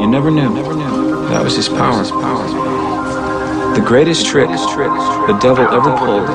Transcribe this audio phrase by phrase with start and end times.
[0.00, 0.48] You never knew.
[0.48, 1.28] Never knew.
[1.28, 2.02] That was his power.
[3.74, 6.28] The greatest trick the devil ever pulled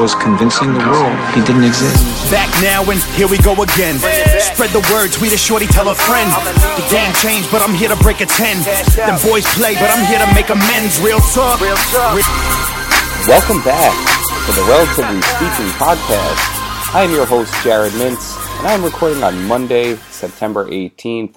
[0.00, 2.00] was convincing the world he didn't exist.
[2.30, 4.00] Back now and here we go again.
[4.40, 6.30] Spread the word, tweet a shorty, tell a friend.
[6.80, 8.64] The game changed, but I'm here to break a 10.
[8.96, 11.00] Them boys play, but I'm here to make amends.
[11.00, 11.60] Real talk.
[13.28, 13.92] Welcome back
[14.48, 16.40] to the Relatively Speaking podcast.
[16.94, 21.36] I am your host, Jared Mintz, and I'm recording on Monday, September 18th.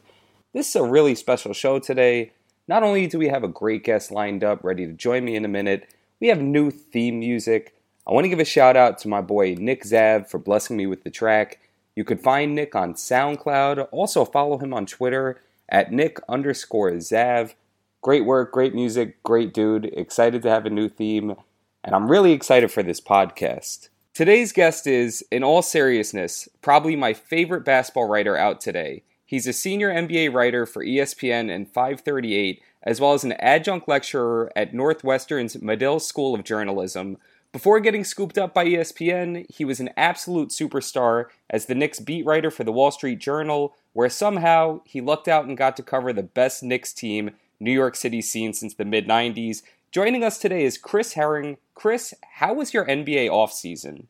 [0.57, 2.31] This is a really special show today.
[2.67, 5.45] Not only do we have a great guest lined up ready to join me in
[5.45, 5.87] a minute,
[6.19, 7.75] we have new theme music.
[8.07, 10.87] I want to give a shout out to my boy Nick Zav for blessing me
[10.87, 11.59] with the track.
[11.95, 13.87] You could find Nick on SoundCloud.
[13.91, 17.53] Also follow him on Twitter at Nick underscore Zav.
[18.01, 19.85] Great work, great music, great dude.
[19.93, 21.35] Excited to have a new theme,
[21.83, 23.89] and I'm really excited for this podcast.
[24.15, 29.03] Today's guest is, in all seriousness, probably my favorite basketball writer out today.
[29.27, 34.49] He's a senior NBA writer for ESPN and 538, as well as an adjunct lecturer
[34.55, 37.17] at Northwestern's Medill School of Journalism.
[37.51, 42.25] Before getting scooped up by ESPN, he was an absolute superstar as the Knicks beat
[42.25, 46.13] writer for the Wall Street Journal, where somehow he lucked out and got to cover
[46.13, 49.61] the best Knicks team New York City seen since the mid 90s.
[49.91, 51.57] Joining us today is Chris Herring.
[51.75, 54.05] Chris, how was your NBA offseason?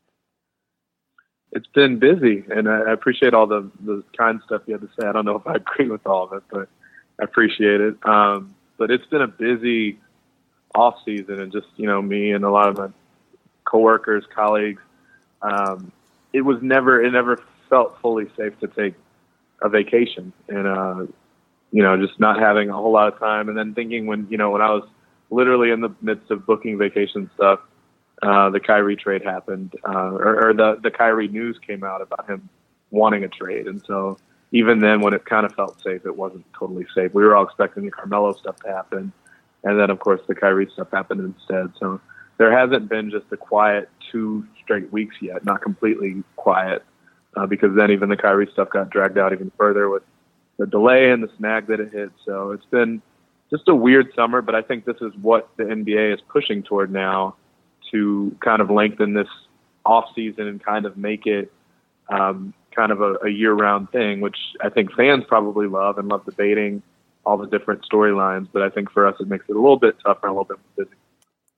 [1.58, 5.08] It's been busy, and I, appreciate all the the kind stuff you had to say.
[5.08, 6.70] I don't know if I agree with all of it, but
[7.20, 7.96] I appreciate it.
[8.04, 9.98] Um, but it's been a busy
[10.76, 12.90] off season, and just you know me and a lot of my
[13.66, 14.82] coworkers, colleagues.
[15.42, 15.92] Um,
[16.32, 18.94] it was never it never felt fully safe to take
[19.64, 21.06] a vacation, and uh,
[21.72, 24.38] you know just not having a whole lot of time, and then thinking when you
[24.38, 24.88] know when I was
[25.32, 27.62] literally in the midst of booking vacation stuff
[28.22, 32.28] uh, the Kyrie trade happened, uh, or, or the the Kyrie news came out about
[32.28, 32.50] him
[32.90, 34.18] wanting a trade, and so
[34.52, 37.14] even then, when it kind of felt safe, it wasn't totally safe.
[37.14, 39.12] We were all expecting the Carmelo stuff to happen,
[39.64, 41.74] and then of course the Kyrie stuff happened instead.
[41.80, 42.00] So
[42.38, 46.84] there hasn't been just a quiet two straight weeks yet, not completely quiet,
[47.36, 50.04] uh, because then even the Kyrie stuff got dragged out even further with
[50.58, 52.12] the delay and the snag that it hit.
[52.26, 53.02] So it's been
[53.50, 56.92] just a weird summer, but I think this is what the NBA is pushing toward
[56.92, 57.36] now
[57.92, 59.28] to kind of lengthen this
[59.86, 61.52] off season and kind of make it
[62.10, 66.08] um, kind of a, a year round thing, which I think fans probably love and
[66.08, 66.82] love debating
[67.26, 68.48] all the different storylines.
[68.52, 70.58] But I think for us, it makes it a little bit tougher, a little bit
[70.58, 70.98] more busy.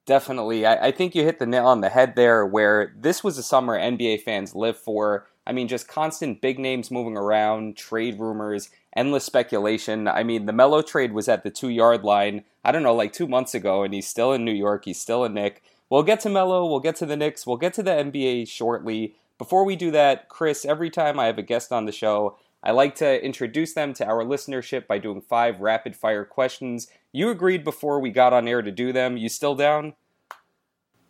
[0.06, 0.66] Definitely.
[0.66, 3.44] I, I think you hit the nail on the head there where this was a
[3.44, 5.28] summer NBA fans live for.
[5.46, 10.08] I mean, just constant big names moving around, trade rumors, endless speculation.
[10.08, 13.14] I mean, the Melo trade was at the two yard line, I don't know, like
[13.14, 14.86] two months ago, and he's still in New York.
[14.86, 15.64] He's still a Knick.
[15.90, 19.16] We'll get to Melo, we'll get to the Knicks, we'll get to the NBA shortly.
[19.38, 22.72] Before we do that, Chris, every time I have a guest on the show, I
[22.72, 26.88] like to introduce them to our listenership by doing five rapid fire questions.
[27.14, 29.18] You agreed before we got on air to do them.
[29.18, 29.94] You still down?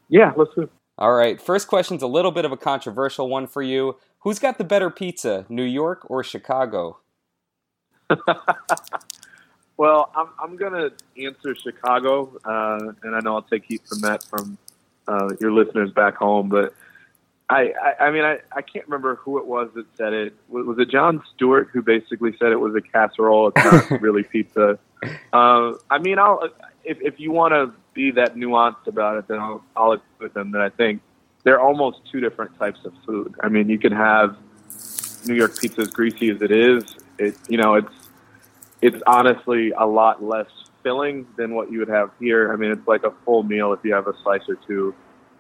[0.10, 0.70] Yeah, let's do.
[0.98, 1.42] All right.
[1.42, 3.96] First question's a little bit of a controversial one for you.
[4.20, 7.00] Who's got the better pizza, New York or Chicago?
[9.78, 14.24] well, I'm I'm gonna answer Chicago, uh, and I know I'll take heat from that
[14.24, 14.58] from
[15.10, 16.50] uh, your listeners back home.
[16.50, 16.74] But
[17.50, 20.36] I, I, I mean, I, I can't remember who it was that said it.
[20.50, 23.52] Was, it Jon Stewart who basically said it was a casserole?
[23.56, 24.78] It's not really pizza.
[25.34, 26.50] Uh, I mean, I'll
[26.84, 30.34] if if you want to be that nuanced about it, then I'll I'll agree with
[30.34, 31.02] them that I think
[31.44, 33.34] they're almost two different types of food.
[33.42, 34.38] I mean, you can have
[35.26, 36.84] New York pizza as greasy as it is.
[37.18, 37.94] It you know it's
[38.82, 40.50] it's honestly a lot less
[40.84, 42.54] filling than what you would have here.
[42.54, 44.94] I mean, it's like a full meal if you have a slice or two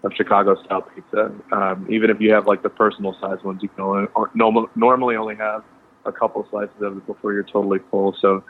[0.03, 1.31] of Chicago style pizza.
[1.51, 5.15] Um, even if you have like the personal size ones, you can only, normal, normally
[5.15, 5.63] only have
[6.05, 8.15] a couple slices of it before you're totally full.
[8.19, 8.43] So,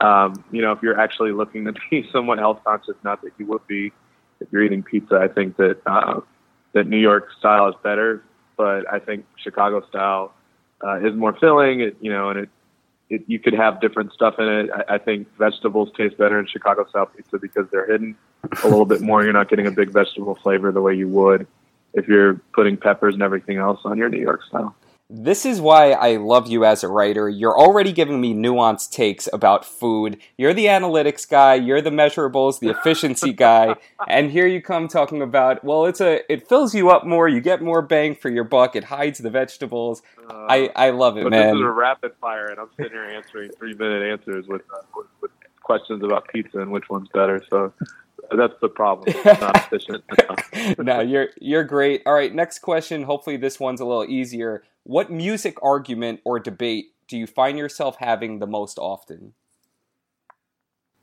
[0.00, 3.46] um, you know, if you're actually looking to be somewhat health conscious, not that you
[3.46, 3.92] would be
[4.40, 6.20] if you're eating pizza, I think that uh,
[6.72, 8.22] that New York style is better,
[8.56, 10.34] but I think Chicago style
[10.84, 11.80] uh, is more filling.
[11.80, 12.50] It, you know, and it
[13.08, 14.70] it, you could have different stuff in it.
[14.70, 18.16] I, I think vegetables taste better in Chicago style pizza because they're hidden
[18.62, 19.22] a little bit more.
[19.24, 21.46] You're not getting a big vegetable flavor the way you would
[21.94, 24.74] if you're putting peppers and everything else on your New York style.
[25.08, 27.28] This is why I love you as a writer.
[27.28, 30.18] You're already giving me nuanced takes about food.
[30.36, 33.76] You're the analytics guy, you're the measurables, the efficiency guy,
[34.08, 37.40] and here you come talking about, well, it's a it fills you up more, you
[37.40, 40.02] get more bang for your buck, it hides the vegetables.
[40.28, 41.54] Uh, I I love it, but man.
[41.54, 45.06] This is a rapid fire and I'm sitting here answering 3-minute answers with, uh, with,
[45.22, 45.30] with
[45.62, 47.40] questions about pizza and which one's better.
[47.48, 47.72] So
[48.36, 49.14] that's the problem.
[49.16, 50.04] It's not efficient.
[50.78, 52.02] no, you're you're great.
[52.06, 53.04] All right, next question.
[53.04, 54.64] Hopefully this one's a little easier.
[54.86, 59.32] What music argument or debate do you find yourself having the most often?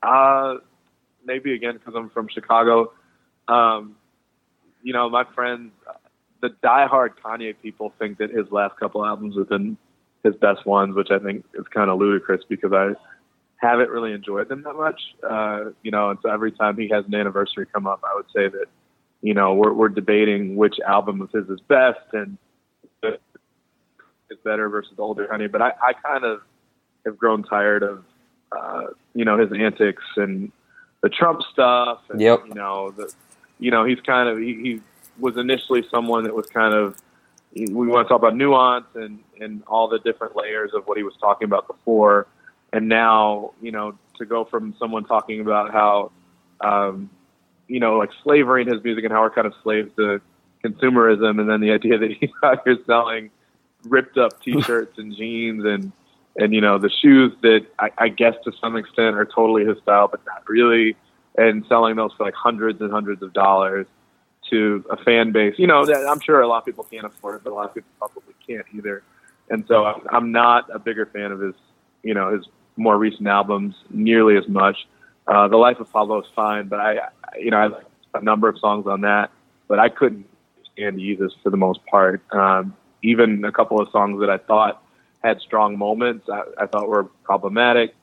[0.02, 0.54] Uh,
[1.22, 2.94] maybe again because I'm from Chicago.
[3.46, 3.96] Um,
[4.82, 5.70] you know, my friends,
[6.40, 9.76] the diehard Kanye people think that his last couple albums have been
[10.22, 12.92] his best ones, which I think is kind of ludicrous because I
[13.56, 15.00] haven't really enjoyed them that much.
[15.28, 18.28] Uh, you know, and so every time he has an anniversary come up, I would
[18.34, 18.64] say that,
[19.20, 22.38] you know, we're, we're debating which album of his is best and
[24.34, 25.46] is better versus the older honey.
[25.46, 26.40] But I, I kind of
[27.06, 28.04] have grown tired of,
[28.52, 30.50] uh, you know, his antics and
[31.02, 32.00] the Trump stuff.
[32.10, 32.44] And, Yep.
[32.48, 33.12] You know, the,
[33.58, 34.80] you know, he's kind of, he, he
[35.18, 36.96] was initially someone that was kind of,
[37.54, 41.04] we want to talk about nuance and, and all the different layers of what he
[41.04, 42.26] was talking about before.
[42.72, 46.10] And now, you know, to go from someone talking about how,
[46.60, 47.10] um,
[47.68, 50.20] you know, like slavery in his music and how we're kind of slaves to
[50.64, 53.30] consumerism, and then the idea that he's out here selling
[53.84, 55.92] ripped up T-shirts and jeans and
[56.36, 59.78] and you know the shoes that I, I guess to some extent are totally his
[59.78, 60.96] style, but not really,
[61.36, 63.86] and selling those for like hundreds and hundreds of dollars
[64.50, 65.54] to a fan base.
[65.58, 67.68] You know, that I'm sure a lot of people can't afford it, but a lot
[67.68, 69.02] of people probably can't either.
[69.50, 71.54] And so I'm, I'm not a bigger fan of his,
[72.02, 72.46] you know, his
[72.76, 74.76] more recent albums nearly as much.
[75.26, 77.08] Uh, the Life of Pablo is fine, but I,
[77.38, 79.30] you know, I like a number of songs on that,
[79.68, 80.26] but I couldn't
[80.72, 82.22] stand Yeezus for the most part.
[82.32, 84.82] Um, even a couple of songs that I thought
[85.22, 87.94] had strong moments, I, I thought were problematic.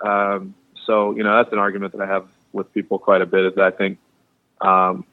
[0.00, 0.54] Um,
[0.86, 3.54] so, you know, that's an argument that I have with people quite a bit is
[3.54, 3.98] that I think,
[4.60, 5.04] um,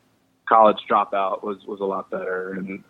[0.48, 2.84] college dropout was, was a lot better and,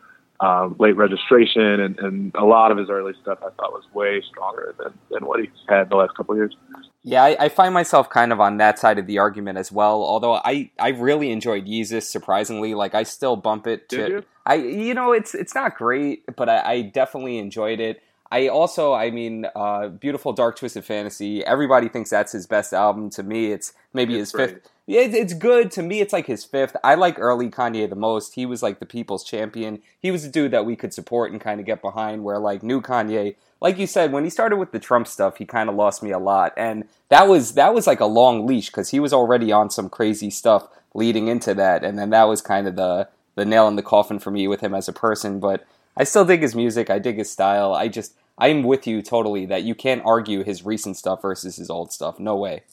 [0.43, 4.21] um, late registration and, and a lot of his early stuff I thought was way
[4.29, 6.53] stronger than, than what he's had the last couple of years.
[7.01, 10.03] Yeah, I, I find myself kind of on that side of the argument as well.
[10.03, 12.03] Although I, I really enjoyed Yeezus.
[12.03, 13.97] Surprisingly, like I still bump it to.
[13.97, 14.23] Did you?
[14.45, 18.01] I you know it's it's not great, but I, I definitely enjoyed it.
[18.33, 21.45] I also, I mean, uh, beautiful dark twisted fantasy.
[21.45, 23.09] Everybody thinks that's his best album.
[23.11, 24.69] To me, it's maybe It's his fifth.
[24.87, 25.69] Yeah, it- it's good.
[25.71, 26.75] To me, it's like his fifth.
[26.83, 28.33] I like early Kanye the most.
[28.35, 29.81] He was like the people's champion.
[29.99, 32.23] He was a dude that we could support and kind of get behind.
[32.23, 35.45] Where like new Kanye, like you said, when he started with the Trump stuff, he
[35.45, 36.53] kind of lost me a lot.
[36.57, 39.89] And that was that was like a long leash because he was already on some
[39.89, 43.75] crazy stuff leading into that, and then that was kind of the the nail in
[43.77, 45.39] the coffin for me with him as a person.
[45.39, 45.63] But
[45.95, 46.89] I still dig his music.
[46.89, 47.73] I dig his style.
[47.73, 51.69] I just I'm with you totally that you can't argue his recent stuff versus his
[51.69, 52.19] old stuff.
[52.19, 52.63] No way.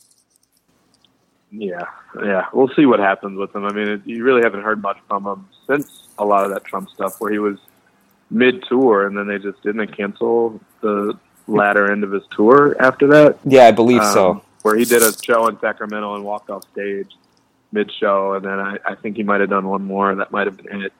[1.53, 1.85] Yeah,
[2.25, 2.47] yeah.
[2.53, 3.65] We'll see what happens with him.
[3.65, 6.65] I mean, it, you really haven't heard much from him since a lot of that
[6.65, 7.59] Trump stuff, where he was
[8.31, 13.09] mid tour, and then they just didn't cancel the latter end of his tour after
[13.09, 13.39] that.
[13.45, 14.31] Yeah, I believe so.
[14.31, 17.11] Um, Where he did a show in Sacramento and walked off stage
[17.73, 20.15] mid show, and then I, I think he might have done one more.
[20.15, 20.93] That might have been it.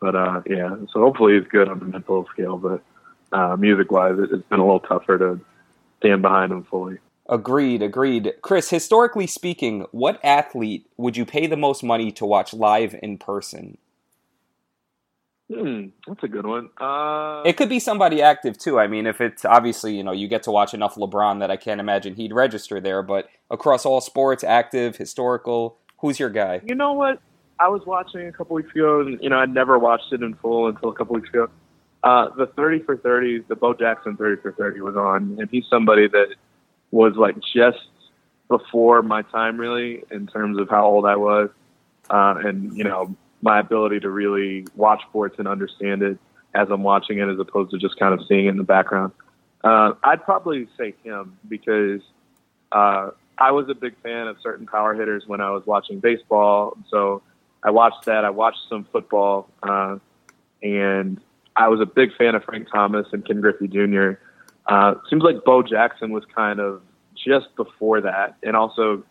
[0.00, 2.56] But uh, yeah, so hopefully he's good on the mental scale.
[2.56, 2.82] But
[3.32, 5.40] uh, music wise, it, it's been a little tougher to
[5.98, 6.98] stand behind him fully.
[7.28, 8.32] Agreed, agreed.
[8.42, 13.18] Chris, historically speaking, what athlete would you pay the most money to watch live in
[13.18, 13.78] person?
[15.52, 16.70] Hmm, that's a good one.
[16.80, 18.78] Uh, It could be somebody active too.
[18.78, 21.56] I mean, if it's obviously, you know, you get to watch enough LeBron that I
[21.56, 26.60] can't imagine he'd register there, but across all sports, active, historical, who's your guy?
[26.64, 27.20] You know what?
[27.58, 30.34] I was watching a couple weeks ago, and you know I'd never watched it in
[30.34, 31.48] full until a couple weeks ago.
[32.02, 35.66] Uh, the thirty for thirty, the Bo Jackson thirty for thirty was on, and he's
[35.68, 36.34] somebody that
[36.90, 37.78] was like just
[38.48, 41.50] before my time, really, in terms of how old I was,
[42.08, 46.18] uh, and you know my ability to really watch sports and understand it
[46.54, 49.12] as I'm watching it, as opposed to just kind of seeing it in the background.
[49.62, 52.00] Uh, I'd probably say him because
[52.72, 56.76] uh, I was a big fan of certain power hitters when I was watching baseball.
[56.88, 57.22] So
[57.62, 58.24] I watched that.
[58.24, 59.98] I watched some football, uh,
[60.62, 61.20] and
[61.60, 64.12] I was a big fan of Frank Thomas and Ken Griffey Jr.
[64.66, 66.80] Uh, seems like Bo Jackson was kind of
[67.14, 69.04] just before that, and also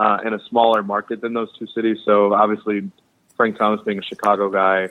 [0.00, 1.98] uh, in a smaller market than those two cities.
[2.04, 2.90] So obviously,
[3.36, 4.88] Frank Thomas being a Chicago guy,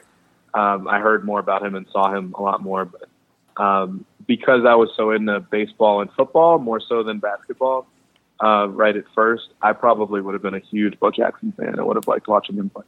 [0.54, 2.86] um, I heard more about him and saw him a lot more.
[2.86, 3.10] But
[3.62, 7.88] um, because I was so into baseball and football more so than basketball,
[8.42, 11.78] uh, right at first, I probably would have been a huge Bo Jackson fan.
[11.78, 12.86] I would have liked watching him play.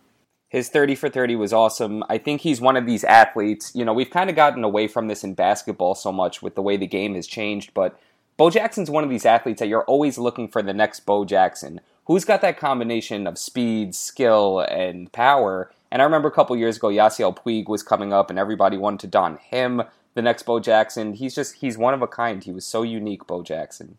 [0.53, 2.03] His 30 for 30 was awesome.
[2.09, 3.71] I think he's one of these athletes.
[3.73, 6.61] You know, we've kind of gotten away from this in basketball so much with the
[6.61, 7.99] way the game has changed, but
[8.37, 11.81] Bo Jackson's one of these athletes that you're always looking for the next Bo Jackson.
[12.05, 15.71] Who's got that combination of speed, skill, and power?
[15.91, 18.99] And I remember a couple years ago, Yasiel Puig was coming up, and everybody wanted
[18.99, 19.81] to don him
[20.13, 21.13] the next Bo Jackson.
[21.13, 22.43] He's just, he's one of a kind.
[22.43, 23.97] He was so unique, Bo Jackson.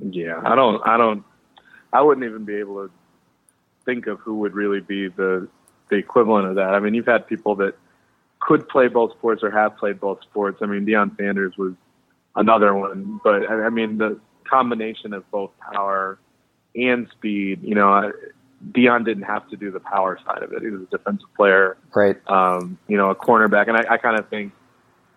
[0.00, 1.24] Yeah, I don't, I don't,
[1.92, 2.92] I wouldn't even be able to
[3.84, 5.48] think of who would really be the
[5.90, 6.74] the equivalent of that.
[6.74, 7.74] I mean, you've had people that
[8.40, 10.58] could play both sports or have played both sports.
[10.62, 11.74] I mean, Deion Sanders was
[12.36, 16.18] another one, but I mean, the combination of both power
[16.74, 17.60] and speed.
[17.62, 18.12] You know,
[18.72, 20.62] Deion didn't have to do the power side of it.
[20.62, 22.16] He was a defensive player, right?
[22.28, 24.52] Um, you know, a cornerback, and I, I kind of think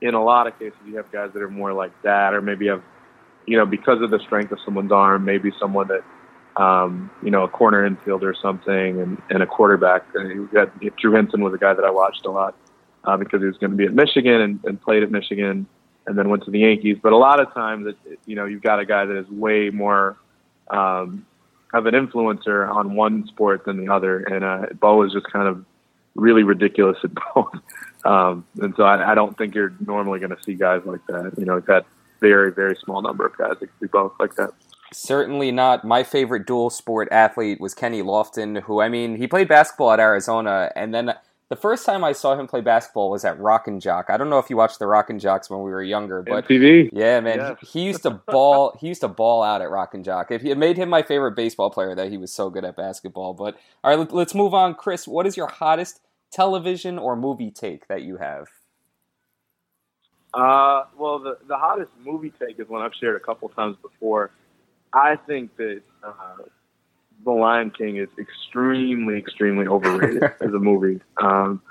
[0.02, 2.68] in a lot of cases you have guys that are more like that, or maybe
[2.68, 2.84] have,
[3.46, 6.04] you know, because of the strength of someone's arm, maybe someone that,
[6.58, 10.06] um, you know, a corner infielder or something, and, and a quarterback.
[10.16, 12.56] You got Drew Henson was a guy that I watched a lot
[13.04, 15.68] uh, because he was going to be at Michigan and, and played at Michigan,
[16.08, 16.98] and then went to the Yankees.
[17.02, 19.70] But a lot of times, it, you know, you've got a guy that is way
[19.70, 20.18] more
[20.70, 21.26] um,
[21.74, 25.48] of an influencer on one sport than the other, and uh, Bo is just kind
[25.48, 25.64] of
[26.16, 27.54] really ridiculous at both.
[28.04, 31.34] Um, and so I, I don't think you're normally going to see guys like that.
[31.38, 31.86] You know, that
[32.20, 34.52] very very small number of guys that can do both like that.
[34.94, 35.84] Certainly not.
[35.84, 40.00] My favorite dual sport athlete was Kenny Lofton, who I mean, he played basketball at
[40.00, 41.13] Arizona, and then
[41.50, 44.10] the first time I saw him play basketball was at Rock and Jock.
[44.10, 46.48] I don't know if you watched the Rock and Jocks when we were younger, but
[46.48, 46.89] MTV.
[46.91, 47.56] Yeah, man.
[47.62, 48.77] He, he, used to ball.
[48.82, 50.32] he used to ball out at Rock and Jock.
[50.32, 53.34] If it made him my favorite baseball player, that he was so good at basketball.
[53.34, 55.08] But all right, let's move on, Chris.
[55.08, 56.01] What is your hottest
[56.32, 58.48] television or movie take that you have?
[60.34, 64.32] Uh, well, the the hottest movie take is one I've shared a couple times before.
[64.94, 66.44] I think that uh,
[67.24, 71.01] the Lion King is extremely, extremely overrated as a movie.
[71.17, 71.62] Um,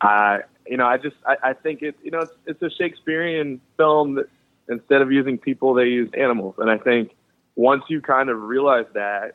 [0.00, 3.60] I, you know, I just, I, I think it, you know, it's, it's a Shakespearean
[3.76, 4.28] film that
[4.68, 6.54] instead of using people, they use animals.
[6.58, 7.12] And I think
[7.56, 9.34] once you kind of realize that,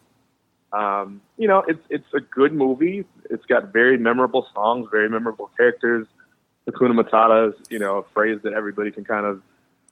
[0.72, 3.06] um, you know, it's, it's a good movie.
[3.30, 6.08] It's got very memorable songs, very memorable characters.
[6.68, 9.42] Hakuna Matata is, you know, a phrase that everybody can kind of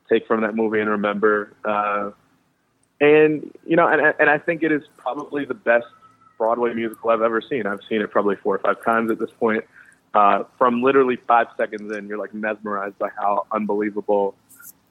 [0.09, 1.53] take from that movie and remember.
[1.63, 2.11] Uh,
[3.03, 5.87] and you know, and and I think it is probably the best
[6.37, 7.65] Broadway musical I've ever seen.
[7.65, 9.65] I've seen it probably four or five times at this point.
[10.13, 14.35] Uh, from literally five seconds in, you're like mesmerized by how unbelievable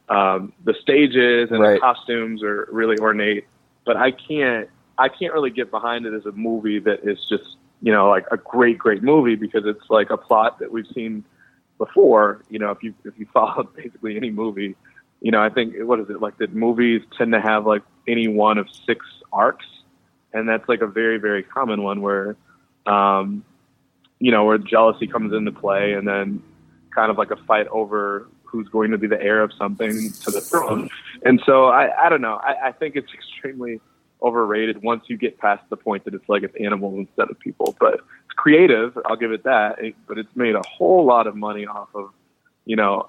[0.08, 1.74] um, the stage is, and right.
[1.74, 3.46] the costumes are really ornate.
[3.84, 7.56] But I can't, I can't really get behind it as a movie that is just,
[7.80, 11.24] you know, like a great, great movie because it's like a plot that we've seen
[11.78, 12.42] before.
[12.50, 14.74] You know, if you if you follow basically any movie,
[15.20, 18.28] you know, I think what is it like that movies tend to have like any
[18.28, 19.66] one of six arcs,
[20.32, 22.36] and that's like a very very common one where,
[22.86, 23.44] um,
[24.18, 26.42] you know, where jealousy comes into play, and then
[26.94, 30.30] kind of like a fight over who's going to be the heir of something to
[30.30, 30.88] the throne.
[31.24, 32.36] And so I I don't know.
[32.42, 33.80] I, I think it's extremely
[34.22, 37.76] overrated once you get past the point that it's like it's animals instead of people.
[37.80, 39.78] But it's creative, I'll give it that.
[40.06, 42.10] But it's made a whole lot of money off of,
[42.64, 43.08] you know,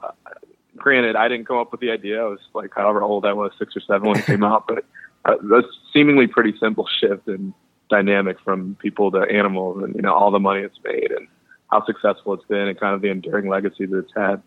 [0.78, 2.22] granted, I didn't come up with the idea.
[2.22, 4.86] I was like however old I was, six or seven when it came out, but
[5.26, 7.54] uh, that's seemingly pretty simple shift in
[7.90, 11.28] dynamic from people to animals, and you know all the money it's made and
[11.72, 14.42] how successful it's been, and kind of the enduring legacy that it's had.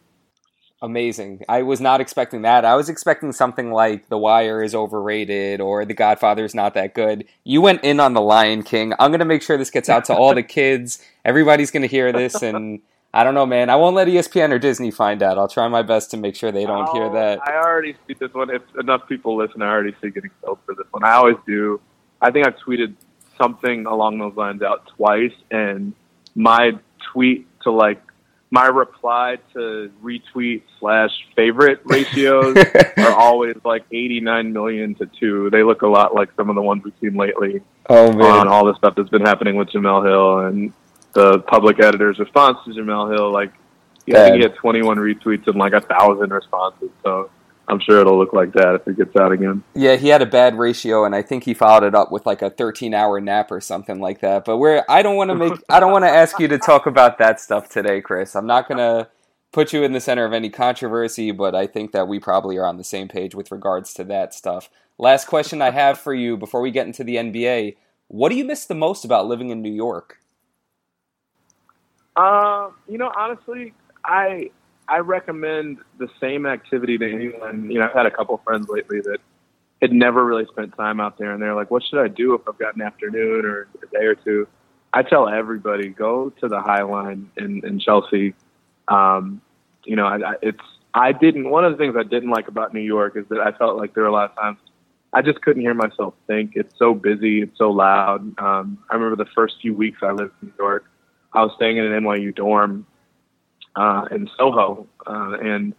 [0.83, 1.43] Amazing.
[1.49, 2.67] I was not expecting that.
[2.67, 6.95] I was expecting something like The Wire is overrated or The Godfather is not that
[6.95, 7.25] good.
[7.45, 8.93] You went in on The Lion King.
[8.99, 11.03] I'm going to make sure this gets out to all the kids.
[11.25, 12.81] Everybody's going to hear this and
[13.17, 13.71] I don't know, man.
[13.71, 15.39] I won't let ESPN or Disney find out.
[15.39, 17.41] I'll try my best to make sure they don't I'll, hear oh, that.
[17.49, 18.51] I already see this one.
[18.51, 21.03] If enough people listen, I already see getting killed for this one.
[21.03, 21.81] I always do.
[22.21, 22.95] I think I've tweeted
[23.41, 25.95] something along those lines out twice, and
[26.35, 26.73] my
[27.11, 28.03] tweet to like
[28.51, 32.55] my reply to retweet slash favorite ratios
[32.99, 35.49] are always like 89 million to two.
[35.49, 38.31] They look a lot like some of the ones we've seen lately oh, man.
[38.31, 40.73] on all the stuff that's been happening with Jemele Hill and
[41.17, 43.33] the public editor's response to Jemele Hill.
[43.33, 43.53] Like,
[44.05, 46.91] yeah, I think he had 21 retweets and like a thousand responses.
[47.03, 47.31] So
[47.69, 49.65] I'm sure it'll look like that if it gets out again.
[49.75, 52.43] Yeah, he had a bad ratio, and I think he followed it up with like
[52.43, 54.45] a 13 hour nap or something like that.
[54.45, 56.87] But where I don't want to make, I don't want to ask you to talk
[56.87, 58.37] about that stuff today, Chris.
[58.37, 59.09] I'm not gonna
[59.53, 62.67] put you in the center of any controversy, but I think that we probably are
[62.67, 64.69] on the same page with regards to that stuff.
[64.99, 67.77] Last question I have for you before we get into the NBA:
[68.09, 70.21] What do you miss the most about living in New York?
[72.17, 74.51] Uh, you know, honestly, I
[74.89, 77.71] I recommend the same activity to anyone.
[77.71, 79.19] You know, I've had a couple friends lately that
[79.83, 82.43] had never really spent time out there, and they're like, "What should I do if
[82.49, 84.49] I've got an afternoon or a day or two?
[84.93, 88.35] I tell everybody, go to the High Line in, in Chelsea.
[88.89, 89.43] Um,
[89.85, 90.61] you know, I, I, it's
[90.95, 91.51] I didn't.
[91.51, 93.93] One of the things I didn't like about New York is that I felt like
[93.93, 94.59] there were a lot of times
[95.13, 96.53] I just couldn't hear myself think.
[96.55, 97.43] It's so busy.
[97.43, 98.21] It's so loud.
[98.39, 100.87] Um, I remember the first few weeks I lived in New York
[101.37, 102.87] I was staying in an NYU dorm
[103.77, 105.75] uh, in Soho, uh, and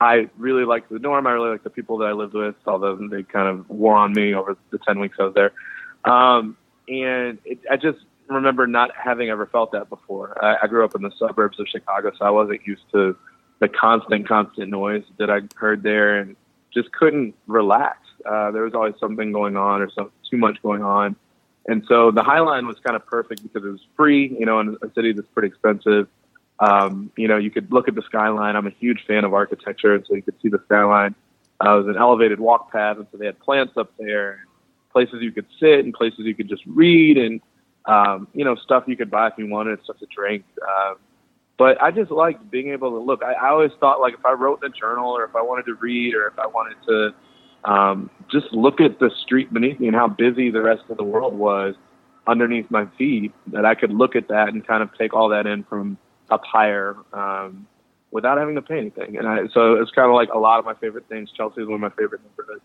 [0.00, 1.26] I really liked the dorm.
[1.26, 4.12] I really liked the people that I lived with, although they kind of wore on
[4.12, 5.52] me over the ten weeks I was there.
[6.10, 6.56] Um,
[6.88, 7.98] and it, I just
[8.28, 10.42] remember not having ever felt that before.
[10.42, 13.16] I, I grew up in the suburbs of Chicago, so I wasn't used to
[13.58, 16.36] the constant, constant noise that I heard there, and
[16.72, 17.98] just couldn't relax.
[18.24, 21.16] Uh, there was always something going on or some, too much going on.
[21.68, 24.60] And so the High Line was kind of perfect because it was free, you know,
[24.60, 26.08] in a city that's pretty expensive.
[26.60, 28.56] Um, you know, you could look at the skyline.
[28.56, 31.14] I'm a huge fan of architecture, and so you could see the skyline.
[31.64, 34.46] Uh, it was an elevated walk path, and so they had plants up there,
[34.92, 37.40] places you could sit, and places you could just read, and
[37.86, 40.44] um, you know, stuff you could buy if you wanted, stuff to drink.
[40.62, 40.96] Um,
[41.56, 43.22] but I just liked being able to look.
[43.22, 45.66] I, I always thought like if I wrote in a journal, or if I wanted
[45.66, 47.14] to read, or if I wanted to
[47.66, 51.04] um, just look at the street beneath me and how busy the rest of the
[51.04, 51.74] world was
[52.26, 55.46] underneath my feet, that I could look at that and kind of take all that
[55.46, 55.98] in from
[56.30, 57.66] up higher um,
[58.10, 59.16] without having to pay anything.
[59.16, 61.30] And I, so it's kind of like a lot of my favorite things.
[61.36, 62.64] Chelsea is one of my favorite neighborhoods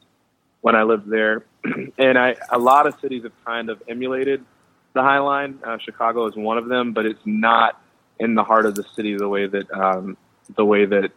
[0.62, 1.46] when I lived there.
[1.98, 4.44] and I, a lot of cities have kind of emulated
[4.94, 5.60] the High Line.
[5.64, 7.82] Uh, Chicago is one of them, but it's not
[8.20, 10.18] in the heart of the city the way that um,
[10.56, 11.12] the way that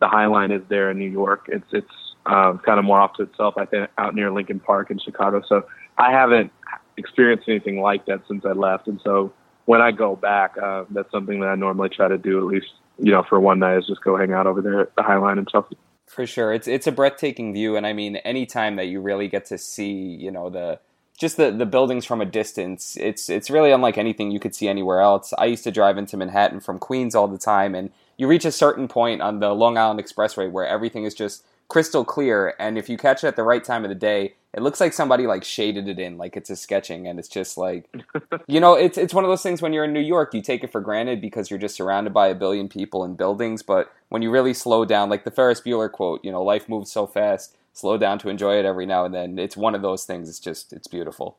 [0.00, 1.46] the High Line is there in New York.
[1.48, 3.54] It's it's um, kind of more off to itself.
[3.56, 5.42] I think out near Lincoln Park in Chicago.
[5.48, 5.66] So
[5.98, 6.52] I haven't
[6.96, 9.32] experienced anything like that since I left, and so
[9.64, 12.66] when I go back, uh, that's something that I normally try to do at least,
[12.98, 15.18] you know, for one night is just go hang out over there at the High
[15.18, 15.66] Line and stuff.
[16.06, 19.46] For sure, it's it's a breathtaking view, and I mean, anytime that you really get
[19.46, 20.80] to see, you know, the
[21.18, 24.68] just the, the buildings from a distance, it's it's really unlike anything you could see
[24.68, 25.32] anywhere else.
[25.38, 28.52] I used to drive into Manhattan from Queens all the time, and you reach a
[28.52, 32.90] certain point on the Long Island Expressway where everything is just crystal clear, and if
[32.90, 35.42] you catch it at the right time of the day, it looks like somebody like
[35.42, 37.88] shaded it in, like it's a sketching, and it's just like,
[38.46, 40.62] you know, it's it's one of those things when you're in New York, you take
[40.62, 44.20] it for granted because you're just surrounded by a billion people and buildings, but when
[44.20, 47.56] you really slow down, like the Ferris Bueller quote, you know, life moves so fast,
[47.72, 49.38] slow down to enjoy it every now and then.
[49.38, 50.28] It's one of those things.
[50.28, 51.38] It's just it's beautiful.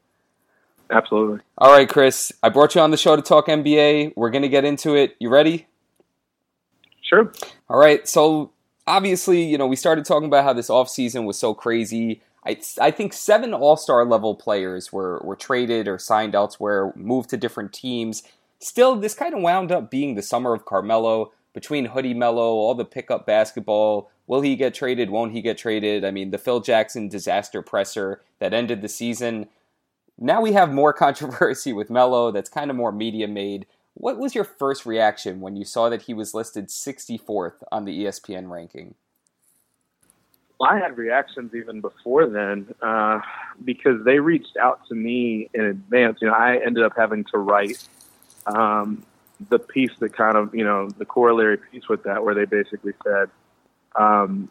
[0.90, 1.42] Absolutely.
[1.60, 4.14] All right, Chris, I brought you on the show to talk NBA.
[4.16, 5.16] We're gonna get into it.
[5.20, 5.68] You ready?
[7.04, 7.32] Sure.
[7.70, 8.53] All right, so
[8.88, 12.22] obviously, you know, we started talking about how this offseason was so crazy.
[12.46, 17.30] I, I think seven All Star level players were, were traded or signed elsewhere, moved
[17.30, 18.24] to different teams.
[18.60, 22.76] Still, this kind of wound up being the summer of Carmelo between Hoodie Melo, all
[22.76, 24.10] the pickup basketball.
[24.28, 25.10] Will he get traded?
[25.10, 26.04] Won't he get traded?
[26.04, 29.48] I mean, the Phil Jackson disaster presser that ended the season.
[30.18, 33.66] Now we have more controversy with Melo that's kind of more media made.
[33.96, 38.06] What was your first reaction when you saw that he was listed 64th on the
[38.06, 38.96] ESPN ranking?
[40.62, 43.20] I had reactions even before then uh,
[43.64, 46.20] because they reached out to me in advance.
[46.22, 47.88] You know, I ended up having to write
[48.46, 49.04] um,
[49.50, 52.94] the piece that kind of, you know, the corollary piece with that, where they basically
[53.04, 53.30] said,
[53.96, 54.50] um,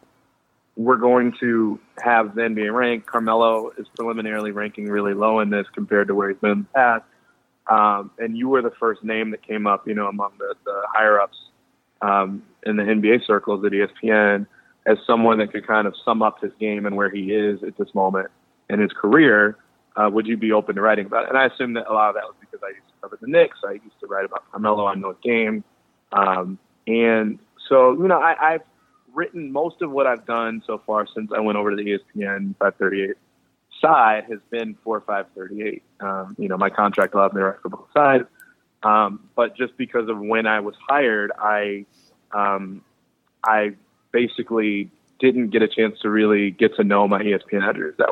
[0.76, 3.06] we're going to have the NBA rank.
[3.06, 6.68] Carmelo is preliminarily ranking really low in this compared to where he's been in the
[6.74, 7.04] past.
[7.70, 10.82] Um, and you were the first name that came up, you know, among the, the
[10.92, 11.36] higher ups
[12.00, 14.46] um, in the NBA circles at ESPN
[14.86, 17.76] as someone that could kind of sum up his game and where he is at
[17.78, 18.28] this moment
[18.68, 19.56] in his career.
[19.94, 21.28] Uh, would you be open to writing about it?
[21.28, 23.28] And I assume that a lot of that was because I used to cover the
[23.28, 23.58] Knicks.
[23.64, 24.86] I used to write about Carmelo.
[24.86, 25.62] on know the game.
[26.12, 28.62] Um, and so, you know, I, I've
[29.14, 32.54] written most of what I've done so far since I went over to the ESPN
[32.58, 33.16] 538
[33.84, 35.82] side has been for 538.
[36.00, 38.24] Um, you know, my contract allowed me to write for both sides.
[38.82, 41.84] Um, but just because of when I was hired, I,
[42.32, 42.82] um,
[43.44, 43.74] I
[44.12, 44.90] basically
[45.20, 47.94] didn't get a chance to really get to know my ESPN editors.
[47.98, 48.10] That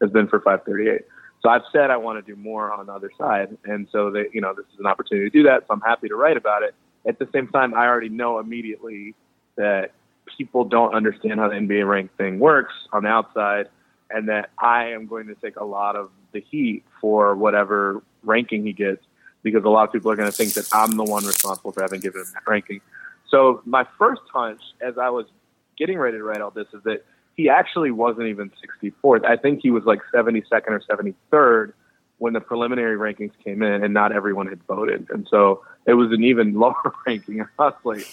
[0.00, 1.02] has been for 538.
[1.42, 4.30] So I've said I want to do more on the other side, and so that
[4.32, 5.62] you know this is an opportunity to do that.
[5.66, 6.74] So I'm happy to write about it.
[7.06, 9.14] At the same time, I already know immediately
[9.56, 9.92] that
[10.36, 13.68] people don't understand how the NBA rank thing works on the outside,
[14.10, 18.64] and that I am going to take a lot of the heat for whatever ranking
[18.64, 19.04] he gets
[19.42, 21.82] because a lot of people are going to think that I'm the one responsible for
[21.82, 22.80] having given him that ranking.
[23.28, 25.26] So my first hunch as I was
[25.76, 27.04] getting ready to write all this is that
[27.36, 29.24] he actually wasn't even 64th.
[29.24, 31.72] I think he was like 72nd or 73rd
[32.18, 35.08] when the preliminary rankings came in and not everyone had voted.
[35.10, 37.44] And so it was an even lower ranking.
[37.84, 38.06] Like,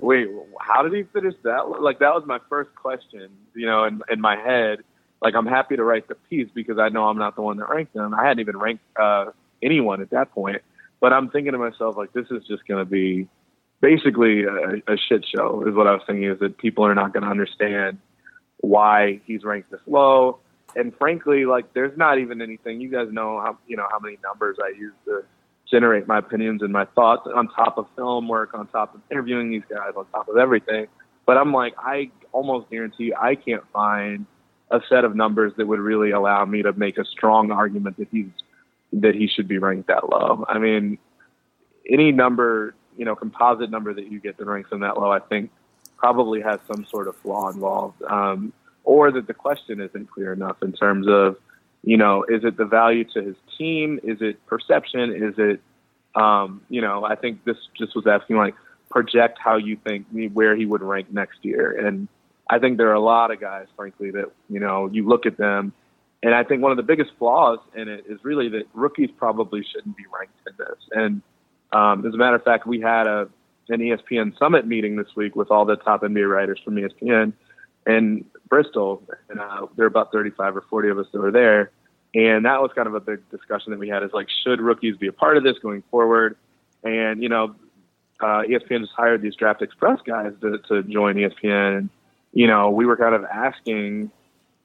[0.00, 0.28] wait,
[0.60, 1.80] how did he finish that?
[1.80, 4.80] Like that was my first question, you know, in, in my head.
[5.20, 7.68] Like I'm happy to write the piece because I know I'm not the one that
[7.68, 8.14] ranked them.
[8.14, 9.26] I hadn't even ranked uh,
[9.62, 10.62] anyone at that point,
[11.00, 13.28] but I'm thinking to myself like this is just going to be
[13.80, 15.64] basically a, a shit show.
[15.66, 17.98] Is what I was thinking is that people are not going to understand
[18.58, 20.38] why he's ranked this low.
[20.74, 22.80] And frankly, like there's not even anything.
[22.80, 25.22] You guys know how you know how many numbers I use to
[25.72, 29.50] generate my opinions and my thoughts on top of film work, on top of interviewing
[29.50, 30.86] these guys, on top of everything.
[31.26, 34.26] But I'm like, I almost guarantee you, I can't find
[34.70, 38.08] a set of numbers that would really allow me to make a strong argument that
[38.10, 38.28] he's
[38.92, 40.44] that he should be ranked that low.
[40.48, 40.98] I mean,
[41.88, 45.20] any number, you know, composite number that you get that ranks him that low, I
[45.20, 45.50] think
[45.96, 48.02] probably has some sort of flaw involved.
[48.02, 48.52] Um,
[48.84, 51.36] or that the question isn't clear enough in terms of,
[51.82, 54.00] you know, is it the value to his team?
[54.02, 55.12] Is it perception?
[55.14, 55.60] Is it,
[56.14, 58.54] um, you know, I think this just was asking like
[58.90, 61.86] project how you think where he would rank next year.
[61.86, 62.08] And
[62.50, 65.38] I think there are a lot of guys, frankly, that, you know, you look at
[65.38, 65.72] them
[66.22, 69.64] and I think one of the biggest flaws in it is really that rookies probably
[69.72, 70.78] shouldn't be ranked in this.
[70.92, 71.22] And
[71.72, 73.28] um, as a matter of fact, we had a
[73.68, 77.32] an ESPN Summit meeting this week with all the top NBA writers from ESPN
[77.86, 81.70] in Bristol, and uh, there were about 35 or 40 of us that were there.
[82.14, 84.96] And that was kind of a big discussion that we had is like, should rookies
[84.96, 86.36] be a part of this going forward?
[86.84, 87.54] And, you know,
[88.20, 91.78] uh, ESPN just hired these Draft Express guys to, to join ESPN.
[91.78, 91.90] And,
[92.32, 94.10] you know, we were kind of asking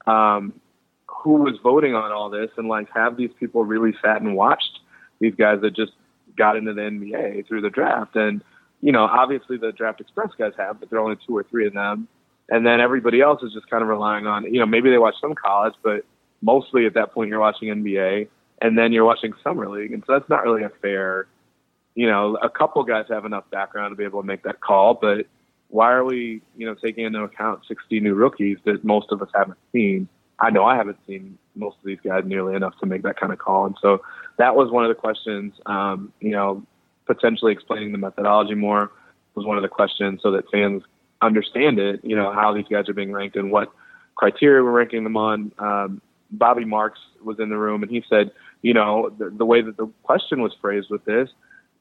[0.05, 0.59] um,
[1.05, 4.79] who was voting on all this and like, have these people really sat and watched
[5.19, 5.93] these guys that just
[6.37, 8.15] got into the NBA through the draft?
[8.15, 8.43] And,
[8.81, 11.65] you know, obviously the Draft Express guys have, but there are only two or three
[11.65, 12.07] of them.
[12.49, 15.15] And then everybody else is just kind of relying on, you know, maybe they watch
[15.19, 16.05] some college, but
[16.41, 18.29] mostly at that point you're watching NBA
[18.61, 19.91] and then you're watching summer league.
[19.91, 21.27] And so that's not really a fair,
[21.95, 24.93] you know, a couple guys have enough background to be able to make that call,
[24.93, 25.27] but
[25.69, 29.29] why are we, you know, taking into account 60 new rookies that most of us
[29.35, 30.07] haven't seen?
[30.39, 33.33] I know I haven't seen most of these guys nearly enough to make that kind
[33.33, 33.65] of call.
[33.65, 34.01] And so
[34.37, 36.63] that was one of the questions, um, you know,
[37.05, 38.91] potentially explaining the methodology more
[39.35, 40.83] was one of the questions so that fans
[41.21, 43.71] understand it, you know, how these guys are being ranked and what
[44.15, 45.51] criteria we're ranking them on.
[45.59, 46.01] Um,
[46.31, 49.77] Bobby Marks was in the room and he said, you know, the, the way that
[49.77, 51.29] the question was phrased with this,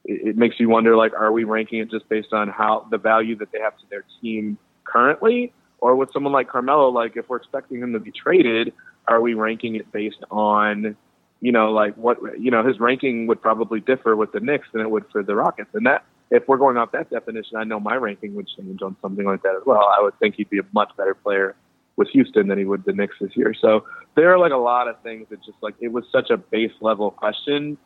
[0.05, 2.99] it, it makes you wonder, like, are we ranking it just based on how the
[2.99, 5.53] value that they have to their team currently?
[5.79, 8.73] Or with someone like Carmelo, like, if we're expecting him to be traded,
[9.09, 10.97] are we ranking it based on,
[11.41, 14.81] you know, like what, you know, his ranking would probably differ with the Knicks than
[14.81, 15.71] it would for the Rockets.
[15.75, 18.97] And that, if we're going off that definition, I know my ranking would change on
[19.01, 19.93] something like that as well.
[19.97, 21.55] I would think he'd be a much better player
[21.97, 23.55] with Houston than he would the Knicks this year.
[23.59, 23.85] So
[24.17, 26.73] there are like a lot of things that just like it was such a base
[26.81, 27.79] level question,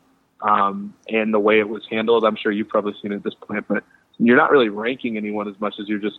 [0.43, 2.25] um, and the way it was handled.
[2.25, 3.85] I'm sure you've probably seen it at this point, but
[4.19, 6.19] you're not really ranking anyone as much as you're just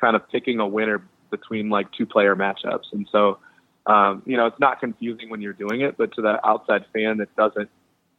[0.00, 2.92] kind of picking a winner between like two player matchups.
[2.92, 3.38] And so,
[3.86, 7.18] um, you know, it's not confusing when you're doing it, but to the outside fan
[7.18, 7.70] that doesn't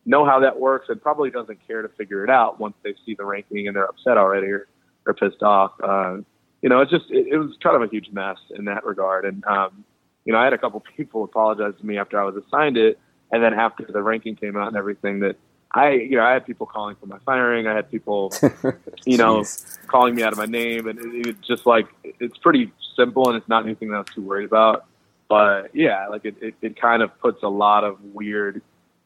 [0.05, 3.13] know how that works and probably doesn't care to figure it out once they see
[3.15, 4.67] the ranking and they're upset already or,
[5.05, 5.71] or pissed off.
[5.83, 6.17] Uh,
[6.61, 9.25] you know, it's just it, it was kind of a huge mess in that regard.
[9.25, 9.83] And um,
[10.25, 12.99] you know, I had a couple people apologize to me after I was assigned it,
[13.31, 15.37] and then after the ranking came out and everything that
[15.73, 17.67] I, you know, I had people calling for my firing.
[17.67, 18.33] I had people,
[19.05, 19.45] you know,
[19.87, 23.37] calling me out of my name, and it, it just like it's pretty simple and
[23.37, 24.85] it's not anything that I was too worried about.
[25.29, 28.61] But yeah, like it, it, it kind of puts a lot of weird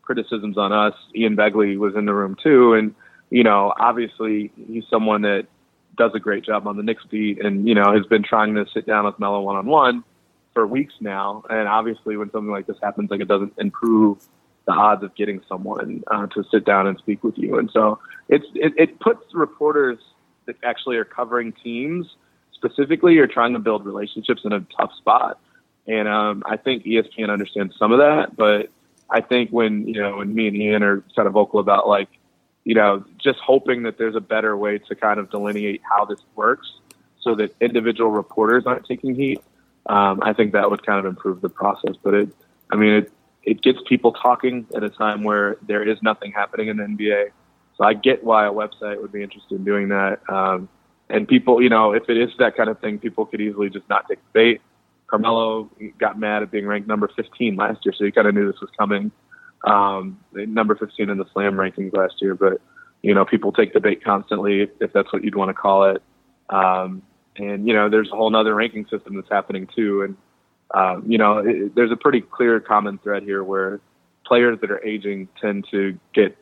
[0.05, 0.93] criticisms on us.
[1.15, 2.95] Ian Begley was in the room too, and
[3.29, 5.47] you know, obviously he's someone that
[5.97, 8.65] does a great job on the Knicks beat, and you know has been trying to
[8.73, 10.03] sit down with Melo one on one
[10.53, 11.43] for weeks now.
[11.49, 14.19] And obviously, when something like this happens, like it doesn't improve
[14.65, 17.57] the odds of getting someone uh, to sit down and speak with you.
[17.57, 19.99] And so it's it, it puts reporters
[20.45, 22.07] that actually are covering teams
[22.53, 25.39] specifically or trying to build relationships in a tough spot.
[25.87, 28.69] And um, I think ESPN understands some of that, but
[29.09, 32.09] I think when you know when me and Ian are kind of vocal about like
[32.63, 36.19] you know just hoping that there's a better way to kind of delineate how this
[36.35, 36.71] works
[37.19, 39.41] so that individual reporters aren't taking heat.
[39.87, 41.95] Um, I think that would kind of improve the process.
[42.01, 42.29] But it,
[42.71, 43.11] I mean, it
[43.43, 47.29] it gets people talking at a time where there is nothing happening in the NBA.
[47.77, 50.27] So I get why a website would be interested in doing that.
[50.29, 50.69] Um,
[51.09, 53.87] and people, you know, if it is that kind of thing, people could easily just
[53.89, 54.61] not take the bait.
[55.15, 58.51] Carmelo got mad at being ranked number 15 last year, so he kind of knew
[58.51, 59.11] this was coming.
[59.65, 62.61] Um, number 15 in the slam rankings last year, but
[63.01, 65.85] you know, people take the bait constantly, if, if that's what you'd want to call
[65.85, 66.01] it.
[66.49, 67.01] Um,
[67.37, 70.03] and you know, there's a whole other ranking system that's happening too.
[70.03, 70.17] And
[70.73, 73.79] um, you know, it, there's a pretty clear common thread here where
[74.25, 76.37] players that are aging tend to get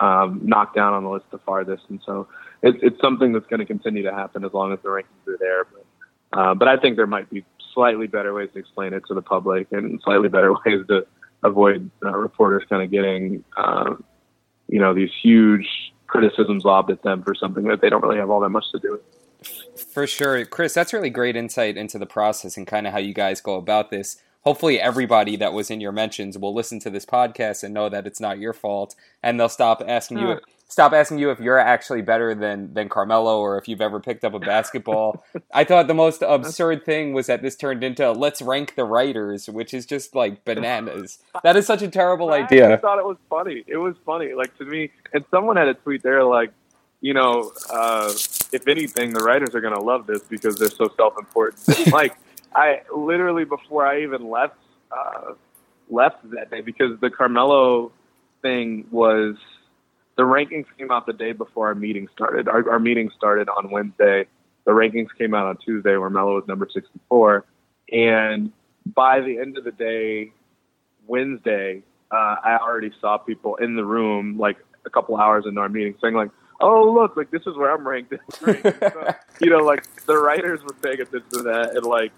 [0.00, 2.28] um, knocked down on the list the farthest, and so
[2.62, 5.38] it's, it's something that's going to continue to happen as long as the rankings are
[5.38, 5.64] there.
[5.64, 7.44] But, uh, but I think there might be
[7.74, 11.06] slightly better ways to explain it to the public and slightly better ways to
[11.42, 14.02] avoid uh, reporters kind of getting, um,
[14.68, 15.66] you know, these huge
[16.06, 18.78] criticisms lobbed at them for something that they don't really have all that much to
[18.78, 19.84] do with.
[19.92, 20.44] For sure.
[20.44, 23.54] Chris, that's really great insight into the process and kind of how you guys go
[23.54, 24.20] about this.
[24.48, 28.06] Hopefully, everybody that was in your mentions will listen to this podcast and know that
[28.06, 32.00] it's not your fault, and they'll stop asking you stop asking you if you're actually
[32.00, 35.22] better than than Carmelo or if you've ever picked up a basketball.
[35.52, 39.50] I thought the most absurd thing was that this turned into let's rank the writers,
[39.50, 41.18] which is just like bananas.
[41.42, 42.72] That is such a terrible I idea.
[42.72, 43.64] I thought it was funny.
[43.66, 44.90] It was funny, like to me.
[45.12, 46.52] And someone had a tweet there, like,
[47.02, 48.10] you know, uh,
[48.50, 51.92] if anything, the writers are going to love this because they're so self-important.
[51.92, 52.16] like,
[52.54, 54.56] I literally before I even left
[54.90, 55.32] uh,
[55.90, 57.92] left that day because the Carmelo
[58.42, 59.36] thing was
[60.16, 62.48] the rankings came out the day before our meeting started.
[62.48, 64.26] Our, our meeting started on Wednesday.
[64.64, 67.44] The rankings came out on Tuesday where Melo was number 64.
[67.92, 68.52] And
[68.94, 70.32] by the end of the day,
[71.06, 75.68] Wednesday, uh, I already saw people in the room like a couple hours into our
[75.68, 76.30] meeting saying like,
[76.60, 78.54] "Oh, look, like this is where I'm ranked." so,
[79.40, 82.12] you know, like the writers were paying attention to that, and like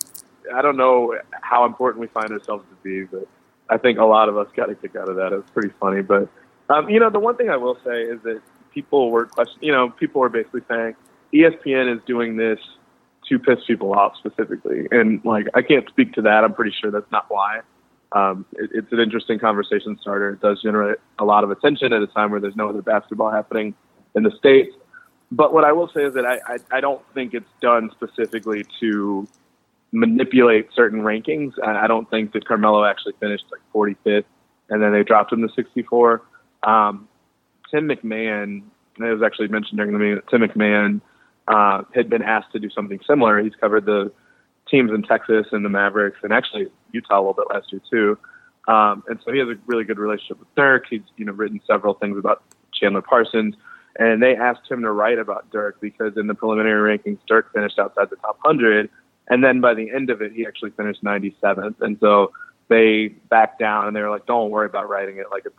[0.55, 3.27] I don't know how important we find ourselves to be, but
[3.69, 5.33] I think a lot of us got a kick out of that.
[5.33, 6.29] It was pretty funny, but
[6.69, 8.41] um, you know, the one thing I will say is that
[8.73, 9.67] people were questioning.
[9.67, 10.95] You know, people were basically saying
[11.33, 12.59] ESPN is doing this
[13.29, 16.45] to piss people off specifically, and like I can't speak to that.
[16.45, 17.61] I'm pretty sure that's not why.
[18.13, 20.31] Um, it, it's an interesting conversation starter.
[20.31, 23.31] It does generate a lot of attention at a time where there's no other basketball
[23.31, 23.75] happening
[24.15, 24.75] in the states.
[25.33, 28.67] But what I will say is that I, I, I don't think it's done specifically
[28.81, 29.29] to
[29.93, 31.53] manipulate certain rankings.
[31.65, 34.25] I, don't think that Carmelo actually finished like 45th
[34.69, 36.23] and then they dropped him to 64.
[36.63, 37.09] Um,
[37.71, 38.63] Tim McMahon,
[38.97, 41.01] and it was actually mentioned during the meeting Tim McMahon
[41.49, 43.41] uh, had been asked to do something similar.
[43.41, 44.13] He's covered the
[44.71, 48.19] teams in Texas and the Mavericks and actually Utah a little bit last year too.
[48.69, 50.85] Um, and so he has a really good relationship with Dirk.
[50.89, 53.57] He's you know written several things about Chandler Parsons,
[53.99, 57.79] and they asked him to write about Dirk because in the preliminary rankings, Dirk finished
[57.79, 58.91] outside the top hundred,
[59.29, 61.81] and then by the end of it, he actually finished 97th.
[61.81, 62.33] And so
[62.69, 65.27] they backed down and they were like, "Don't worry about writing it.
[65.31, 65.57] Like it's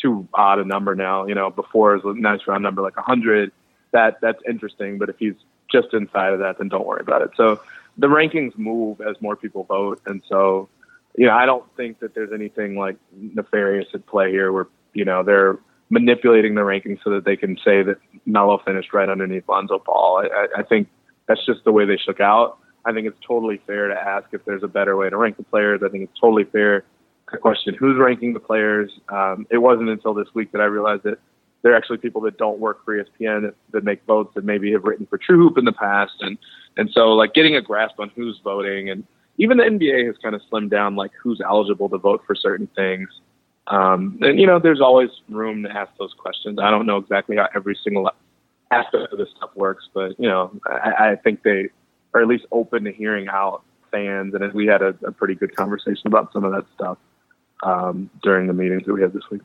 [0.00, 1.26] too odd a number now.
[1.26, 3.52] You know, before it was a nice round number like 100.
[3.92, 5.34] That that's interesting, but if he's
[5.70, 7.30] just inside of that, then don't worry about it.
[7.36, 7.60] So
[7.98, 10.68] the rankings move as more people vote, and so
[11.16, 15.04] you know, I don't think that there's anything like nefarious at play here, where you
[15.04, 15.58] know they're
[15.90, 20.24] manipulating the rankings so that they can say that Melo finished right underneath Lonzo Ball.
[20.24, 20.88] I, I think
[21.28, 22.58] that's just the way they shook out.
[22.84, 25.44] I think it's totally fair to ask if there's a better way to rank the
[25.44, 25.80] players.
[25.84, 26.84] I think it's totally fair
[27.30, 28.90] to question who's ranking the players.
[29.08, 31.18] Um, it wasn't until this week that I realized that
[31.62, 34.84] there are actually people that don't work for ESPN that, make votes that maybe have
[34.84, 36.36] written for True Hoop in the past, and
[36.76, 39.04] and so like getting a grasp on who's voting, and
[39.38, 42.68] even the NBA has kind of slimmed down like who's eligible to vote for certain
[42.74, 43.08] things.
[43.68, 46.58] Um, and you know, there's always room to ask those questions.
[46.60, 48.10] I don't know exactly how every single
[48.72, 51.68] aspect of this stuff works, but you know, I, I think they
[52.14, 55.54] are at least open to hearing out fans, and we had a, a pretty good
[55.54, 56.98] conversation about some of that stuff
[57.62, 59.42] um, during the meetings that we had this week.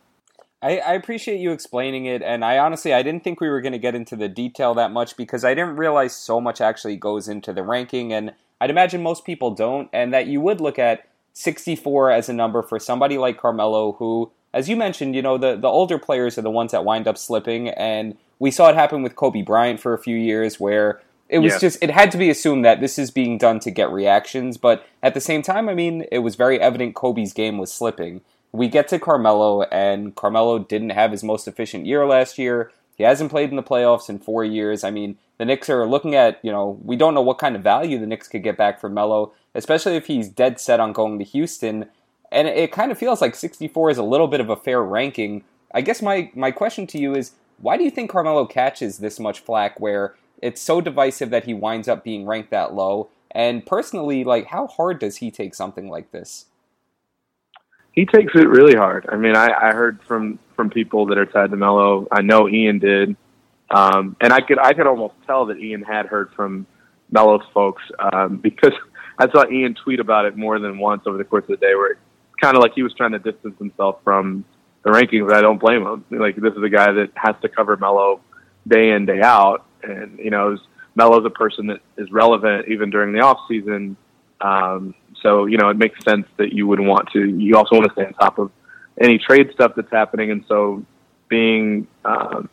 [0.62, 3.74] I, I, appreciate you explaining it, and I honestly I didn't think we were going
[3.74, 7.28] to get into the detail that much because I didn't realize so much actually goes
[7.28, 11.08] into the ranking, and I'd imagine most people don't, and that you would look at
[11.34, 15.56] 64 as a number for somebody like Carmelo, who, as you mentioned, you know the
[15.56, 19.04] the older players are the ones that wind up slipping, and we saw it happen
[19.04, 21.60] with Kobe Bryant for a few years, where it was yeah.
[21.60, 24.86] just it had to be assumed that this is being done to get reactions, but
[25.04, 28.22] at the same time, I mean, it was very evident Kobe's game was slipping.
[28.52, 32.72] We get to Carmelo, and Carmelo didn't have his most efficient year last year.
[32.96, 34.84] He hasn't played in the playoffs in four years.
[34.84, 37.62] I mean, the Knicks are looking at, you know, we don't know what kind of
[37.62, 41.20] value the Knicks could get back for Melo, especially if he's dead set on going
[41.20, 41.86] to Houston.
[42.32, 45.44] And it kind of feels like 64 is a little bit of a fair ranking.
[45.74, 49.20] I guess my, my question to you is why do you think Carmelo catches this
[49.20, 53.10] much flack where it's so divisive that he winds up being ranked that low.
[53.32, 56.46] And personally, like, how hard does he take something like this?
[57.92, 59.08] He takes it really hard.
[59.12, 62.08] I mean, I, I heard from from people that are tied to Melo.
[62.12, 63.16] I know Ian did,
[63.72, 66.68] um, and I could I could almost tell that Ian had heard from
[67.12, 68.74] Melo's folks um, because
[69.20, 71.74] I saw Ian tweet about it more than once over the course of the day,
[71.74, 71.98] where
[72.40, 74.46] kind of like he was trying to distance himself from
[74.84, 75.34] the rankings.
[75.34, 76.06] I don't blame him.
[76.12, 78.22] Like this is a guy that has to cover Melo
[78.68, 80.58] day in day out, and you know,
[80.96, 83.98] Melo's a person that is relevant even during the off season.
[84.42, 87.26] Um, so you know, it makes sense that you would want to.
[87.26, 88.52] You also want to stay on top of
[89.00, 90.86] any trade stuff that's happening, and so
[91.30, 92.50] being um,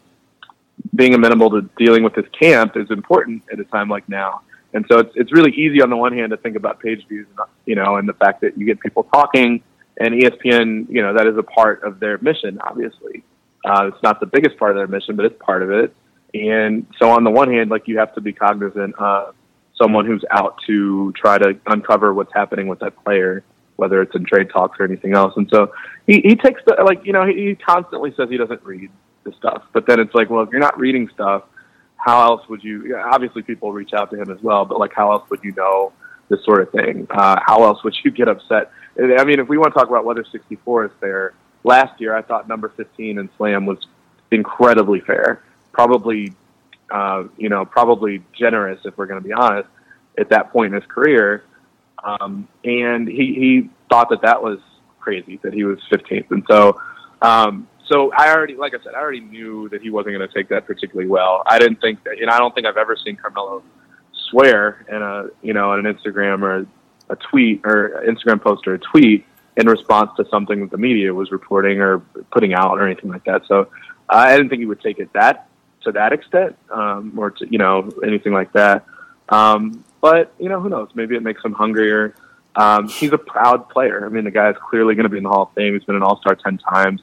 [0.95, 4.43] being amenable to dealing with this camp is important at a time like now.
[4.73, 7.27] And so it's it's really easy on the one hand to think about page views,
[7.65, 9.63] you know, and the fact that you get people talking,
[9.99, 12.59] and ESPN, you know, that is a part of their mission.
[12.61, 13.23] Obviously,
[13.65, 15.95] uh, it's not the biggest part of their mission, but it's part of it.
[16.35, 19.35] And so on the one hand, like you have to be cognizant of
[19.81, 23.45] someone who's out to try to uncover what's happening with that player,
[23.77, 25.33] whether it's in trade talks or anything else.
[25.37, 25.73] And so
[26.07, 28.91] he, he takes the, like, you know, he, he constantly says he doesn't read
[29.23, 31.45] the stuff, but then it's like, well, if you're not reading stuff,
[31.97, 35.13] how else would you, obviously people reach out to him as well, but like, how
[35.13, 35.93] else would you know
[36.29, 37.07] this sort of thing?
[37.11, 38.73] Uh, how else would you get upset?
[38.99, 42.23] I mean, if we want to talk about whether 64 is fair, last year I
[42.23, 43.79] thought number 15 in Slam was
[44.31, 45.43] incredibly fair
[45.75, 46.33] probably,
[46.91, 49.69] uh, you know, probably generous if we're going to be honest
[50.17, 51.45] at that point in his career.
[52.03, 54.59] um, and he he thought that that was
[55.01, 56.81] crazy that he was 15th, and so.
[57.23, 60.35] Um, so I already, like I said, I already knew that he wasn't going to
[60.35, 61.43] take that particularly well.
[61.47, 63.63] I didn't think that, and I don't think I've ever seen Carmelo
[64.31, 66.67] swear in a, you know, in an Instagram or
[67.11, 71.13] a tweet or Instagram post or a tweet in response to something that the media
[71.13, 71.99] was reporting or
[72.33, 73.43] putting out or anything like that.
[73.47, 73.69] So
[74.09, 75.49] I didn't think he would take it that
[75.85, 78.85] to that extent, um, or to you know anything like that.
[79.29, 80.91] Um, but you know, who knows?
[80.95, 82.15] Maybe it makes him hungrier.
[82.57, 84.05] Um, he's a proud player.
[84.05, 85.75] I mean, the guy is clearly going to be in the Hall of Fame.
[85.75, 87.03] He's been an All Star ten times.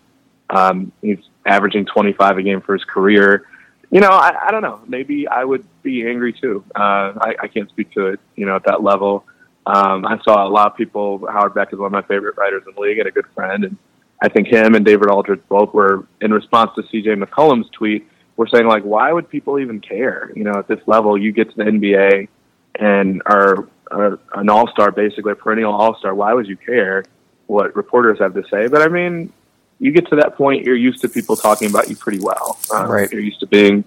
[0.49, 3.47] Um, he's averaging 25 a game for his career.
[3.89, 4.81] You know, I, I don't know.
[4.87, 6.63] Maybe I would be angry too.
[6.75, 9.25] Uh, I, I can't speak to it, you know, at that level.
[9.65, 11.25] Um, I saw a lot of people.
[11.29, 13.63] Howard Beck is one of my favorite writers in the league and a good friend.
[13.65, 13.77] And
[14.21, 18.07] I think him and David Aldridge both were, in response to CJ McCollum's tweet,
[18.41, 20.31] were saying, like, why would people even care?
[20.35, 22.27] You know, at this level, you get to the NBA
[22.73, 26.15] and are, are an all star, basically, a perennial all star.
[26.15, 27.05] Why would you care
[27.45, 28.67] what reporters have to say?
[28.67, 29.31] But I mean,
[29.77, 32.57] you get to that point, you're used to people talking about you pretty well.
[32.73, 33.11] Uh, right.
[33.11, 33.83] You're used to being,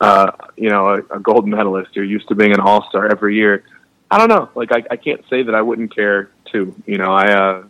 [0.00, 1.96] uh, you know, a, a gold medalist.
[1.96, 3.64] You're used to being an all star every year.
[4.08, 4.50] I don't know.
[4.54, 6.76] Like I, I can't say that I wouldn't care too.
[6.86, 7.64] You know, I uh,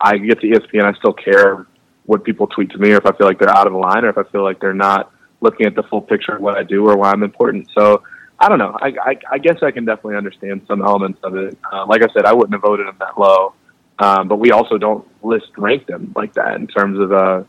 [0.00, 0.82] I get to ESPN.
[0.82, 1.66] I still care
[2.04, 4.08] what people tweet to me, or if I feel like they're out of line, or
[4.08, 6.88] if I feel like they're not looking at the full picture of what I do
[6.88, 7.68] or why I'm important.
[7.76, 8.02] So
[8.38, 8.76] I don't know.
[8.80, 11.58] I, I, I guess I can definitely understand some elements of it.
[11.72, 13.54] Uh, like I said, I wouldn't have voted him that low.
[13.98, 17.42] Um, but we also don't list rank them like that in terms of uh,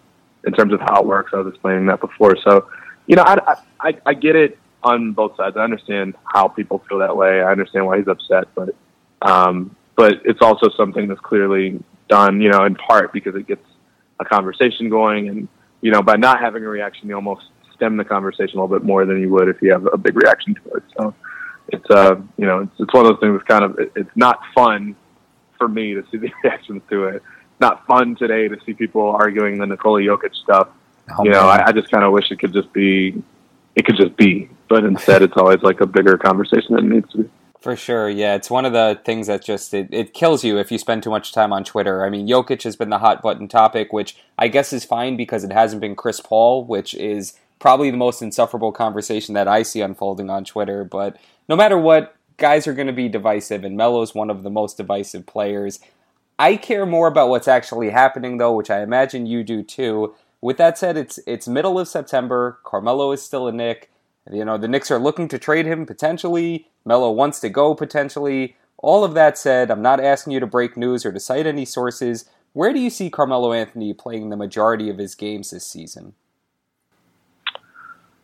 [0.45, 1.31] in terms of how it works.
[1.33, 2.37] I was explaining that before.
[2.43, 2.69] So,
[3.05, 5.57] you know, I, I, I get it on both sides.
[5.57, 7.41] I understand how people feel that way.
[7.41, 8.73] I understand why he's upset, but
[9.21, 13.65] um, but it's also something that's clearly done, you know, in part because it gets
[14.19, 15.47] a conversation going, and
[15.81, 17.45] you know, by not having a reaction, you almost
[17.79, 20.15] stem the conversation a little bit more than you would if you have a big
[20.15, 20.83] reaction to it.
[20.97, 21.15] So
[21.69, 23.33] it's uh, you know, it's, it's one of those things.
[23.33, 24.95] That's kind of it, it's not fun
[25.57, 27.23] for me to see the reactions to it.
[27.59, 30.69] Not fun today to see people arguing the Nikola Jokic stuff.
[31.17, 33.21] Oh, you know, I, I just kind of wish it could just be,
[33.75, 34.49] it could just be.
[34.69, 37.29] But instead, it's always like a bigger conversation than it needs to be.
[37.59, 38.35] For sure, yeah.
[38.35, 41.09] It's one of the things that just it, it kills you if you spend too
[41.09, 42.05] much time on Twitter.
[42.05, 45.43] I mean, Jokic has been the hot button topic, which I guess is fine because
[45.43, 49.81] it hasn't been Chris Paul, which is probably the most insufferable conversation that I see
[49.81, 50.83] unfolding on Twitter.
[50.83, 51.17] But
[51.47, 54.77] no matter what, guys are going to be divisive, and Melo's one of the most
[54.77, 55.79] divisive players.
[56.39, 60.15] I care more about what's actually happening, though, which I imagine you do too.
[60.41, 62.59] With that said, it's it's middle of September.
[62.63, 63.91] Carmelo is still a Knick.
[64.31, 66.67] You know the Knicks are looking to trade him potentially.
[66.85, 68.55] Melo wants to go potentially.
[68.77, 71.65] All of that said, I'm not asking you to break news or to cite any
[71.65, 72.23] sources.
[72.53, 76.13] Where do you see Carmelo Anthony playing the majority of his games this season?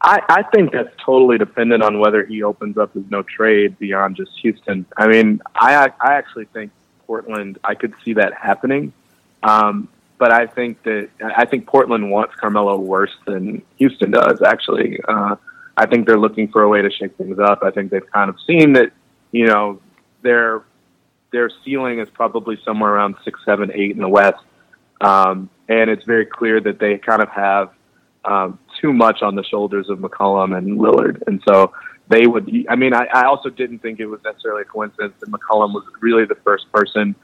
[0.06, 4.16] I, I think that's totally dependent on whether he opens up his no trade beyond
[4.16, 4.86] just Houston.
[4.96, 6.72] I mean, I I actually think
[7.08, 7.58] Portland.
[7.64, 8.94] I could see that happening,
[9.42, 9.90] um,
[10.20, 14.44] but I think that I think Portland wants Carmelo worse than Houston does.
[14.44, 15.38] Actually, uh,
[15.76, 17.64] I think they're looking for a way to shake things up.
[17.64, 18.92] I think they've kind of seen that
[19.32, 19.82] you know
[20.22, 20.62] their
[21.32, 24.44] their ceiling is probably somewhere around six, seven, eight in the West,
[25.02, 27.72] um, and it's very clear that they kind of have
[28.24, 31.24] um, too much on the shoulders of McCollum and Lillard.
[31.28, 31.74] And so
[32.08, 35.30] they would, I mean, I, I also didn't think it was necessarily a coincidence that
[35.30, 37.16] McCollum was really the first person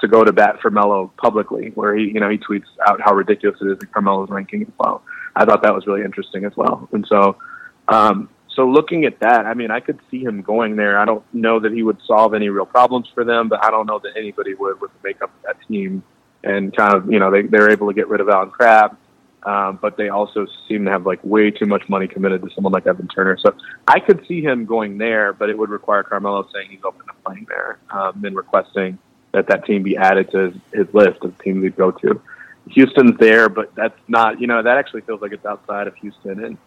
[0.00, 3.14] to go to bat for Melo publicly, where he, you know, he tweets out how
[3.14, 5.02] ridiculous it is that Carmelo's ranking as well.
[5.36, 6.88] I thought that was really interesting as well.
[6.92, 7.36] And so,
[7.88, 10.98] um, so looking at that, I mean, I could see him going there.
[10.98, 13.86] I don't know that he would solve any real problems for them, but I don't
[13.86, 16.02] know that anybody would with the makeup of that team.
[16.42, 18.96] And kind of, you know, they, they're able to get rid of Allen Crabbe
[19.44, 22.72] um, but they also seem to have like way too much money committed to someone
[22.72, 23.38] like Evan Turner.
[23.38, 23.54] So
[23.88, 27.12] I could see him going there, but it would require Carmelo saying he's open to
[27.24, 28.98] playing there um, and requesting
[29.32, 32.20] that that team be added to his, his list of teams he'd go to.
[32.70, 36.44] Houston's there, but that's not, you know, that actually feels like it's outside of Houston
[36.44, 36.58] and,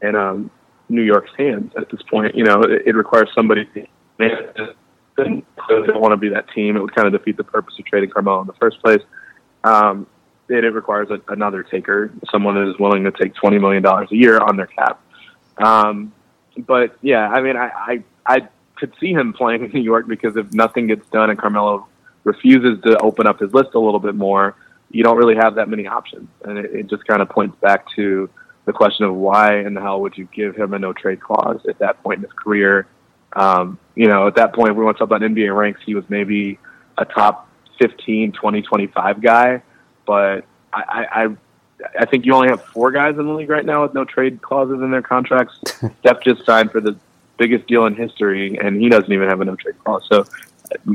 [0.00, 0.50] and um,
[0.88, 2.34] New York's hands at this point.
[2.34, 3.86] You know, it, it requires somebody to
[5.16, 6.76] don't want to be that team.
[6.76, 9.02] It would kind of defeat the purpose of trading Carmelo in the first place.
[9.64, 10.06] Um,
[10.48, 14.08] it, it requires a, another taker, someone that is willing to take twenty million dollars
[14.10, 15.00] a year on their cap.
[15.58, 16.12] Um,
[16.58, 20.36] but yeah, I mean, I, I I could see him playing in New York because
[20.36, 21.86] if nothing gets done and Carmelo
[22.24, 24.56] refuses to open up his list a little bit more,
[24.90, 27.86] you don't really have that many options, and it, it just kind of points back
[27.96, 28.28] to
[28.64, 31.60] the question of why in the hell would you give him a no trade clause
[31.68, 32.86] at that point in his career?
[33.32, 35.80] Um, you know, at that point, we want to talk about NBA ranks.
[35.84, 36.58] He was maybe
[36.98, 37.48] a top
[37.80, 39.62] 15, 20, 25 guy
[40.12, 40.44] but
[40.74, 41.36] I, I
[41.98, 44.42] I think you only have four guys in the league right now with no trade
[44.42, 45.58] clauses in their contracts.
[46.00, 46.94] Steph just signed for the
[47.38, 50.04] biggest deal in history, and he doesn't even have a no trade clause.
[50.12, 50.26] So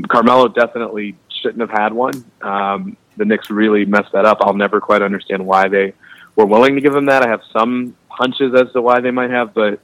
[0.06, 2.24] Carmelo definitely shouldn't have had one.
[2.42, 4.38] Um, the Knicks really messed that up.
[4.40, 5.94] I'll never quite understand why they
[6.36, 7.24] were willing to give him that.
[7.24, 9.80] I have some hunches as to why they might have, but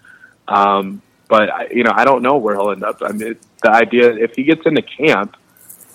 [0.46, 3.02] um, but I, you know I don't know where he'll end up.
[3.02, 5.36] I mean, the idea if he gets into camp,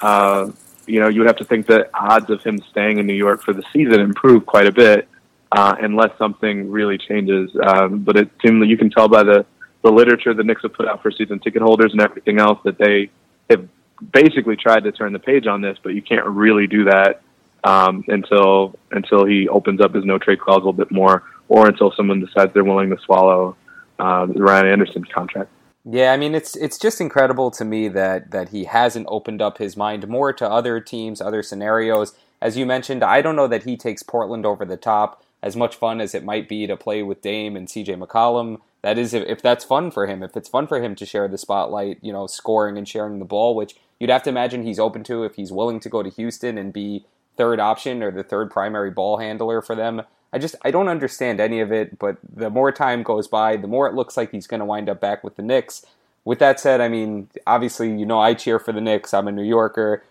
[0.01, 0.51] uh,
[0.89, 3.43] you know, you would have to think the odds of him staying in New York
[3.43, 5.07] for the season improve quite a bit,
[5.51, 7.51] uh, unless something really changes.
[7.63, 9.45] Um, but it seems you can tell by the
[9.81, 12.77] the literature the Knicks have put out for season ticket holders and everything else that
[12.77, 13.09] they
[13.49, 13.65] have
[14.11, 17.21] basically tried to turn the page on this, but you can't really do that
[17.63, 21.67] um, until until he opens up his no trade clause a little bit more, or
[21.67, 23.55] until someone decides they're willing to swallow
[23.99, 25.51] uh, Ryan Anderson contract.
[25.91, 29.57] Yeah, I mean it's it's just incredible to me that that he hasn't opened up
[29.57, 32.13] his mind more to other teams, other scenarios.
[32.41, 35.23] As you mentioned, I don't know that he takes Portland over the top.
[35.41, 38.97] As much fun as it might be to play with Dame and CJ McCollum, that
[38.97, 40.21] is if, that's fun for him.
[40.21, 43.25] If it's fun for him to share the spotlight, you know, scoring and sharing the
[43.25, 46.09] ball, which you'd have to imagine he's open to if he's willing to go to
[46.09, 47.05] Houston and be
[47.37, 50.03] third option or the third primary ball handler for them.
[50.31, 53.67] I just I don't understand any of it, but the more time goes by, the
[53.67, 55.85] more it looks like he's going to wind up back with the Knicks.
[56.23, 59.13] With that said, I mean, obviously, you know, I cheer for the Knicks.
[59.13, 60.03] I'm a New Yorker.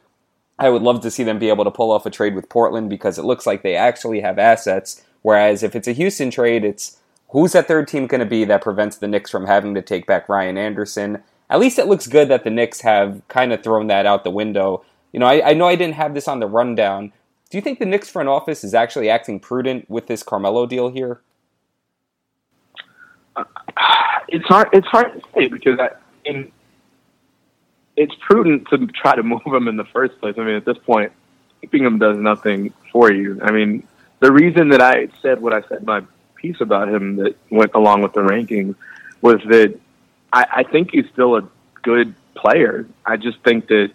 [0.58, 2.90] I would love to see them be able to pull off a trade with Portland
[2.90, 5.04] because it looks like they actually have assets.
[5.22, 6.98] Whereas if it's a Houston trade, it's
[7.28, 10.06] who's that third team going to be that prevents the Knicks from having to take
[10.06, 11.22] back Ryan Anderson?
[11.50, 14.30] At least it looks good that the Knicks have kind of thrown that out the
[14.30, 14.84] window.
[15.12, 17.12] You know, I, I know I didn't have this on the rundown,
[17.50, 20.88] do you think the Knicks front office is actually acting prudent with this Carmelo deal
[20.90, 21.20] here?
[23.34, 23.44] Uh,
[24.28, 24.68] it's hard.
[24.72, 25.90] It's hard to say because I,
[26.24, 26.52] in,
[27.96, 30.34] it's prudent to try to move him in the first place.
[30.38, 31.12] I mean, at this point,
[31.60, 33.40] keeping him does nothing for you.
[33.42, 33.86] I mean,
[34.20, 36.02] the reason that I said what I said in my
[36.34, 38.74] piece about him that went along with the rankings
[39.22, 39.78] was that
[40.32, 41.48] I, I think he's still a
[41.82, 42.86] good player.
[43.06, 43.90] I just think that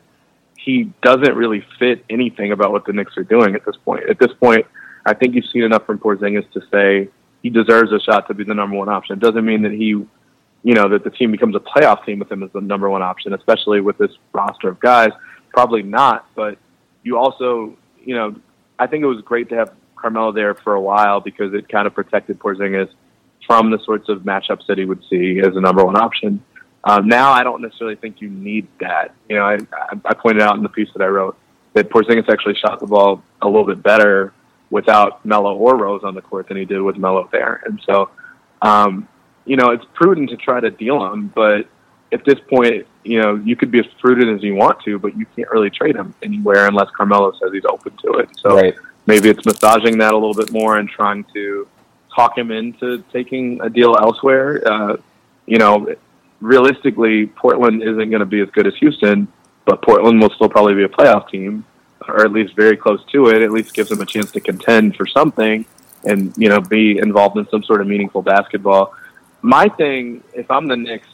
[0.64, 4.10] he doesn't really fit anything about what the Knicks are doing at this point.
[4.10, 4.66] At this point,
[5.06, 7.10] I think you've seen enough from Porzingis to say
[7.42, 9.18] he deserves a shot to be the number one option.
[9.18, 10.08] It doesn't mean that he, you
[10.64, 13.34] know, that the team becomes a playoff team with him as the number one option,
[13.34, 15.10] especially with this roster of guys.
[15.50, 16.58] Probably not, but
[17.04, 18.34] you also, you know,
[18.80, 21.88] I think it was great to have Carmelo there for a while because it kind
[21.88, 22.90] of protected Porzingis
[23.46, 26.42] from the sorts of matchups that he would see as a number one option.
[26.84, 29.14] Um, now, I don't necessarily think you need that.
[29.30, 29.58] You know, I,
[30.06, 31.38] I pointed out in the piece that I wrote
[31.74, 34.34] that Porzingis actually shot the ball a little bit better
[34.70, 37.64] without Melo or Rose on the court than he did with Melo there.
[37.66, 38.10] And so,
[38.62, 39.08] um,
[39.46, 41.68] you know, it's prudent to try to deal him, but
[42.12, 45.18] at this point, you know, you could be as prudent as you want to, but
[45.18, 48.30] you can't really trade him anywhere unless Carmelo says he's open to it.
[48.40, 48.76] So right.
[49.08, 51.68] maybe it's massaging that a little bit more and trying to
[52.16, 54.62] talk him into taking a deal elsewhere.
[54.66, 54.98] Uh,
[55.46, 55.94] you know,
[56.44, 59.28] realistically, Portland isn't going to be as good as Houston,
[59.66, 61.66] but Portland will still probably be a playoff team,
[62.08, 63.42] or at least very close to it.
[63.42, 65.66] At least gives them a chance to contend for something,
[66.04, 68.94] and you know, be involved in some sort of meaningful basketball.
[69.42, 71.08] My thing, if I'm the Knicks,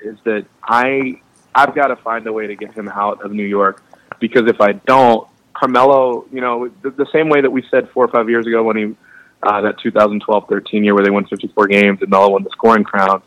[0.00, 1.20] is that I
[1.54, 3.82] I've got to find a way to get him out of New York
[4.20, 8.04] because if I don't, Carmelo, you know, the, the same way that we said four
[8.04, 8.96] or five years ago when he
[9.42, 13.22] uh, that 2012-13 year where they won 54 games and Melo won the scoring crown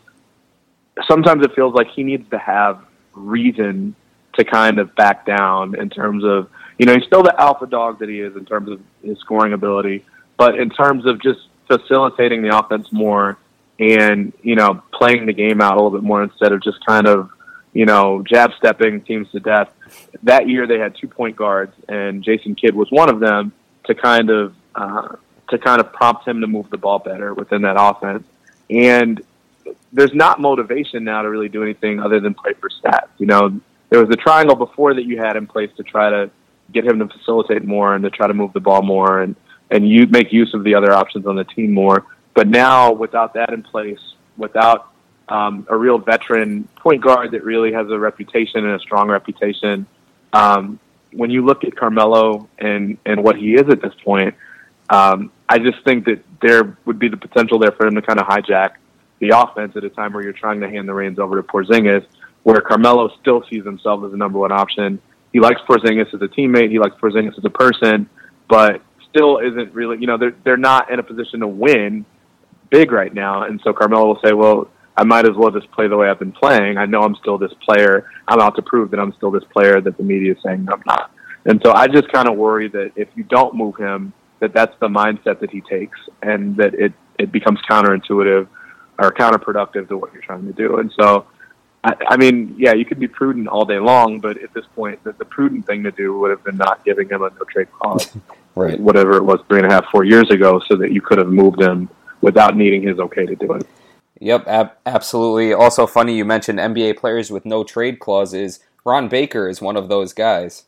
[1.07, 2.83] sometimes it feels like he needs to have
[3.13, 3.95] reason
[4.33, 7.99] to kind of back down in terms of you know he's still the alpha dog
[7.99, 10.05] that he is in terms of his scoring ability,
[10.37, 13.37] but in terms of just facilitating the offense more
[13.79, 17.07] and you know playing the game out a little bit more instead of just kind
[17.07, 17.29] of
[17.73, 19.69] you know jab stepping teams to death.
[20.23, 23.51] That year they had two point guards and Jason Kidd was one of them
[23.85, 25.15] to kind of uh,
[25.49, 28.23] to kind of prompt him to move the ball better within that offense.
[28.69, 29.21] And
[29.93, 33.09] there's not motivation now to really do anything other than play for stats.
[33.17, 33.59] You know,
[33.89, 36.31] there was a triangle before that you had in place to try to
[36.71, 39.35] get him to facilitate more and to try to move the ball more and
[39.69, 42.05] and you make use of the other options on the team more.
[42.33, 43.99] But now, without that in place,
[44.37, 44.91] without
[45.29, 49.85] um, a real veteran point guard that really has a reputation and a strong reputation,
[50.33, 50.77] um,
[51.13, 54.35] when you look at Carmelo and and what he is at this point,
[54.89, 58.19] um, I just think that there would be the potential there for him to kind
[58.19, 58.71] of hijack
[59.21, 62.05] the offense at a time where you're trying to hand the reins over to Porzingis,
[62.43, 64.99] where Carmelo still sees himself as the number one option.
[65.31, 66.71] He likes Porzingis as a teammate.
[66.71, 68.09] He likes Porzingis as a person,
[68.49, 72.05] but still isn't really, you know, they're, they're not in a position to win
[72.69, 73.43] big right now.
[73.43, 76.19] And so Carmelo will say, well, I might as well just play the way I've
[76.19, 76.77] been playing.
[76.77, 78.09] I know I'm still this player.
[78.27, 80.81] I'm out to prove that I'm still this player that the media is saying I'm
[80.85, 81.11] not.
[81.45, 84.73] And so I just kind of worry that if you don't move him, that that's
[84.79, 88.47] the mindset that he takes and that it, it becomes counterintuitive
[89.01, 90.77] are counterproductive to what you're trying to do.
[90.77, 91.25] And so
[91.83, 95.03] I, I mean, yeah, you could be prudent all day long, but at this point,
[95.03, 97.71] the, the prudent thing to do would have been not giving him a no trade
[97.71, 98.15] clause,
[98.55, 98.79] right?
[98.79, 101.29] Whatever it was, three and a half, four years ago, so that you could have
[101.29, 101.89] moved him
[102.21, 103.67] without needing his okay to do it.
[104.19, 105.53] Yep, ab- absolutely.
[105.53, 108.59] Also, funny you mentioned NBA players with no trade clauses.
[108.85, 110.65] Ron Baker is one of those guys.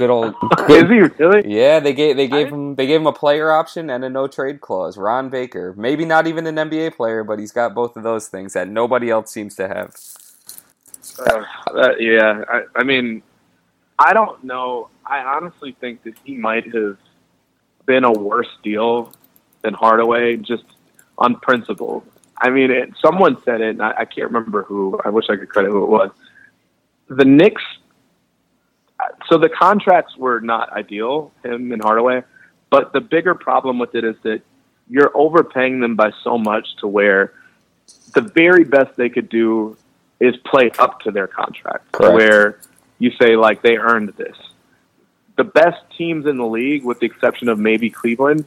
[0.00, 0.34] Good old.
[0.66, 1.54] Good, is he really?
[1.54, 4.28] Yeah, they gave they gave him they gave him a player option and a no
[4.28, 4.96] trade clause.
[4.96, 8.54] Ron Baker, maybe not even an NBA player, but he's got both of those things
[8.54, 9.94] that nobody else seems to have.
[11.18, 11.44] Uh,
[11.78, 13.22] uh, yeah, I, I mean,
[13.98, 14.88] I don't know.
[15.04, 16.96] I honestly think that he might have
[17.84, 19.12] been a worse deal
[19.60, 20.64] than Hardaway, just
[21.18, 22.06] on principle.
[22.40, 24.98] I mean, it, someone said it, and I, I can't remember who.
[25.04, 26.10] I wish I could credit who it was.
[27.08, 27.62] The Knicks.
[29.28, 32.24] So the contracts were not ideal, him and Hardaway,
[32.70, 34.42] but the bigger problem with it is that
[34.88, 37.32] you're overpaying them by so much to where
[38.14, 39.76] the very best they could do
[40.18, 42.14] is play up to their contract, Correct.
[42.14, 42.60] where
[42.98, 44.36] you say like they earned this.
[45.36, 48.44] The best teams in the league, with the exception of maybe Cleveland,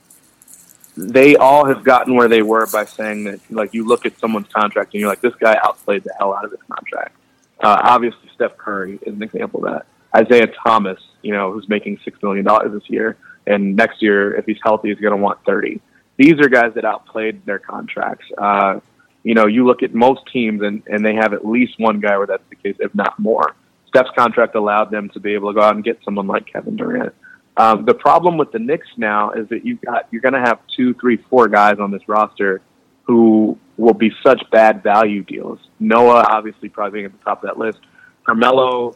[0.95, 4.47] they all have gotten where they were by saying that, like, you look at someone's
[4.49, 7.15] contract and you're like, this guy outplayed the hell out of his contract.
[7.59, 9.85] Uh, obviously, Steph Curry is an example of that.
[10.16, 14.59] Isaiah Thomas, you know, who's making $6 million this year, and next year, if he's
[14.64, 15.82] healthy, he's going to want 30
[16.18, 18.26] These are guys that outplayed their contracts.
[18.38, 18.80] Uh,
[19.24, 22.18] you know, you look at most teams and, and they have at least one guy
[22.18, 23.55] where that's the case, if not more.
[23.88, 26.76] Steph's contract allowed them to be able to go out and get someone like Kevin
[26.76, 27.14] Durant.
[27.55, 30.59] Um, the problem with the Knicks now is that you've got you're going to have
[30.76, 32.61] two, three, four guys on this roster
[33.03, 35.59] who will be such bad value deals.
[35.80, 37.80] Noah, obviously, probably being at the top of that list.
[38.26, 38.95] Carmelo,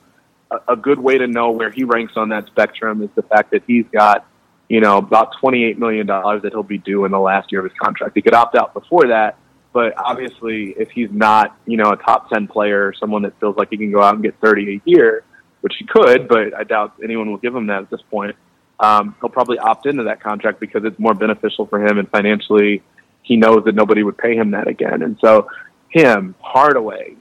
[0.68, 3.64] a, good way to know where he ranks on that spectrum is the fact that
[3.68, 4.26] he's got
[4.70, 7.66] you know about twenty eight million dollars that he'll be due in the last year
[7.66, 8.14] of his contract.
[8.16, 9.38] He could opt out before that,
[9.74, 13.70] but obviously, if he's not you know a top ten player, someone that feels like
[13.70, 15.24] he can go out and get thirty a year,
[15.62, 18.36] which he could, but I doubt anyone will give him that at this point
[18.80, 22.84] um, he'll probably opt into that contract because it's more beneficial for him and financially
[23.24, 25.02] he knows that nobody would pay him that again.
[25.02, 25.50] And so
[25.90, 27.16] him, Hardaway,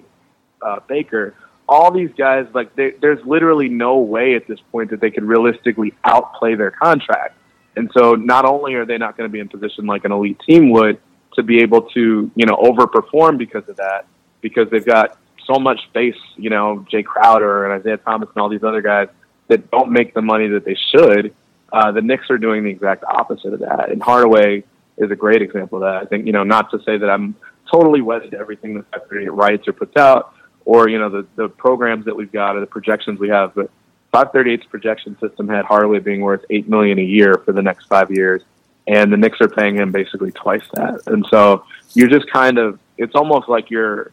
[0.62, 1.34] uh, Baker,
[1.68, 5.24] all these guys, like they, there's literally no way at this point that they could
[5.24, 7.36] realistically outplay their contract.
[7.76, 10.40] And so not only are they not going to be in position like an elite
[10.48, 10.98] team would
[11.34, 14.06] to be able to, you know, overperform because of that,
[14.40, 18.48] because they've got so much space, you know, Jae Crowder and Isaiah Thomas and all
[18.48, 19.08] these other guys
[19.48, 21.34] that don't make the money that they should
[21.72, 24.64] uh, the Knicks are doing the exact opposite of that, and Hardaway
[24.98, 26.02] is a great example of that.
[26.02, 27.34] I think you know, not to say that I'm
[27.70, 30.34] totally wedded to everything that 538 writes or puts out,
[30.66, 33.70] or you know, the the programs that we've got or the projections we have, but
[34.12, 38.10] 538's projection system had Hardaway being worth eight million a year for the next five
[38.10, 38.42] years,
[38.86, 41.64] and the Knicks are paying him basically twice that, and so
[41.94, 44.12] you're just kind of it's almost like you're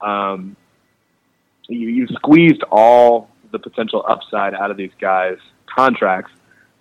[0.00, 0.56] um,
[1.68, 6.32] you, you've squeezed all the potential upside out of these guys' contracts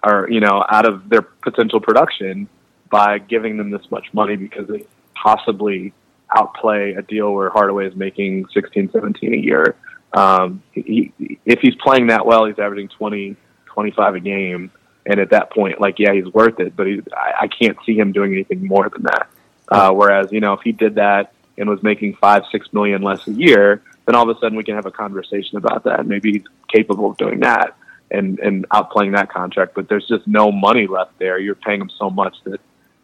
[0.03, 2.47] or you know out of their potential production
[2.91, 4.85] by giving them this much money because they
[5.15, 5.93] possibly
[6.35, 9.75] outplay a deal where Hardaway is making 16, 17 a year.
[10.13, 11.11] Um, he,
[11.45, 14.71] if he's playing that well, he's averaging 20, 25 a game.
[15.05, 17.97] And at that point, like, yeah, he's worth it, but he, I, I can't see
[17.97, 19.29] him doing anything more than that.
[19.67, 23.27] Uh, whereas, you know, if he did that and was making five, six million less
[23.27, 26.05] a year, then all of a sudden we can have a conversation about that.
[26.05, 27.75] Maybe he's capable of doing that
[28.11, 29.73] and and outplaying that contract.
[29.75, 31.39] But there's just no money left there.
[31.39, 32.59] You're paying him so much that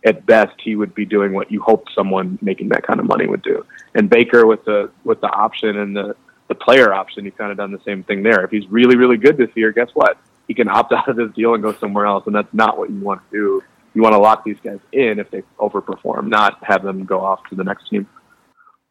[0.05, 3.27] at best he would be doing what you hoped someone making that kind of money
[3.27, 3.65] would do.
[3.95, 6.15] And Baker with the with the option and the
[6.47, 8.45] the player option, he's kind of done the same thing there.
[8.45, 10.17] If he's really really good this year, guess what?
[10.47, 12.89] He can opt out of this deal and go somewhere else, and that's not what
[12.89, 13.63] you want to do.
[13.95, 17.39] You want to lock these guys in if they overperform, not have them go off
[17.49, 18.07] to the next team.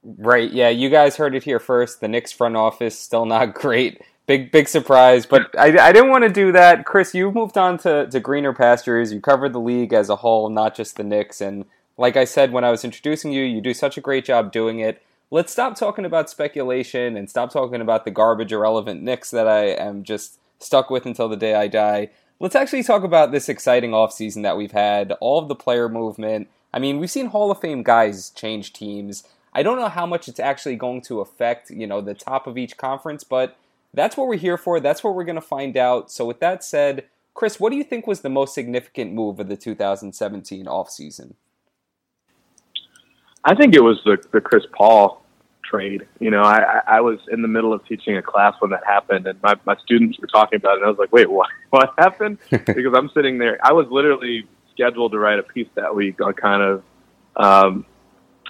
[0.03, 0.51] Right.
[0.51, 2.01] Yeah, you guys heard it here first.
[2.01, 5.27] The Knicks front office still not great big big surprise.
[5.27, 6.85] But I, I didn't want to do that.
[6.85, 9.13] Chris, you moved on to, to greener pastures.
[9.13, 11.41] You covered the league as a whole, not just the Knicks.
[11.41, 11.65] And
[11.97, 14.81] like I said when I was introducing you, you do such a great job doing
[14.81, 15.03] it.
[15.31, 19.65] Let's stop talking about speculation and stop talking about the garbage irrelevant Knicks that I
[19.65, 22.11] am just stuck with until the day I die.
[22.41, 26.49] Let's actually talk about this exciting offseason that we've had, all of the player movement.
[26.73, 29.25] I mean, we've seen Hall of Fame guys change teams.
[29.53, 32.59] I don't know how much it's actually going to affect, you know, the top of
[32.59, 33.57] each conference, but
[33.95, 34.81] that's what we're here for.
[34.81, 36.11] That's what we're going to find out.
[36.11, 39.49] So, with that said, Chris, what do you think was the most significant move of
[39.49, 41.35] the 2017 offseason?
[43.45, 45.23] I think it was the, the Chris Paul
[45.63, 46.07] trade.
[46.21, 49.27] You know, I, I was in the middle of teaching a class when that happened,
[49.27, 51.93] and my, my students were talking about it, and I was like, wait, what, what
[51.99, 52.39] happened?
[52.51, 53.59] because I'm sitting there.
[53.63, 56.83] I was literally scheduled to write a piece that week on kind of,
[57.37, 57.87] um,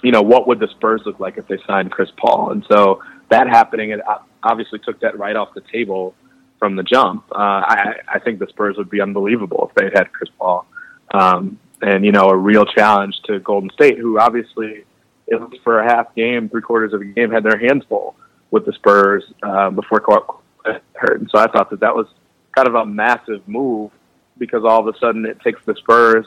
[0.03, 2.51] you know, what would the Spurs look like if they signed Chris Paul?
[2.51, 4.01] And so that happening, it
[4.45, 6.15] obviously took that right off the table
[6.59, 7.25] from the jump.
[7.31, 10.65] Uh, I, I think the Spurs would be unbelievable if they had Chris Paul.
[11.13, 14.85] Um, and, you know, a real challenge to Golden State, who obviously,
[15.31, 18.15] at least for a half game, three quarters of a game, had their hands full
[18.51, 21.19] with the Spurs uh, before Kawhi hurt.
[21.19, 22.07] And so I thought that that was
[22.55, 23.91] kind of a massive move
[24.37, 26.25] because all of a sudden it takes the Spurs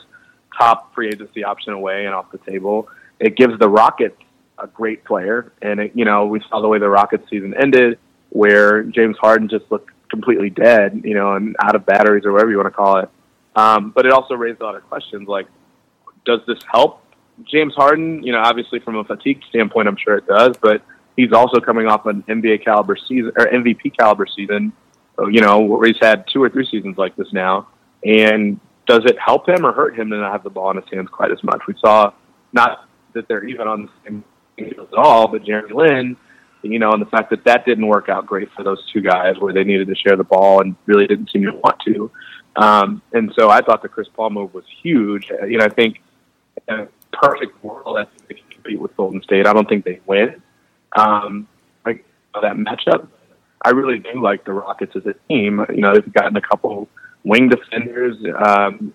[0.57, 2.87] top free agency option away and off the table.
[3.19, 4.21] It gives the Rockets
[4.57, 7.97] a great player, and it, you know we saw the way the Rockets season ended,
[8.29, 12.51] where James Harden just looked completely dead, you know, and out of batteries or whatever
[12.51, 13.09] you want to call it.
[13.55, 15.47] Um, but it also raised a lot of questions like,
[16.25, 17.03] does this help
[17.43, 18.23] James Harden?
[18.23, 20.81] You know, obviously from a fatigue standpoint, I'm sure it does, but
[21.15, 24.73] he's also coming off an NBA caliber season or MVP caliber season.
[25.19, 27.67] You know, where he's had two or three seasons like this now,
[28.05, 28.57] and
[28.87, 31.09] does it help him or hurt him to not have the ball in his hands
[31.11, 31.61] quite as much?
[31.67, 32.13] We saw
[32.53, 34.23] not that they're even on the same
[34.57, 36.17] at all, but Jeremy Lin,
[36.61, 39.37] you know, and the fact that that didn't work out great for those two guys
[39.39, 42.11] where they needed to share the ball and really didn't seem to want to.
[42.55, 45.29] Um, and so I thought the Chris Paul move was huge.
[45.29, 46.01] You know, I think
[46.67, 49.47] in a perfect world, I think they can compete with Golden State.
[49.47, 50.41] I don't think they win.
[50.97, 51.47] Um,
[51.85, 53.07] like that matchup,
[53.63, 55.65] I really do like the Rockets as a team.
[55.69, 56.89] You know, they've gotten a couple
[57.23, 58.93] wing defenders um,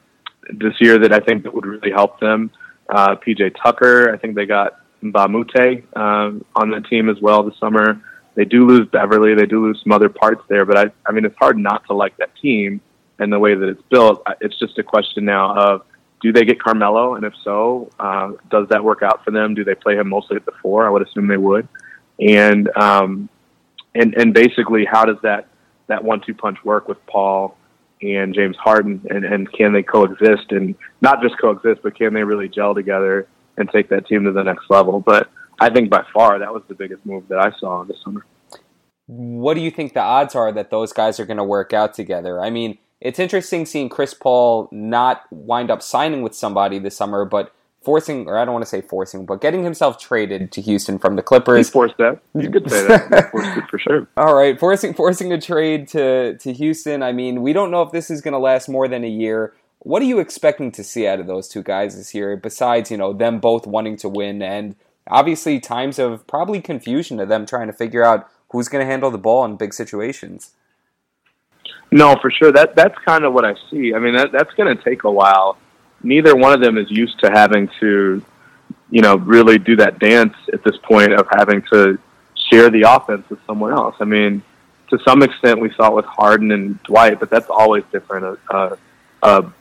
[0.52, 2.50] this year that I think that would really help them.
[2.88, 4.83] Uh, PJ Tucker, I think they got
[5.14, 8.00] A um, on the team as well this summer.
[8.34, 9.34] They do lose Beverley.
[9.34, 11.94] they do lose some other parts there, but I, I mean, it's hard not to
[11.94, 12.80] like that team
[13.18, 14.22] and the way that it's built.
[14.40, 15.82] It's just a question now of
[16.20, 19.54] do they get Carmelo, and if so, uh, does that work out for them?
[19.54, 20.86] Do they play him mostly at the four?
[20.86, 21.68] I would assume they would,
[22.18, 23.28] and um,
[23.94, 25.48] and and basically, how does that
[25.86, 27.58] that one-two punch work with Paul
[28.00, 32.24] and James Harden, and, and can they coexist and not just coexist, but can they
[32.24, 35.00] really gel together and take that team to the next level?
[35.00, 35.30] But
[35.60, 38.24] I think by far that was the biggest move that I saw this summer.
[39.06, 41.94] What do you think the odds are that those guys are going to work out
[41.94, 42.40] together?
[42.40, 47.24] I mean, it's interesting seeing Chris Paul not wind up signing with somebody this summer,
[47.24, 47.52] but
[47.84, 51.16] forcing, or I don't want to say forcing, but getting himself traded to Houston from
[51.16, 51.68] the Clippers.
[51.68, 52.20] He forced that.
[52.34, 53.30] You could say that.
[53.30, 54.08] forced it for sure.
[54.16, 57.02] All right, forcing forcing a trade to to Houston.
[57.02, 59.52] I mean, we don't know if this is going to last more than a year.
[59.84, 62.36] What are you expecting to see out of those two guys this year?
[62.36, 64.76] Besides, you know, them both wanting to win, and
[65.06, 69.10] obviously times of probably confusion to them trying to figure out who's going to handle
[69.10, 70.50] the ball in big situations.
[71.92, 72.50] No, for sure.
[72.50, 73.94] That that's kind of what I see.
[73.94, 75.56] I mean, that that's going to take a while
[76.04, 78.22] neither one of them is used to having to,
[78.90, 81.98] you know, really do that dance at this point of having to
[82.50, 83.96] share the offense with someone else.
[84.00, 84.42] I mean,
[84.90, 88.38] to some extent, we saw it with Harden and Dwight, but that's always different.
[88.50, 88.78] A,
[89.22, 89.52] a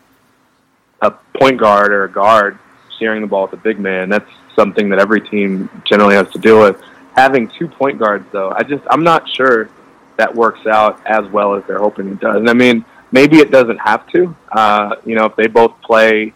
[1.11, 2.57] point guard or a guard
[2.99, 6.39] sharing the ball with a big man, that's something that every team generally has to
[6.39, 6.81] deal with.
[7.15, 9.69] Having two point guards, though, I just, I'm not sure
[10.17, 12.37] that works out as well as they're hoping it does.
[12.37, 14.35] And I mean, maybe it doesn't have to.
[14.51, 16.33] Uh, you know, if they both play,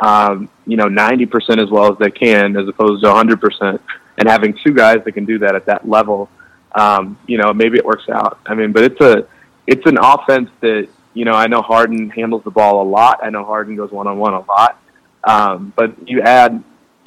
[0.00, 3.80] um, you know, 90% as well as they can, as opposed to 100%,
[4.18, 6.28] and having two guys that can do that at that level,
[6.72, 8.38] um, you know, maybe it works out.
[8.46, 9.26] I mean, but it's a,
[9.66, 13.20] it's an offense that, you know, I know Harden handles the ball a lot.
[13.22, 14.80] I know Harden goes one on one a lot.
[15.24, 16.62] Um, but you add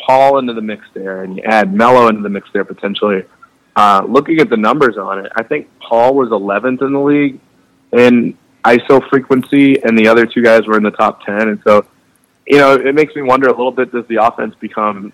[0.06, 3.24] Paul into the mix there, and you add Melo into the mix there potentially.
[3.76, 7.40] Uh, looking at the numbers on it, I think Paul was 11th in the league
[7.92, 11.48] in ISO frequency, and the other two guys were in the top 10.
[11.50, 11.86] And so,
[12.46, 15.12] you know, it makes me wonder a little bit does the offense become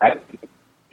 [0.00, 0.16] a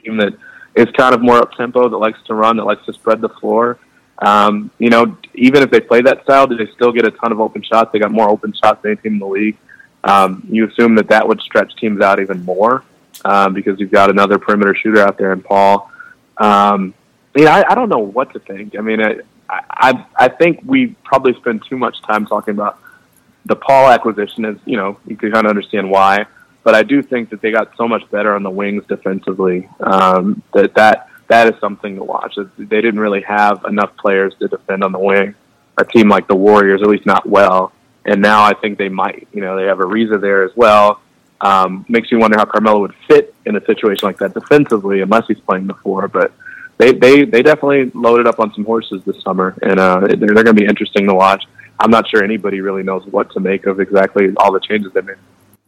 [0.02, 0.34] team that
[0.74, 3.28] is kind of more up tempo, that likes to run, that likes to spread the
[3.28, 3.78] floor?
[4.22, 7.32] Um, you know, even if they play that style, do they still get a ton
[7.32, 7.90] of open shots?
[7.92, 9.56] They got more open shots than any team in the league.
[10.04, 12.84] Um, you assume that that would stretch teams out even more
[13.24, 15.90] um, because you've got another perimeter shooter out there in Paul.
[16.38, 16.94] Um,
[17.34, 18.76] you know, I, I don't know what to think.
[18.78, 22.78] I mean, I, I I think we probably spend too much time talking about
[23.46, 24.44] the Paul acquisition.
[24.44, 26.26] Is you know, you can kind of understand why,
[26.62, 30.42] but I do think that they got so much better on the wings defensively um,
[30.52, 32.36] that that that is something to watch.
[32.58, 35.34] They didn't really have enough players to defend on the wing.
[35.78, 37.72] A team like the Warriors, at least not well,
[38.04, 39.26] and now I think they might.
[39.32, 41.00] You know, they have Ariza there as well.
[41.40, 45.26] Um, makes me wonder how Carmelo would fit in a situation like that defensively, unless
[45.26, 46.06] he's playing the four.
[46.06, 46.32] But
[46.76, 50.44] they they they definitely loaded up on some horses this summer, and uh, they're, they're
[50.44, 51.44] going to be interesting to watch.
[51.80, 55.00] I'm not sure anybody really knows what to make of exactly all the changes they
[55.00, 55.16] made.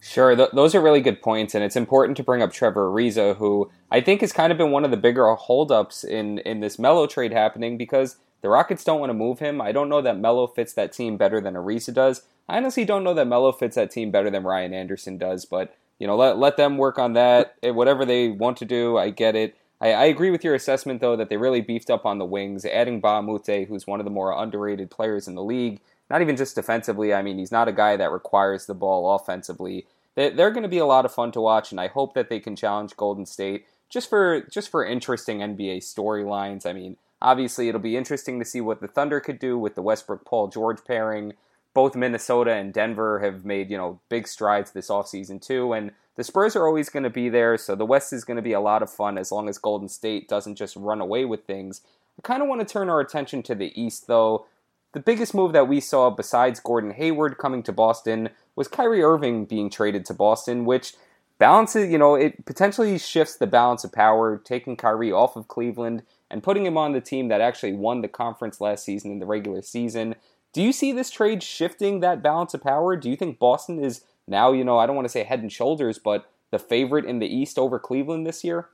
[0.07, 3.37] Sure, th- those are really good points, and it's important to bring up Trevor Ariza,
[3.39, 6.79] who I think has kind of been one of the bigger holdups in in this
[6.79, 9.63] Melo trade happening because the Rockets don't want to move him.
[9.63, 12.21] I don't know that Melo fits that team better than Ariza does.
[12.51, 15.75] I honestly don't know that Melo fits that team better than Ryan Anderson does, but
[15.99, 17.55] you know, let let them work on that.
[17.63, 19.57] Eh, whatever they want to do, I get it.
[19.81, 22.67] I, I, agree with your assessment though that they really beefed up on the wings,
[22.67, 25.81] adding a who's one of the more underrated players in the league.
[26.11, 27.15] Not even just defensively.
[27.15, 29.87] I mean, he's not a guy that requires the ball offensively.
[30.15, 32.29] They, they're going to be a lot of fun to watch, and I hope that
[32.29, 36.67] they can challenge Golden State just for just for interesting NBA storylines.
[36.67, 39.83] I mean, obviously it'll be interesting to see what the Thunder could do with the
[39.83, 41.35] Westbrook Paul George pairing.
[41.75, 46.25] Both Minnesota and Denver have made, you know, big strides this offseason too and the
[46.25, 48.61] Spurs are always going to be there, so the West is going to be a
[48.61, 51.81] lot of fun as long as Golden State doesn't just run away with things.
[52.19, 54.47] I kind of want to turn our attention to the East though.
[54.95, 59.45] The biggest move that we saw besides Gordon Hayward coming to Boston was Kyrie Irving
[59.45, 60.95] being traded to Boston, which
[61.39, 66.05] balances, you know, it potentially shifts the balance of power, taking Kyrie off of Cleveland
[66.31, 69.27] and putting him on the team that actually won the conference last season in the
[69.27, 70.15] regular season.
[70.53, 72.95] Do you see this trade shifting that balance of power?
[72.95, 75.53] Do you think Boston is now, you know, I don't want to say head and
[75.53, 78.69] shoulders, but the favorite in the East over Cleveland this year?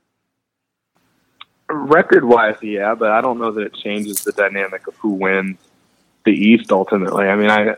[1.67, 5.57] Record wise, yeah, but I don't know that it changes the dynamic of who wins
[6.25, 7.25] the East ultimately.
[7.25, 7.75] I mean, I,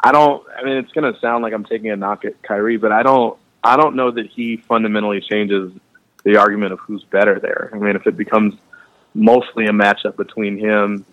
[0.00, 0.44] I don't.
[0.56, 3.02] I mean, it's going to sound like I'm taking a knock at Kyrie, but I
[3.02, 3.38] don't.
[3.62, 5.72] I don't know that he fundamentally changes
[6.24, 7.70] the argument of who's better there.
[7.72, 8.54] I mean, if it becomes
[9.14, 11.06] mostly a matchup between him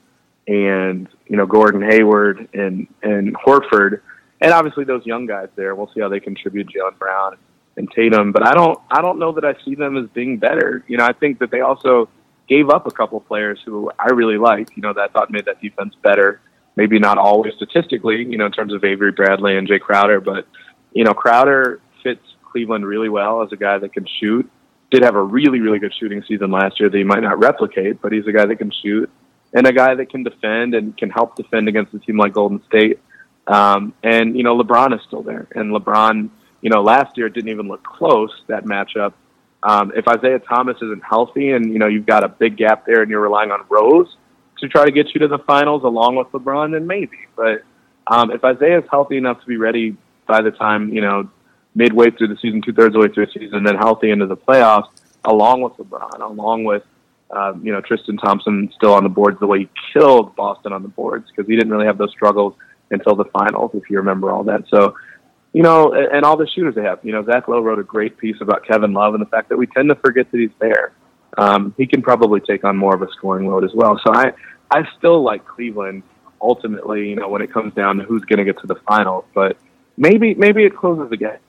[0.47, 4.01] and you know Gordon Hayward and and Horford,
[4.41, 6.67] and obviously those young guys there, we'll see how they contribute.
[6.67, 7.38] Jaylen Brown
[7.77, 10.84] and Tatum, but I don't I don't know that I see them as being better.
[10.88, 12.09] You know, I think that they also
[12.49, 14.75] gave up a couple players who I really liked.
[14.75, 16.41] You know, that I thought made that defense better
[16.82, 20.47] maybe not always statistically, you know, in terms of Avery Bradley and Jae Crowder, but
[20.93, 24.49] you know, Crowder fits Cleveland really well as a guy that can shoot.
[24.89, 28.01] Did have a really, really good shooting season last year that he might not replicate,
[28.01, 29.09] but he's a guy that can shoot
[29.53, 32.63] and a guy that can defend and can help defend against a team like Golden
[32.65, 32.99] State.
[33.47, 36.29] Um, and you know, LeBron is still there, and LeBron,
[36.61, 39.13] you know, last year didn't even look close that matchup.
[39.63, 43.01] Um, if Isaiah Thomas isn't healthy, and you know you've got a big gap there,
[43.01, 44.15] and you're relying on Rose,
[44.62, 47.18] to try to get you to the finals along with LeBron, then maybe.
[47.36, 47.64] But
[48.07, 49.95] um, if Isaiah is healthy enough to be ready
[50.28, 51.30] by the time, you know,
[51.76, 54.26] midway through the season, two thirds of the way through the season, then healthy into
[54.26, 54.89] the playoffs,
[55.26, 56.84] along with LeBron, along with,
[57.32, 60.84] um, you know, Tristan Thompson still on the boards the way he killed Boston on
[60.84, 62.55] the boards because he didn't really have those struggles
[62.89, 64.64] until the finals, if you remember all that.
[64.70, 64.95] So,
[65.53, 66.99] you know, and all the shooters they have.
[67.03, 69.57] You know, Zach Lowe wrote a great piece about Kevin Love and the fact that
[69.57, 70.93] we tend to forget that he's there.
[71.38, 73.99] Um, he can probably take on more of a scoring load as well.
[74.05, 74.34] So I,
[74.69, 76.03] I still like Cleveland
[76.41, 79.25] ultimately, you know, when it comes down to who's going to get to the finals.
[79.34, 79.57] But
[79.97, 81.39] maybe maybe it closes again.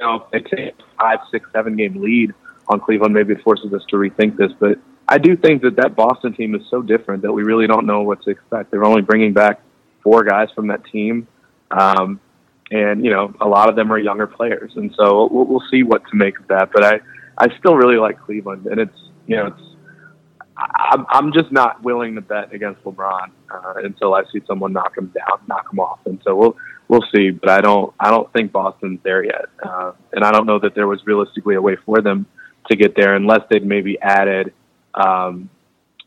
[0.00, 2.32] You know, they take five, six, seven game lead
[2.68, 3.14] on Cleveland.
[3.14, 4.52] Maybe it forces us to rethink this.
[4.58, 4.78] But
[5.08, 8.02] I do think that that Boston team is so different that we really don't know
[8.02, 8.70] what to expect.
[8.70, 9.60] They're only bringing back
[10.02, 11.26] four guys from that team.
[11.70, 12.20] Um,
[12.70, 14.72] and, you know, a lot of them are younger players.
[14.76, 16.70] And so we'll, we'll see what to make of that.
[16.72, 17.00] But I,
[17.36, 18.66] I still really like Cleveland.
[18.66, 19.62] And it's, you know, it's,
[20.56, 24.96] I'm, I'm just not willing to bet against LeBron uh, until I see someone knock
[24.96, 26.56] him down, knock him off, and so we'll
[26.88, 27.30] we'll see.
[27.30, 30.74] But I don't I don't think Boston's there yet, uh, and I don't know that
[30.74, 32.26] there was realistically a way for them
[32.68, 34.52] to get there unless they'd maybe added,
[34.94, 35.48] um,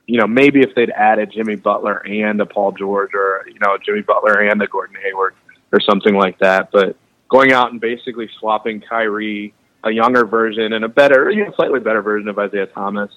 [0.05, 3.77] you know, maybe if they'd added Jimmy Butler and a Paul George, or you know,
[3.83, 5.33] Jimmy Butler and a Gordon Hayward,
[5.73, 6.69] or something like that.
[6.71, 6.95] But
[7.29, 9.53] going out and basically swapping Kyrie,
[9.85, 13.11] a younger version and a better, you know, slightly better version of Isaiah Thomas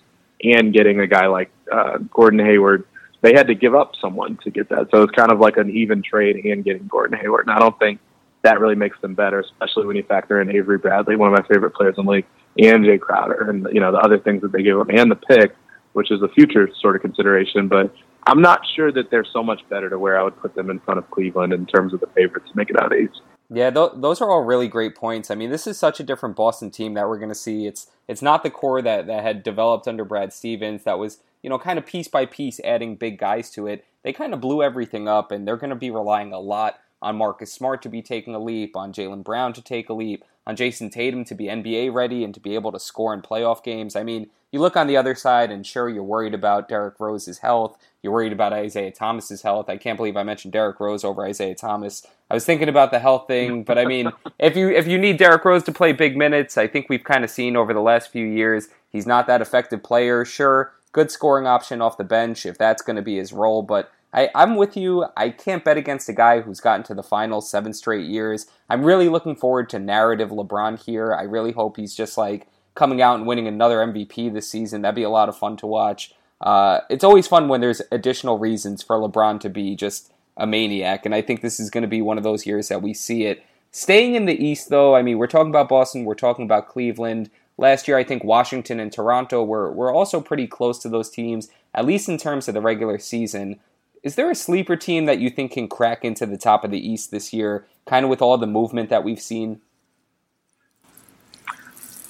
[0.44, 2.84] and getting a guy like uh, Gordon Hayward,
[3.22, 4.88] they had to give up someone to get that.
[4.90, 7.46] So it's kind of like an even trade and getting Gordon Hayward.
[7.46, 8.00] And I don't think
[8.42, 11.46] that really makes them better, especially when you factor in Avery Bradley, one of my
[11.48, 12.26] favorite players in the league,
[12.58, 15.16] and Jae Crowder, and you know the other things that they gave up, and the
[15.16, 15.54] pick,
[15.92, 17.66] which is a future sort of consideration.
[17.66, 17.92] But
[18.26, 20.78] I'm not sure that they're so much better to where I would put them in
[20.80, 23.20] front of Cleveland in terms of the favorites to make it out of East.
[23.51, 25.30] Yeah, th- those are all really great points.
[25.30, 27.66] I mean, this is such a different Boston team that we're going to see.
[27.66, 31.49] It's it's not the core that, that had developed under Brad Stevens that was, you
[31.49, 33.84] know, kind of piece by piece adding big guys to it.
[34.03, 37.16] They kind of blew everything up, and they're going to be relying a lot on
[37.16, 40.57] Marcus Smart to be taking a leap, on Jaylen Brown to take a leap, on
[40.57, 43.96] Jayson Tatum to be NBA ready and to be able to score in playoff games.
[43.96, 47.38] I mean, you look on the other side, and sure, you're worried about Derrick Rose's
[47.38, 47.78] health.
[48.03, 49.68] You're worried about Isaiah Thomas's health.
[49.68, 52.07] I can't believe I mentioned Derrick Rose over Isaiah Thomas.
[52.30, 55.16] I was thinking about the health thing, but I mean, if you if you need
[55.16, 58.10] Derrick Rose to play big minutes, I think we've kind of seen over the last
[58.10, 60.24] few years he's not that effective player.
[60.24, 63.90] Sure, good scoring option off the bench if that's going to be his role, but
[64.12, 65.06] I, I'm with you.
[65.16, 68.46] I can't bet against a guy who's gotten to the finals seven straight years.
[68.68, 71.14] I'm really looking forward to narrative LeBron here.
[71.14, 74.82] I really hope he's just like coming out and winning another MVP this season.
[74.82, 76.14] That'd be a lot of fun to watch.
[76.40, 81.05] Uh, it's always fun when there's additional reasons for LeBron to be just a maniac,
[81.05, 83.24] and I think this is going to be one of those years that we see
[83.24, 83.45] it.
[83.70, 87.28] Staying in the East, though, I mean, we're talking about Boston, we're talking about Cleveland.
[87.59, 91.49] Last year, I think Washington and Toronto were, were also pretty close to those teams,
[91.74, 93.59] at least in terms of the regular season.
[94.03, 96.78] Is there a sleeper team that you think can crack into the top of the
[96.78, 99.61] East this year, kind of with all the movement that we've seen?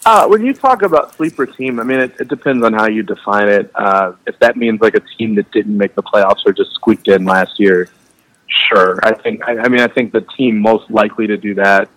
[0.05, 3.03] Uh, when you talk about sleeper team, I mean, it, it depends on how you
[3.03, 3.71] define it.
[3.75, 7.09] Uh, if that means like a team that didn't make the playoffs or just squeaked
[7.09, 7.89] in last year,
[8.49, 8.99] sure.
[9.03, 9.43] I think.
[9.47, 11.89] I, I mean, I think the team most likely to do that.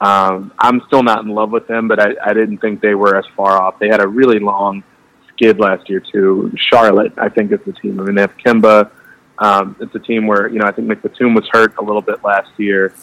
[0.00, 3.16] Um, I'm still not in love with them, but I, I didn't think they were
[3.16, 3.78] as far off.
[3.78, 4.84] They had a really long
[5.32, 6.52] skid last year too.
[6.56, 7.98] Charlotte, I think, is the team.
[8.00, 8.90] I mean, they have Kemba.
[9.38, 12.02] Um, it's a team where you know I think Nic Batum was hurt a little
[12.02, 12.94] bit last year.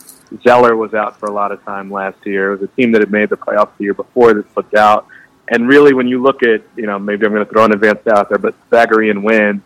[0.43, 2.53] Zeller was out for a lot of time last year.
[2.53, 5.07] It was a team that had made the playoffs the year before that slipped out.
[5.49, 8.07] And really, when you look at, you know, maybe I'm going to throw an advanced
[8.07, 9.61] out there, but Pythagorean win,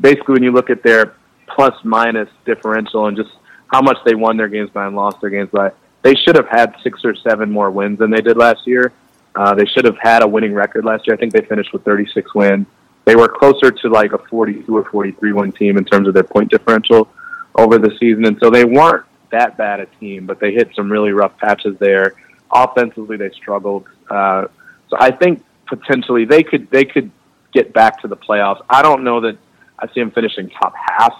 [0.00, 1.14] basically when you look at their
[1.54, 3.30] plus minus differential and just
[3.68, 5.72] how much they won their games by and lost their games by,
[6.02, 8.92] they should have had six or seven more wins than they did last year.
[9.34, 11.14] Uh, they should have had a winning record last year.
[11.14, 12.66] I think they finished with 36 wins.
[13.04, 16.24] They were closer to like a 42 or 43 win team in terms of their
[16.24, 17.08] point differential
[17.54, 18.24] over the season.
[18.24, 21.78] And so they weren't that bad a team, but they hit some really rough patches
[21.78, 22.14] there.
[22.52, 23.86] Offensively, they struggled.
[24.10, 24.46] Uh,
[24.88, 27.10] so I think potentially they could they could
[27.52, 28.62] get back to the playoffs.
[28.68, 29.38] I don't know that
[29.78, 31.14] I see them finishing top half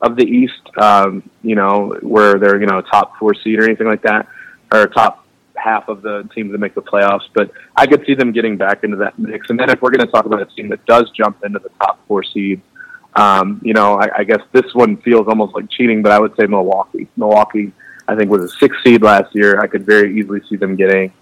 [0.00, 0.62] of the East.
[0.76, 4.28] Um, you know, where they're you know top four seed or anything like that,
[4.72, 5.26] or top
[5.56, 7.28] half of the teams that make the playoffs.
[7.34, 9.50] But I could see them getting back into that mix.
[9.50, 11.70] And then if we're going to talk about a team that does jump into the
[11.80, 12.60] top four seed,
[13.14, 16.36] um, you know, I, I guess this one feels almost like cheating, but I would
[16.36, 17.08] say Milwaukee.
[17.16, 17.72] Milwaukee,
[18.06, 19.60] I think, was a six seed last year.
[19.60, 21.12] I could very easily see them getting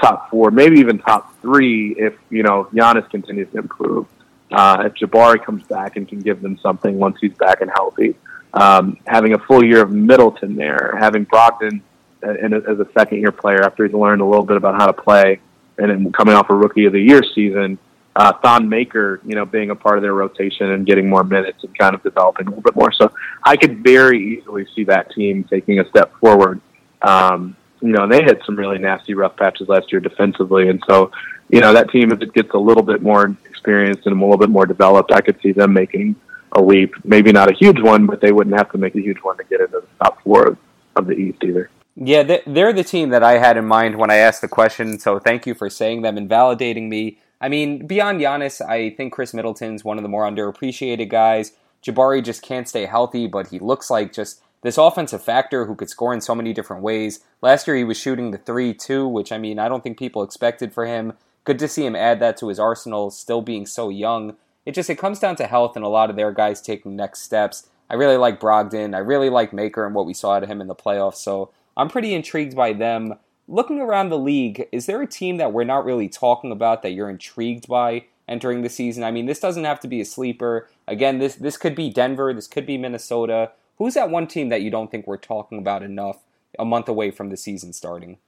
[0.00, 4.06] top four, maybe even top three if you know Giannis continues to improve.
[4.50, 8.14] Uh, if Jabari comes back and can give them something once he's back and healthy,
[8.54, 11.80] um, having a full year of Middleton there, having Brogdon
[12.22, 14.86] in a, as a second year player after he's learned a little bit about how
[14.86, 15.40] to play,
[15.78, 17.78] and then coming off a Rookie of the Year season
[18.16, 21.64] uh, Thon Maker, you know, being a part of their rotation and getting more minutes
[21.64, 22.92] and kind of developing a little bit more.
[22.92, 26.60] So I could very easily see that team taking a step forward.
[27.02, 31.10] Um, you know, they had some really nasty rough patches last year defensively, and so
[31.50, 34.38] you know that team, if it gets a little bit more experienced and a little
[34.38, 36.16] bit more developed, I could see them making
[36.54, 36.94] a leap.
[37.04, 39.44] Maybe not a huge one, but they wouldn't have to make a huge one to
[39.44, 40.58] get into the top four of,
[40.96, 41.70] of the East either.
[41.96, 44.98] Yeah, they're the team that I had in mind when I asked the question.
[44.98, 47.18] So thank you for saying them and validating me.
[47.40, 51.52] I mean, beyond Giannis, I think Khris Middleton's one of the more underappreciated guys.
[51.84, 55.90] Jabari just can't stay healthy, but he looks like just this offensive factor who could
[55.90, 57.20] score in so many different ways.
[57.42, 60.22] Last year he was shooting the 3 2, which I mean, I don't think people
[60.22, 61.12] expected for him.
[61.44, 64.36] Good to see him add that to his arsenal, still being so young.
[64.66, 67.22] It just it comes down to health and a lot of their guys taking next
[67.22, 67.68] steps.
[67.90, 68.94] I really like Brogdon.
[68.94, 71.16] I really like Maker and what we saw out of him in the playoffs.
[71.16, 73.14] So I'm pretty intrigued by them
[73.48, 76.90] looking around the league, is there a team that we're not really talking about that
[76.90, 79.04] you're intrigued by entering the season?
[79.04, 80.68] I mean, this doesn't have to be a sleeper.
[80.88, 83.52] Again, this this could be Denver, this could be Minnesota.
[83.78, 86.22] Who's that one team that you don't think we're talking about enough
[86.58, 88.18] a month away from the season starting?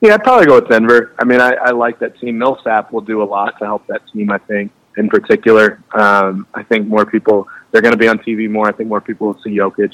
[0.00, 1.14] Yeah, I'd probably go with Denver.
[1.18, 2.38] I mean, I, I like that team.
[2.38, 4.30] Millsap will do a lot to help that team.
[4.30, 8.48] I think, in particular, um, I think more people they're going to be on TV
[8.48, 8.68] more.
[8.68, 9.92] I think more people will see Jokic,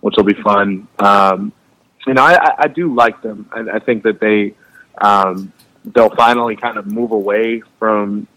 [0.00, 0.86] which will be fun.
[0.98, 1.52] Um,
[2.06, 3.48] you know, I, I do like them.
[3.52, 4.54] I, I think that they
[4.98, 5.52] um,
[5.84, 8.28] they'll finally kind of move away from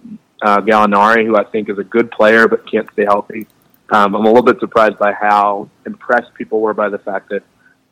[0.42, 3.48] uh, Gallinari, who I think is a good player but can't stay healthy.
[3.92, 7.44] Um, I'm a little bit surprised by how impressed people were by the fact that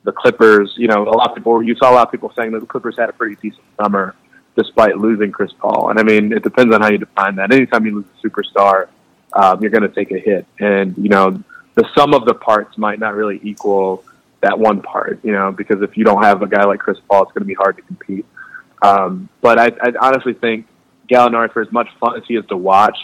[0.04, 2.52] the Clippers, you know, a lot of people, you saw a lot of people saying
[2.52, 4.16] that the Clippers had a pretty decent summer
[4.58, 5.90] despite losing Chris Paul.
[5.90, 7.54] And I mean, it depends on how you define that.
[7.54, 8.88] Anytime you lose a superstar,
[9.34, 10.46] um, you're going to take a hit.
[10.60, 11.42] And, you know,
[11.76, 14.04] the sum of the parts might not really equal
[14.42, 17.24] that one part, you know, because if you don't have a guy like Chris Paul,
[17.24, 18.26] it's going to be hard to compete.
[18.82, 20.68] Um, but I, I honestly think
[21.08, 22.98] Gallinari, for as much fun as he is to watch,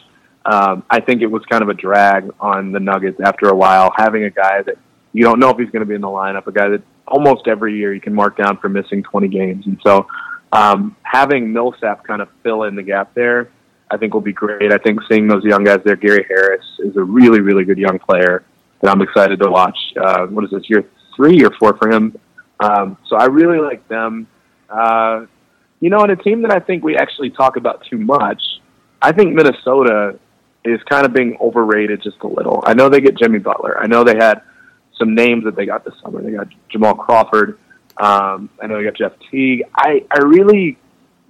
[0.46, 3.94] um, I think it was kind of a drag on the Nuggets after a while,
[3.96, 4.78] having a guy that
[5.14, 7.48] you don't know if he's going to be in the lineup, a guy that almost
[7.48, 9.66] every year you can mark down for missing 20 games.
[9.68, 10.08] And so
[10.54, 13.52] um, having Millsap kind of fill in the gap there,
[13.92, 14.72] I think will be great.
[14.72, 18.00] I think seeing those young guys there, Gary Harris is a really, really good young
[18.00, 18.44] player
[18.82, 19.78] that I'm excited to watch.
[20.00, 20.86] Uh, what is this, year
[21.16, 22.16] three or four for him.
[22.60, 24.28] Um, so I really like them.
[24.70, 25.26] Uh,
[25.80, 28.42] you know, and a team that I think we actually talk about too much,
[29.02, 30.18] I think Minnesota
[30.64, 32.64] is kind of being overrated just a little.
[32.66, 33.78] I know they get Jimmy Butler.
[33.78, 34.42] I know they had
[34.98, 36.22] some names that they got this summer.
[36.22, 37.60] They got Jamal Crawford.
[37.98, 39.64] Um, I know they got Jeff Teague.
[39.76, 40.78] I, I really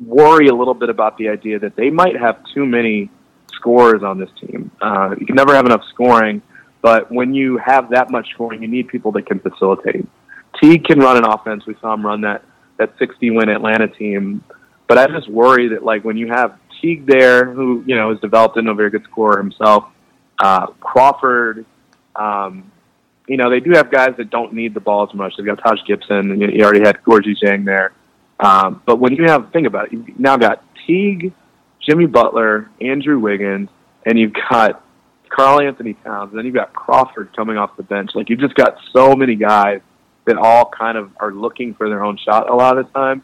[0.05, 3.09] worry a little bit about the idea that they might have too many
[3.53, 4.71] scorers on this team.
[4.81, 6.41] Uh, you can never have enough scoring.
[6.83, 10.05] But when you have that much scoring, you need people that can facilitate.
[10.61, 11.65] Teague can run an offense.
[11.65, 12.43] We saw him run that
[12.77, 14.43] that 60 win Atlanta team,
[14.87, 18.19] but I just worry that like when you have Teague there, who you know has
[18.19, 19.85] developed into a very good scorer himself,
[20.39, 21.65] uh, Crawford.
[22.15, 22.69] Um,
[23.27, 25.33] you know, they do have guys that don't need the ball as much.
[25.37, 27.93] They've got Taj Gibson, and you already had Gorgui Dieng there.
[28.39, 31.33] Um, but when you have, think about it, you've now got Teague,
[31.79, 33.69] Jimmy Butler, Andrew Wiggins,
[34.05, 34.83] and you've got
[35.29, 38.11] Karl-Anthony Towns, and then you've got Crawford coming off the bench.
[38.13, 39.81] Like, you've just got so many guys
[40.25, 43.23] that all kind of are looking for their own shot a lot of the time.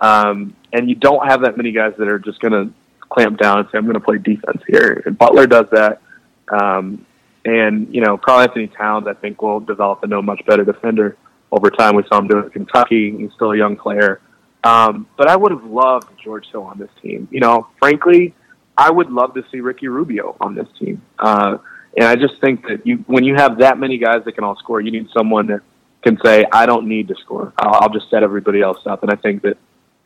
[0.00, 3.58] Um, and you don't have that many guys that are just going to clamp down
[3.58, 5.02] and say, I'm going to play defense here.
[5.04, 6.00] And Butler does that.
[6.48, 7.04] Um,
[7.44, 11.16] and, you know, Karl-Anthony Towns, I think, will develop into a much better defender
[11.50, 11.96] over time.
[11.96, 13.16] We saw him do it in Kentucky.
[13.16, 14.20] He's still a young player.
[14.62, 17.28] Um, but I would have loved George Hill on this team.
[17.30, 18.34] You know, frankly,
[18.76, 21.02] I would love to see Ricky Rubio on this team.
[21.18, 21.58] Uh,
[21.96, 24.56] and I just think that you, when you have that many guys that can all
[24.56, 25.62] score, you need someone that
[26.02, 27.52] can say, I don't need to score.
[27.58, 29.02] I'll, I'll just set everybody else up.
[29.02, 29.56] And I think that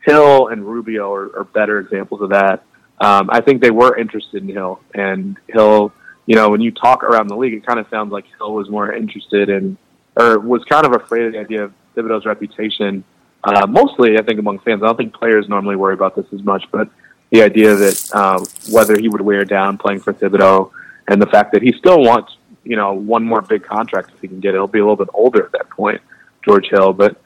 [0.05, 2.63] Hill and Rubio are, are better examples of that.
[2.99, 5.91] Um, I think they were interested in Hill, and Hill,
[6.25, 8.69] you know, when you talk around the league, it kind of sounds like Hill was
[8.69, 9.77] more interested in,
[10.15, 13.03] or was kind of afraid of the idea of Thibodeau's reputation.
[13.43, 14.81] Uh, mostly, I think among fans.
[14.81, 16.89] I don't think players normally worry about this as much, but
[17.29, 20.71] the idea that uh, whether he would wear down playing for Thibodeau,
[21.07, 24.27] and the fact that he still wants, you know, one more big contract if he
[24.27, 24.57] can get it.
[24.57, 26.01] He'll be a little bit older at that point,
[26.43, 27.21] George Hill, but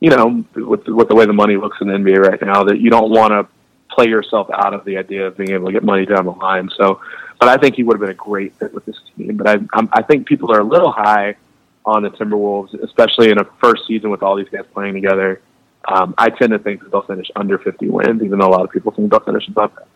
[0.00, 2.80] you know, with with the way the money looks in the NBA right now, that
[2.80, 3.46] you don't want to
[3.94, 6.68] play yourself out of the idea of being able to get money down the line.
[6.76, 7.00] So,
[7.38, 9.36] but I think he would have been a great fit with this team.
[9.36, 11.36] But I, I'm, I think people are a little high
[11.84, 15.40] on the Timberwolves, especially in a first season with all these guys playing together.
[15.88, 18.62] Um, I tend to think that they'll finish under 50 wins, even though a lot
[18.62, 19.88] of people think they'll finish above that.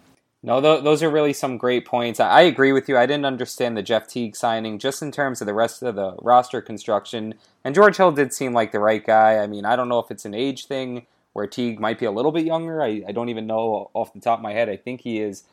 [0.42, 2.20] No, th- those are really some great points.
[2.20, 2.96] I agree with you.
[2.96, 6.14] I didn't understand the Jeff Teague signing just in terms of the rest of the
[6.20, 7.34] roster construction.
[7.64, 9.38] And George Hill did seem like the right guy.
[9.38, 11.06] I mean, I don't know if it's an age thing
[11.36, 12.82] where Teague might be a little bit younger.
[12.82, 14.70] I, I don't even know off the top of my head.
[14.70, 15.44] I think he is.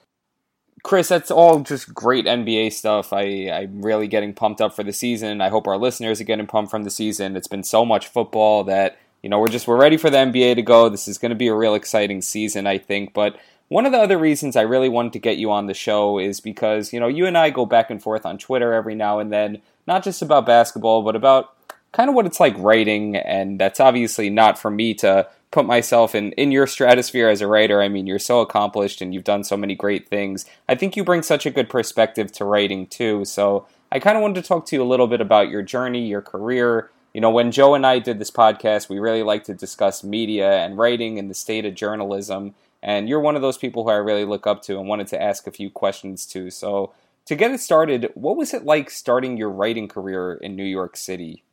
[0.81, 3.11] Chris, that's all just great NBA stuff.
[3.11, 5.41] I, I'm really getting pumped up for the season.
[5.41, 7.35] I hope our listeners are getting pumped from the season.
[7.35, 10.55] It's been so much football that, you know, we're just we're ready for the NBA
[10.55, 10.87] to go.
[10.87, 13.13] This is going to be a real exciting season, I think.
[13.13, 16.17] But one of the other reasons I really wanted to get you on the show
[16.17, 19.19] is because, you know, you and I go back and forth on Twitter every now
[19.19, 21.55] and then, not just about basketball, but about
[21.93, 23.15] kind of what it's like writing.
[23.15, 27.47] And that's obviously not for me to put myself in in your stratosphere as a
[27.47, 27.81] writer.
[27.81, 30.45] I mean, you're so accomplished and you've done so many great things.
[30.67, 33.23] I think you bring such a good perspective to writing too.
[33.23, 36.07] So I kind of wanted to talk to you a little bit about your journey,
[36.07, 36.89] your career.
[37.13, 40.57] You know, when Joe and I did this podcast, we really like to discuss media
[40.57, 42.55] and writing and the state of journalism.
[42.81, 45.21] And you're one of those people who I really look up to and wanted to
[45.21, 46.49] ask a few questions to.
[46.49, 46.91] So,
[47.25, 50.97] to get it started, what was it like starting your writing career in New York
[50.97, 51.43] City?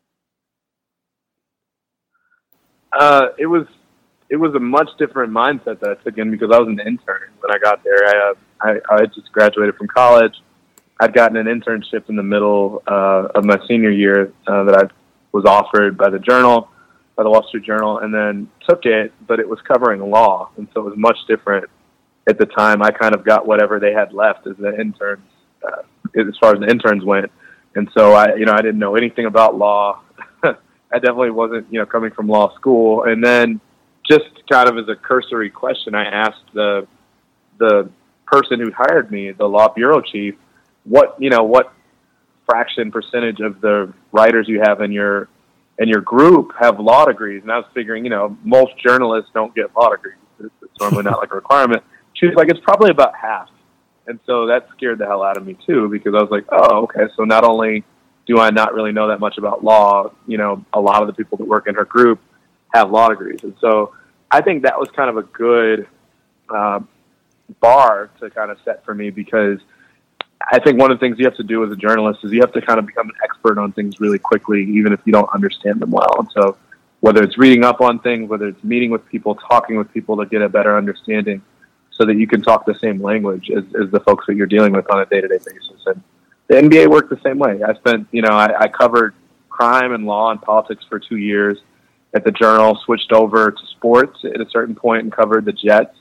[2.92, 3.66] Uh, it was
[4.30, 7.30] it was a much different mindset that I took in because I was an intern
[7.40, 8.06] when I got there.
[8.06, 8.34] I, uh,
[8.90, 10.34] I, I just graduated from college.
[11.00, 14.82] I'd gotten an internship in the middle uh, of my senior year uh, that I
[15.32, 16.68] was offered by the Journal,
[17.16, 20.68] by the Wall Street Journal, and then took it, but it was covering law, and
[20.74, 21.68] so it was much different
[22.28, 22.82] at the time.
[22.82, 25.26] I kind of got whatever they had left as the interns,
[25.66, 25.82] uh,
[26.16, 27.32] as far as the interns went,
[27.74, 30.02] and so I, you know, I didn't know anything about law.
[30.92, 33.60] I definitely wasn't, you know, coming from law school, and then
[34.08, 36.86] just kind of as a cursory question, I asked the
[37.58, 37.90] the
[38.26, 40.34] person who hired me, the law bureau chief,
[40.84, 41.72] what you know what
[42.46, 45.28] fraction percentage of the writers you have in your
[45.78, 49.54] in your group have law degrees, and I was figuring, you know, most journalists don't
[49.54, 50.16] get law degrees.
[50.40, 51.82] It's, it's normally not like a requirement.
[52.14, 53.48] She was like, it's probably about half,
[54.06, 56.82] and so that scared the hell out of me too because I was like, oh,
[56.82, 57.84] okay, so not only
[58.26, 61.14] do I not really know that much about law, you know, a lot of the
[61.14, 62.20] people that work in her group
[62.74, 63.94] have law degrees, and so
[64.30, 65.88] I think that was kind of a good
[66.48, 66.80] uh,
[67.60, 69.58] bar to kind of set for me because
[70.52, 72.40] I think one of the things you have to do as a journalist is you
[72.40, 75.28] have to kind of become an expert on things really quickly, even if you don't
[75.34, 76.14] understand them well.
[76.18, 76.56] And so,
[77.00, 80.26] whether it's reading up on things, whether it's meeting with people, talking with people to
[80.26, 81.42] get a better understanding,
[81.90, 84.72] so that you can talk the same language as, as the folks that you're dealing
[84.72, 85.82] with on a day to day basis.
[85.86, 86.02] And
[86.50, 87.62] the NBA worked the same way.
[87.62, 89.14] I spent, you know, I, I covered
[89.48, 91.58] crime and law and politics for two years
[92.12, 95.94] at the Journal, switched over to sports at a certain point and covered the Jets.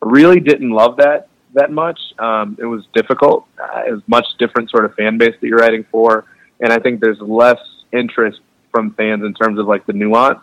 [0.00, 2.00] Really didn't love that that much.
[2.18, 3.46] Um, it was difficult.
[3.62, 6.24] Uh, it was much different sort of fan base that you're writing for,
[6.58, 7.60] and I think there's less
[7.92, 8.40] interest
[8.72, 10.40] from fans in terms of like the nuance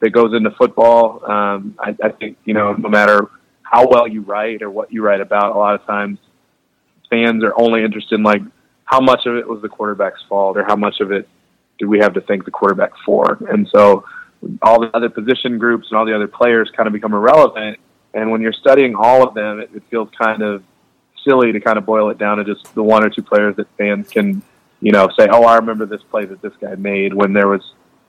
[0.00, 1.24] that goes into football.
[1.30, 3.30] Um, I, I think you know no matter
[3.62, 6.18] how well you write or what you write about, a lot of times
[7.08, 8.42] fans are only interested in like
[8.86, 11.28] how much of it was the quarterback's fault or how much of it
[11.78, 14.04] do we have to thank the quarterback for, and so
[14.62, 17.78] all the other position groups and all the other players kind of become irrelevant.
[18.14, 20.62] And when you're studying all of them, it, it feels kind of
[21.24, 23.66] silly to kind of boil it down to just the one or two players that
[23.76, 24.42] fans can,
[24.80, 27.62] you know, say, "Oh, I remember this play that this guy made when there was,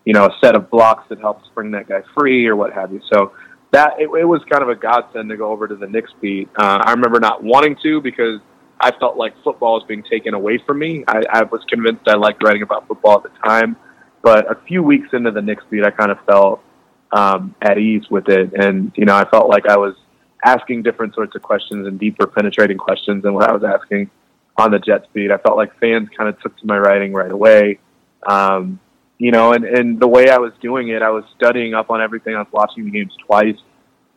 [0.05, 2.93] you know, a set of blocks that helped bring that guy free or what have
[2.93, 3.33] you." So
[3.71, 6.49] that it, it was kind of a godsend to go over to the Knicks beat.
[6.57, 8.39] Uh, I remember not wanting to because
[8.79, 11.03] I felt like football was being taken away from me.
[11.07, 13.75] I, I was convinced I liked writing about football at the time,
[14.21, 16.63] but a few weeks into the Knicks beat, I kind of felt
[17.11, 19.95] um, at ease with it, and you know, I felt like I was
[20.43, 24.09] asking different sorts of questions and deeper penetrating questions than what I was asking
[24.57, 25.31] on the Jets beat.
[25.31, 27.79] I felt like fans kind of took to my writing right away.
[28.27, 28.79] Um,
[29.17, 32.01] you know, and, and the way I was doing it, I was studying up on
[32.01, 32.35] everything.
[32.35, 33.57] I was watching the games twice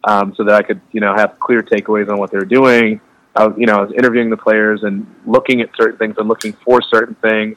[0.05, 3.01] um, so that I could, you know, have clear takeaways on what they were doing.
[3.39, 6.83] You know, I was interviewing the players and looking at certain things and looking for
[6.83, 7.57] certain things.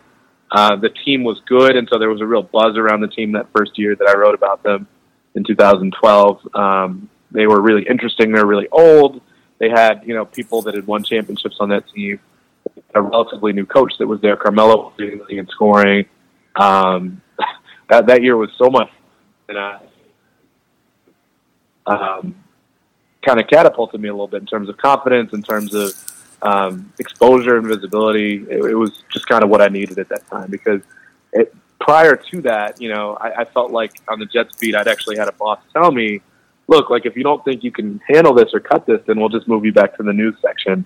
[0.51, 3.31] Uh, the team was good, and so there was a real buzz around the team
[3.31, 4.87] that first year that I wrote about them
[5.33, 6.55] in 2012.
[6.55, 8.31] Um, they were really interesting.
[8.31, 9.21] They're really old.
[9.57, 12.19] They had, you know, people that had won championships on that team.
[12.93, 14.35] A relatively new coach that was there.
[14.35, 16.05] Carmelo was leading in scoring.
[16.55, 17.21] Um,
[17.89, 18.89] that that year was so much,
[19.49, 19.79] and I
[21.85, 22.42] um,
[23.23, 25.91] kind of catapulted me a little bit in terms of confidence, in terms of
[26.41, 28.45] um, exposure and visibility.
[28.49, 30.81] It, it, was just kind of what I needed at that time because
[31.31, 34.87] it, prior to that, you know, I, I felt like on the Jets beat, I'd
[34.87, 36.21] actually had a boss tell me,
[36.67, 39.29] "Look, like if you don't think you can handle this or cut this, then we'll
[39.29, 40.85] just move you back to the news section."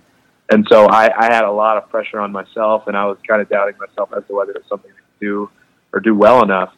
[0.49, 3.41] And so I, I had a lot of pressure on myself, and I was kind
[3.41, 5.49] of doubting myself as to whether it was something could do
[5.91, 6.73] or do well enough.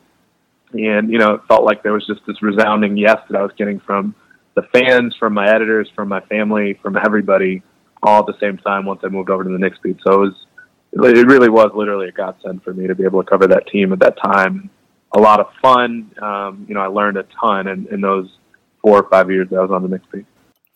[0.73, 3.51] And, you know, it felt like there was just this resounding yes that I was
[3.57, 4.15] getting from
[4.59, 7.61] the fans, from my editors, from my family, from everybody
[8.01, 9.97] all at the same time once I moved over to the Knicks beat.
[10.05, 10.33] So it
[10.93, 13.67] was, it really was literally a godsend for me to be able to cover that
[13.67, 14.69] team at that time.
[15.15, 16.11] A lot of fun.
[16.21, 18.29] Um, you know, I learned a ton in, in those
[18.81, 20.25] four or five years that I was on the Knicks beat.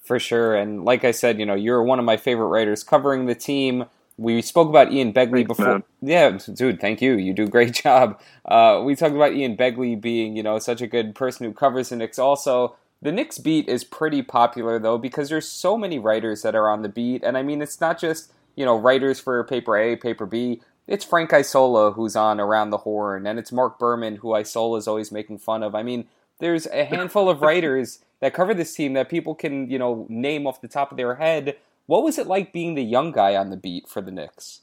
[0.04, 0.56] For sure.
[0.56, 3.86] And like I said, you know, you're one of my favorite writers covering the team
[4.18, 5.66] we spoke about Ian Begley Thanks, before.
[5.66, 5.84] Man.
[6.02, 7.14] Yeah, dude, thank you.
[7.14, 8.22] You do a great job.
[8.46, 11.90] Uh, we talked about Ian Begley being, you know, such a good person who covers
[11.90, 12.20] the Knicks.
[12.20, 16.70] Also, the Knicks beat is pretty popular though because there's so many writers that are
[16.70, 19.96] on the beat, and I mean, it's not just you know writers for paper A,
[19.96, 20.62] paper B.
[20.88, 24.88] It's Frank Isola who's on Around the Horn, and it's Mark Berman who Isola is
[24.88, 25.76] always making fun of.
[25.76, 26.08] I mean,
[26.40, 30.48] there's a handful of writers that cover this team that people can you know name
[30.48, 33.50] off the top of their head what was it like being the young guy on
[33.50, 34.62] the beat for the Knicks?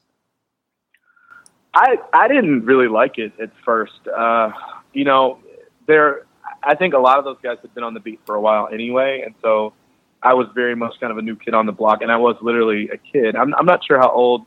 [1.73, 4.07] I I didn't really like it at first.
[4.07, 4.51] Uh,
[4.93, 5.39] you know,
[5.87, 6.25] there.
[6.63, 8.69] I think a lot of those guys had been on the beat for a while
[8.71, 9.73] anyway, and so
[10.21, 12.35] I was very much kind of a new Kidd on the block, and I was
[12.41, 13.35] literally a kid.
[13.35, 14.45] I'm I'm not sure how old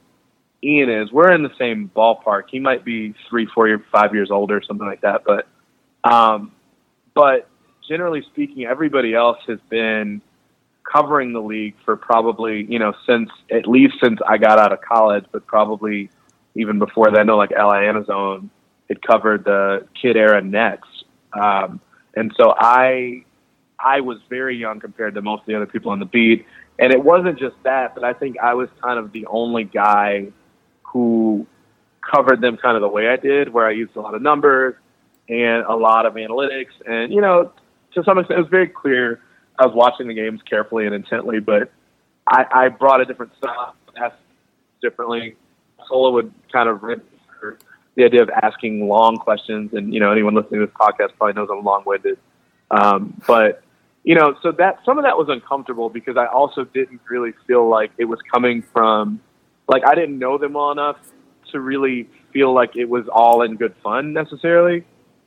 [0.63, 1.13] Ian is.
[1.13, 2.45] We're in the same ballpark.
[2.51, 5.23] He might be three, four, year, five years older, something like that.
[5.25, 5.47] But,
[6.11, 6.53] um,
[7.15, 7.49] but
[7.87, 10.23] generally speaking, everybody else has been
[10.91, 14.81] covering the league for probably you know since at least since I got out of
[14.81, 16.11] college, but probably
[16.55, 17.21] even before then.
[17.21, 18.49] I know like Al Iannazzone
[18.89, 20.87] had covered the kid era Nets,
[21.33, 21.81] um,
[22.17, 23.25] and so I
[23.79, 26.47] I was very young compared to most of the other people on the beat.
[26.79, 30.29] And it wasn't just that, but I think I was kind of the only guy
[30.83, 31.47] who
[32.01, 34.75] covered them kind of the way I did, where I used a lot of numbers
[35.29, 36.73] and a lot of analytics.
[36.87, 37.53] And, you know,
[37.95, 39.21] to some extent, it was very clear
[39.59, 41.71] I was watching the games carefully and intently, but
[42.27, 44.17] I, I brought a different style, asked
[44.83, 45.37] differently.
[45.89, 47.09] Sola would kind of rip
[47.97, 51.35] the idea of asking long questions, and you know anyone listening to this podcast probably
[51.35, 52.19] knows I'm long-winded.
[52.71, 53.63] Um, but
[54.03, 57.69] you know, so that some of that was uncomfortable because I also didn't really feel
[57.69, 59.21] like it was coming from
[59.69, 60.97] like I didn't know them well enough
[61.53, 64.85] to really feel like it was all in good fun necessarily.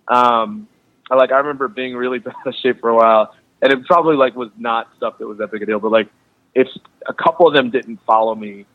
[0.08, 0.68] Um,
[1.10, 4.16] I, like I remember being really bad of shape for a while and it probably
[4.16, 6.10] like was not stuff that was that big a deal, but like
[6.54, 6.70] it's
[7.08, 8.66] a couple of them didn't follow me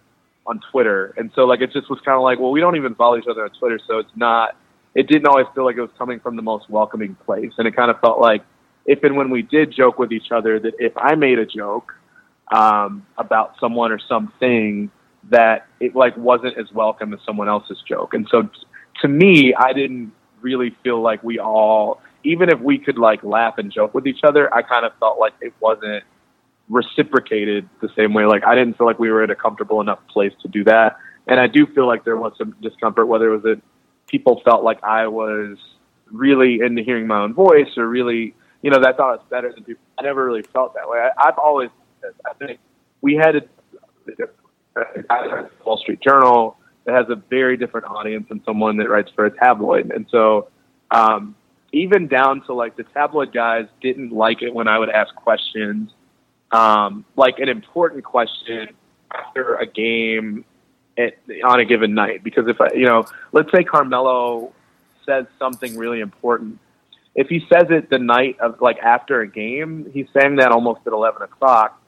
[0.46, 2.94] on Twitter, and so like it just was kind of like, well, we don't even
[2.94, 4.56] follow each other on Twitter, so it's not.
[4.94, 7.74] It didn't always feel like it was coming from the most welcoming place, and it
[7.74, 8.44] kind of felt like
[8.84, 11.94] if and when we did joke with each other, that if I made a joke
[12.54, 14.90] um, about someone or something,
[15.30, 18.48] that it like wasn't as welcome as someone else's joke, and so
[19.00, 23.58] to me, I didn't really feel like we all even if we could like laugh
[23.58, 26.04] and joke with each other, I kind of felt like it wasn't
[26.72, 28.24] reciprocated the same way.
[28.24, 30.96] Like I didn't feel like we were at a comfortable enough place to do that.
[31.26, 33.60] And I do feel like there was some discomfort, whether it was that
[34.08, 35.58] people felt like I was
[36.10, 39.64] really into hearing my own voice or really, you know, that thought was better than
[39.64, 39.82] people.
[39.98, 40.98] I never really felt that way.
[40.98, 41.68] I, I've always,
[42.28, 42.58] I think
[43.02, 43.42] we had a
[45.64, 49.30] Wall Street Journal that has a very different audience than someone that writes for a
[49.30, 49.92] tabloid.
[49.92, 50.48] And so,
[50.90, 51.36] um,
[51.72, 55.90] even down to like the tabloid guys didn't like it when I would ask questions,
[56.52, 58.68] um, like an important question
[59.12, 60.44] after a game
[60.96, 62.22] at, on a given night.
[62.22, 64.52] Because if I, you know, let's say Carmelo
[65.04, 66.58] says something really important.
[67.14, 70.80] If he says it the night of like after a game, he's saying that almost
[70.86, 71.78] at 11 o'clock.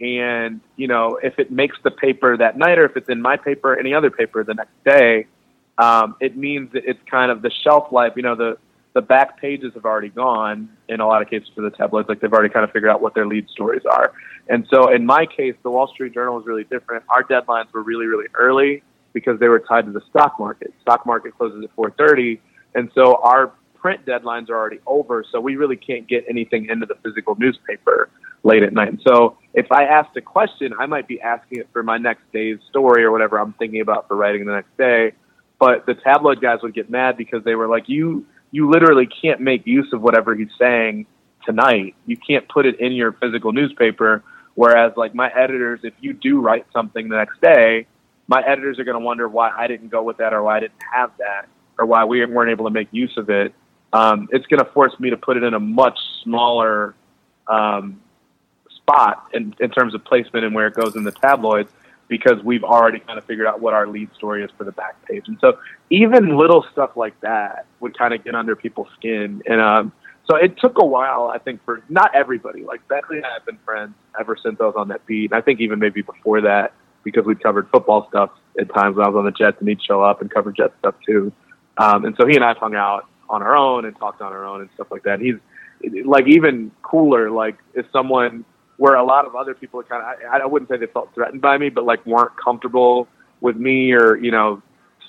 [0.00, 3.36] And, you know, if it makes the paper that night or if it's in my
[3.36, 5.26] paper, any other paper the next day,
[5.78, 8.58] um, it means that it's kind of the shelf life, you know, the,
[8.94, 12.08] the back pages have already gone in a lot of cases for the tabloids.
[12.08, 14.12] Like they've already kind of figured out what their lead stories are.
[14.48, 17.04] And so in my case, the Wall Street Journal was really different.
[17.08, 20.72] Our deadlines were really, really early because they were tied to the stock market.
[20.82, 22.40] Stock market closes at 4:30,
[22.74, 25.24] and so our print deadlines are already over.
[25.30, 28.08] So we really can't get anything into the physical newspaper
[28.42, 28.88] late at night.
[28.88, 32.22] And so if I asked a question, I might be asking it for my next
[32.32, 35.12] day's story or whatever I'm thinking about for writing the next day.
[35.58, 39.40] But the tabloid guys would get mad because they were like, you you literally can't
[39.40, 41.06] make use of whatever he's saying
[41.44, 41.96] tonight.
[42.06, 44.22] You can't put it in your physical newspaper.
[44.54, 47.88] Whereas, like my editors, if you do write something the next day,
[48.28, 50.60] my editors are going to wonder why I didn't go with that, or why I
[50.60, 51.48] didn't have that,
[51.80, 53.52] or why we weren't able to make use of it.
[53.92, 56.94] Um, it's going to force me to put it in a much smaller
[57.48, 58.00] um,
[58.70, 61.72] spot in, in terms of placement and where it goes in the tabloids
[62.08, 65.02] because we've already kind of figured out what our lead story is for the back
[65.06, 65.24] page.
[65.26, 65.58] And so
[65.90, 69.42] even little stuff like that would kind of get under people's skin.
[69.46, 69.92] And um,
[70.28, 72.64] so it took a while, I think, for not everybody.
[72.64, 75.30] Like Begley and I have been friends ever since I was on that beat.
[75.32, 76.72] And I think even maybe before that,
[77.04, 79.82] because we covered football stuff at times when I was on the Jets and he'd
[79.82, 81.32] show up and cover Jets stuff too.
[81.76, 84.44] Um, and so he and I hung out on our own and talked on our
[84.44, 85.20] own and stuff like that.
[85.20, 87.30] And He's like even cooler.
[87.30, 88.44] Like if someone
[88.76, 91.40] where a lot of other people kind of I, I wouldn't say they felt threatened
[91.40, 93.08] by me, but like weren't comfortable
[93.40, 94.62] with me or you know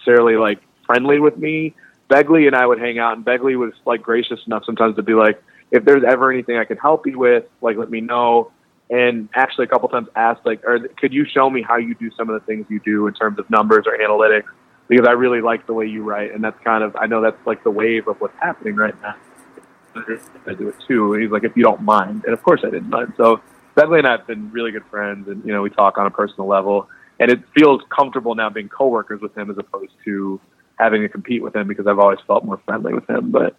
[0.06, 1.74] necessarily like friendly with me.
[2.10, 5.14] Begley and I would hang out, and Begley was like gracious enough sometimes to be
[5.14, 8.52] like, if there's ever anything I can help you with, like let me know.
[8.92, 12.12] And actually, a couple times asked like, or could you show me how you do
[12.12, 14.46] some of the things you do in terms of numbers or analytics?
[14.88, 17.44] Because I really like the way you write, and that's kind of I know that's
[17.48, 19.16] like the wave of what's happening right now.
[20.46, 21.14] I do it too.
[21.14, 23.14] And he's like, if you don't mind, and of course I didn't mind.
[23.18, 23.42] So
[23.76, 26.12] Begley and I have been really good friends, and you know we talk on a
[26.12, 26.90] personal level,
[27.20, 30.40] and it feels comfortable now being coworkers with him as opposed to
[30.80, 33.32] having to compete with him because I've always felt more friendly with him.
[33.32, 33.56] But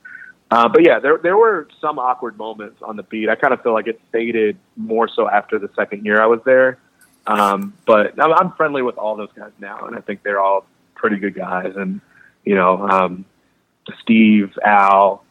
[0.50, 3.28] uh, but yeah, there there were some awkward moments on the beat.
[3.28, 6.40] I kind of feel like it faded more so after the second year I was
[6.44, 6.78] there.
[7.26, 10.64] Um, but I'm, I'm friendly with all those guys now, and I think they're all
[10.94, 11.72] pretty good guys.
[11.76, 12.00] And
[12.44, 13.24] you know, um,
[14.02, 15.24] Steve, Al,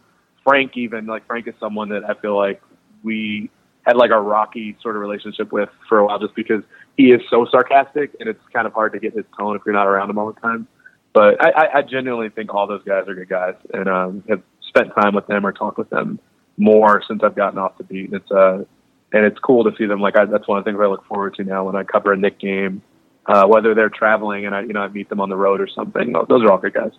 [0.43, 2.61] Frank, even like Frank is someone that I feel like
[3.01, 3.49] we
[3.85, 6.63] had like a rocky sort of relationship with for a while just because
[6.97, 9.75] he is so sarcastic and it's kind of hard to get his tone if you're
[9.75, 10.67] not around him all the time.
[11.13, 14.93] But I, I genuinely think all those guys are good guys and um, have spent
[14.99, 16.19] time with them or talked with them
[16.57, 18.11] more since I've gotten off the beat.
[18.11, 18.65] And it's uh,
[19.13, 20.01] and it's cool to see them.
[20.01, 22.11] Like I, that's one of the things I look forward to now when I cover
[22.11, 22.81] a Knick game,
[23.27, 25.67] uh, whether they're traveling and I you know I meet them on the road or
[25.67, 26.11] something.
[26.27, 26.91] Those are all good guys.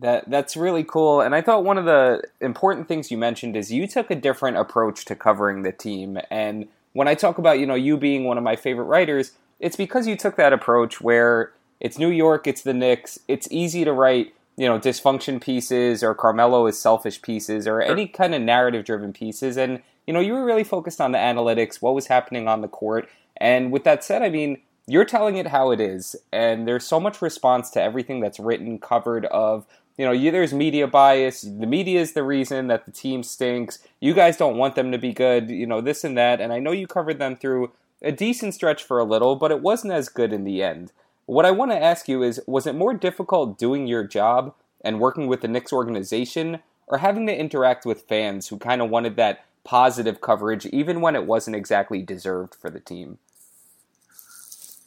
[0.00, 1.20] That that's really cool.
[1.20, 4.56] And I thought one of the important things you mentioned is you took a different
[4.56, 6.18] approach to covering the team.
[6.30, 9.76] And when I talk about, you know, you being one of my favorite writers, it's
[9.76, 13.92] because you took that approach where it's New York, it's the Knicks, it's easy to
[13.92, 18.84] write, you know, dysfunction pieces or Carmelo is selfish pieces or any kind of narrative
[18.84, 19.56] driven pieces.
[19.56, 22.68] And, you know, you were really focused on the analytics, what was happening on the
[22.68, 23.08] court.
[23.36, 27.00] And with that said, I mean, you're telling it how it is and there's so
[27.00, 29.66] much response to everything that's written covered of
[29.96, 31.42] you know, you, there's media bias.
[31.42, 33.78] The media is the reason that the team stinks.
[34.00, 36.40] You guys don't want them to be good, you know, this and that.
[36.40, 39.62] And I know you covered them through a decent stretch for a little, but it
[39.62, 40.92] wasn't as good in the end.
[41.24, 45.00] What I want to ask you is was it more difficult doing your job and
[45.00, 49.16] working with the Knicks organization or having to interact with fans who kind of wanted
[49.16, 53.18] that positive coverage even when it wasn't exactly deserved for the team?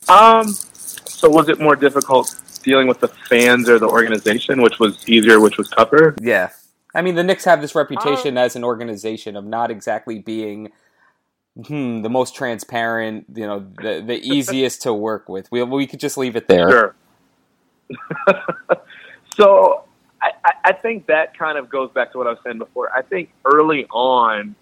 [0.07, 5.07] Um, so was it more difficult dealing with the fans or the organization, which was
[5.07, 6.15] easier, which was tougher.
[6.21, 6.49] Yeah.
[6.93, 10.71] I mean, the Knicks have this reputation uh, as an organization of not exactly being
[11.67, 15.51] hmm, the most transparent, you know, the, the easiest to work with.
[15.51, 16.69] We, we could just leave it there.
[16.69, 16.95] Sure.
[19.35, 19.83] so
[20.21, 20.31] I,
[20.65, 22.91] I think that kind of goes back to what I was saying before.
[22.95, 24.55] I think early on,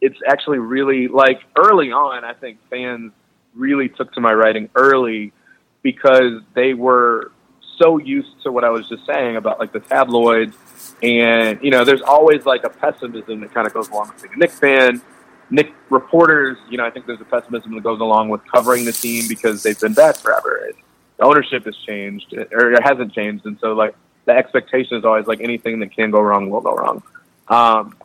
[0.00, 3.12] it's actually really like early on, I think fans
[3.54, 5.32] really took to my writing early
[5.82, 7.32] because they were
[7.80, 10.56] so used to what I was just saying about like the tabloids,
[11.02, 14.34] and you know, there's always like a pessimism that kind of goes along with being
[14.34, 15.00] a Knicks fan.
[15.50, 18.92] Knick reporters, you know, I think there's a pessimism that goes along with covering the
[18.92, 20.66] team because they've been bad forever.
[20.66, 20.74] And
[21.16, 23.94] the ownership has changed, or it hasn't changed, and so like
[24.26, 27.02] the expectation is always like anything that can go wrong will go wrong.
[27.48, 27.96] Um,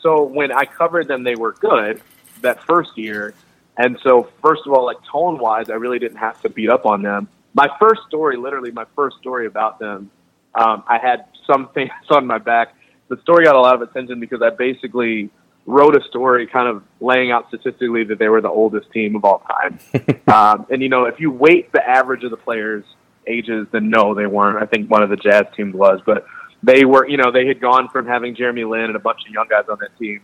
[0.00, 2.00] so when I covered them, they were good
[2.40, 3.34] that first year.
[3.76, 6.86] And so, first of all, like tone wise, I really didn't have to beat up
[6.86, 7.28] on them.
[7.54, 10.10] My first story, literally my first story about them,
[10.54, 12.74] um, I had some things on my back.
[13.08, 15.30] The story got a lot of attention because I basically
[15.66, 19.24] wrote a story kind of laying out statistically that they were the oldest team of
[19.24, 19.78] all time.
[20.28, 22.84] um, and, you know, if you weight the average of the players'
[23.26, 24.62] ages, then no, they weren't.
[24.62, 26.00] I think one of the Jazz teams was.
[26.06, 26.24] But
[26.62, 29.32] they were, you know, they had gone from having Jeremy Lin and a bunch of
[29.32, 30.20] young guys on that team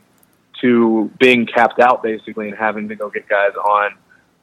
[0.60, 3.90] to being capped out basically and having to go get guys on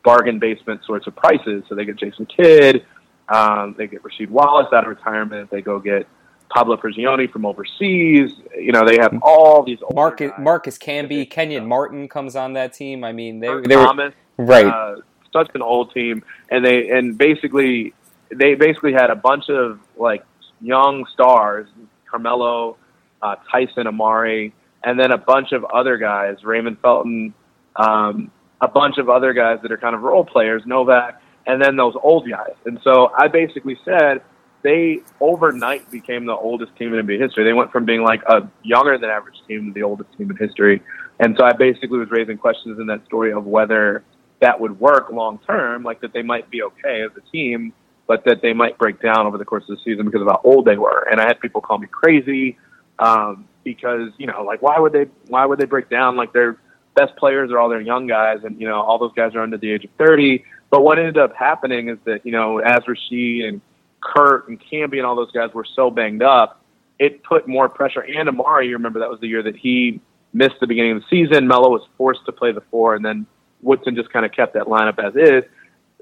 [0.04, 1.64] bargain basement sorts of prices.
[1.68, 2.86] So they get Jason Kidd,
[3.30, 6.08] um, they get Rasheed Wallace out of retirement, they go get
[6.50, 8.32] Pablo Prigioni from overseas.
[8.56, 10.40] You know, they have all these Marcus guys.
[10.40, 13.04] Marcus Camby, Kenyon Martin comes on that team.
[13.04, 14.66] I mean, they, they were Thomas, right.
[14.66, 14.98] uh,
[15.32, 17.94] such an old team, and they and basically
[18.30, 20.24] they basically had a bunch of like
[20.62, 21.68] young stars,
[22.10, 22.78] Carmelo,
[23.22, 24.52] uh, Tyson, Amar'e,
[24.84, 27.34] and then a bunch of other guys, Raymond Felton,
[27.76, 28.32] um,
[28.64, 31.96] a bunch of other guys that are kind of role players, Novak, and then those
[32.02, 32.56] old guys.
[32.66, 34.22] And so I basically said
[34.62, 37.44] they overnight became the oldest team in NBA history.
[37.44, 40.38] They went from being like a younger than average team to the oldest team in
[40.38, 40.82] history.
[41.20, 44.06] And so I basically was raising questions in that story of whether
[44.40, 47.74] that would work long term, like that they might be okay as a team,
[48.08, 50.40] but that they might break down over the course of the season because of how
[50.46, 51.06] old they were.
[51.12, 52.58] And I had people call me crazy
[53.00, 56.16] um, because you know, like why would they why would they break down?
[56.16, 56.58] Like their
[56.96, 59.58] best players are all their young guys, and you know all those guys are under
[59.58, 60.46] the age of thirty.
[60.70, 63.62] But what ended up happening is that you know as Rasheed and
[64.02, 66.62] Kurt and Camby and all those guys were so banged up,
[67.00, 68.02] it put more pressure.
[68.02, 70.02] And Amar'e, you remember that was the year that he
[70.34, 71.48] missed the beginning of the season.
[71.48, 73.26] Melo was forced to play the four, and then
[73.62, 75.50] Woodson just kind of kept that lineup as is.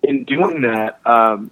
[0.03, 1.51] In doing that, um,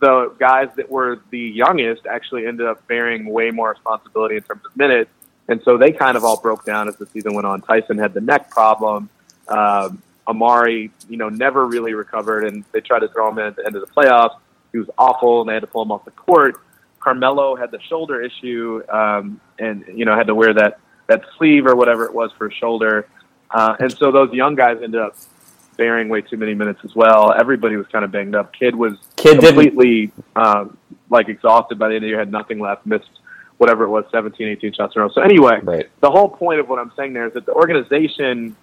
[0.00, 4.62] the guys that were the youngest actually ended up bearing way more responsibility in terms
[4.66, 5.10] of minutes.
[5.48, 7.60] And so they kind of all broke down as the season went on.
[7.62, 9.08] Tyson had the neck problem.
[9.48, 13.56] Um, Amar'e, you know, never really recovered, and they tried to throw him in at
[13.56, 14.36] the end of the playoffs.
[14.70, 16.60] He was awful, and they had to pull him off the court.
[17.00, 20.78] Carmelo had the shoulder issue, um, and you know had to wear that
[21.08, 23.08] that sleeve or whatever it was for his shoulder.
[23.50, 25.16] Uh, and so those young guys ended up
[25.76, 27.32] bearing way too many minutes as well.
[27.32, 28.52] Everybody was kind of banged up.
[28.52, 30.78] Kidd was Kidd completely um,
[31.10, 33.10] like exhausted by the end of the year, had nothing left, missed
[33.62, 35.10] whatever it was, 17, 18 shots in a row.
[35.14, 35.88] So anyway, Right.
[36.00, 38.56] the whole point of what I'm saying there is that the organization,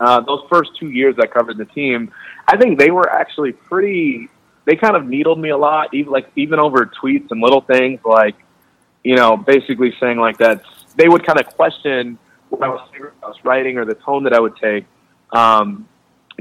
[0.00, 2.12] uh, those first two years I covered the team,
[2.46, 4.28] I think they were actually pretty.
[4.66, 8.00] They kind of needled me a lot, even like even over tweets and little things
[8.04, 8.36] like,
[9.02, 10.60] you know, basically saying like that.
[10.98, 12.18] They would kind of question
[12.50, 12.86] what I was,
[13.22, 14.84] I was writing or the tone that I would take,
[15.32, 15.88] um,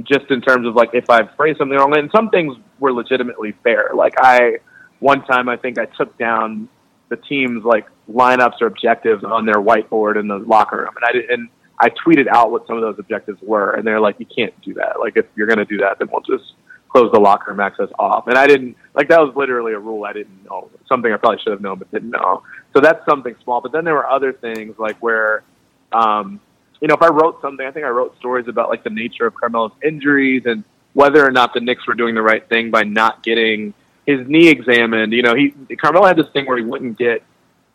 [0.04, 1.98] just in terms of like if I phrased something wrong.
[1.98, 3.92] And some things were legitimately fair.
[3.94, 4.58] Like I,
[5.00, 6.68] one time I think I took down
[7.10, 11.12] the team's like lineups or objectives on their whiteboard in the locker room, and I
[11.12, 14.26] did, and I tweeted out what some of those objectives were, and they're like, "You
[14.26, 15.00] can't do that.
[15.00, 16.54] Like, if you're going to do that, then we'll just
[16.90, 20.04] close the locker room access off." And I didn't like that was literally a rule
[20.04, 22.44] I didn't know, something I probably should have known but didn't know.
[22.74, 23.62] So that's something small.
[23.62, 25.44] But then there were other things like where,
[25.92, 26.40] um,
[26.82, 29.26] you know, if I wrote something, I think I wrote stories about like the nature
[29.26, 30.64] of Carmelo's injuries and
[30.94, 33.74] whether or not the Knicks were doing the right thing by not getting
[34.08, 35.12] his knee examined.
[35.14, 37.22] You know, he Carmelo had this thing where he wouldn't get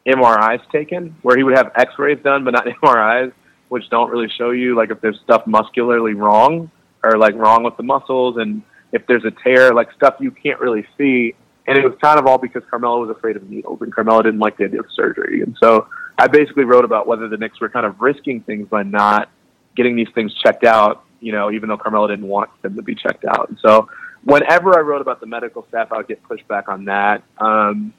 [0.07, 3.33] MRIs taken, where he would have X-rays done, but not MRIs,
[3.69, 6.71] which don't really show you like if there's stuff muscularly wrong
[7.05, 10.59] or like wrong with the muscles, and if there's a tear, like stuff you can't
[10.59, 11.35] really see.
[11.69, 14.41] And it was kind of all because Carmelo was afraid of needles, and Carmelo didn't
[14.41, 15.43] like the idea of surgery.
[15.43, 15.87] And so
[16.19, 19.29] I basically wrote about whether the Knicks were kind of risking things by not
[19.77, 22.97] getting these things checked out, you know, even though Carmelo didn't want them to be
[22.97, 23.49] checked out.
[23.49, 23.89] And so
[24.25, 27.23] whenever I wrote about the medical staff, I would get pushback on that.
[27.39, 27.93] Um,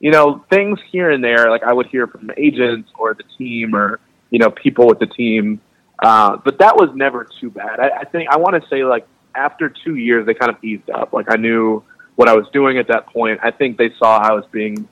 [0.00, 3.74] you know, things here and there, like I would hear from agents or the team
[3.74, 5.60] or, you know, people with the team.
[6.02, 7.80] Uh, but that was never too bad.
[7.80, 10.90] I, I think I want to say like after two years, they kind of eased
[10.90, 11.12] up.
[11.12, 11.82] Like I knew
[12.16, 13.40] what I was doing at that point.
[13.42, 14.88] I think they saw I was being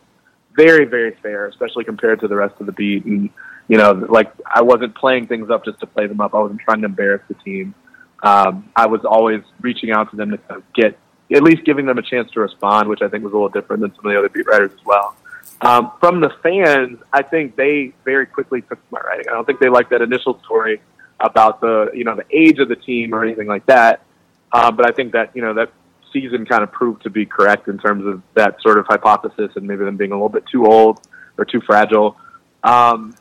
[0.57, 3.05] very, very fair, especially compared to the rest of the beat.
[3.05, 3.31] And,
[3.69, 6.35] you know, like I wasn't playing things up just to play them up.
[6.35, 7.75] I wasn't trying to embarrass the team.
[8.23, 10.99] Um, I was always reaching out to them to get,
[11.32, 13.82] at least giving them a chance to respond, which I think was a little different
[13.82, 15.16] than some of the other beat writers as well.
[15.61, 19.27] Um, from the fans, I think they very quickly took my writing.
[19.28, 20.81] I don't think they liked that initial story
[21.20, 24.05] about the, you know, the age of the team or anything like that.
[24.51, 25.73] Uh, but I think that, you know, that
[26.12, 29.66] season kind of proved to be correct in terms of that sort of hypothesis and
[29.66, 31.01] maybe them being a little bit too old
[31.39, 32.16] or too fragile.
[32.62, 33.15] Um,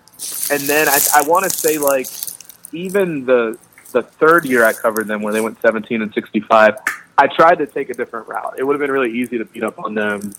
[0.52, 2.07] and then I, I want to say like
[2.73, 3.57] even the
[3.92, 6.76] the third year I covered them where they went 17 and 65,
[7.18, 8.56] I tried to take a different route.
[8.58, 10.34] It would have been really easy to beat up on them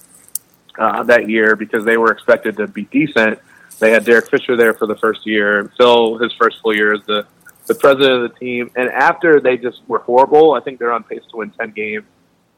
[0.78, 3.38] uh, that year because they were expected to be decent.
[3.78, 7.00] They had Derek Fisher there for the first year, Phil his first full year as
[7.06, 7.26] the
[7.66, 8.70] the president of the team.
[8.74, 12.04] And after they just were horrible, I think they're on pace to win ten games.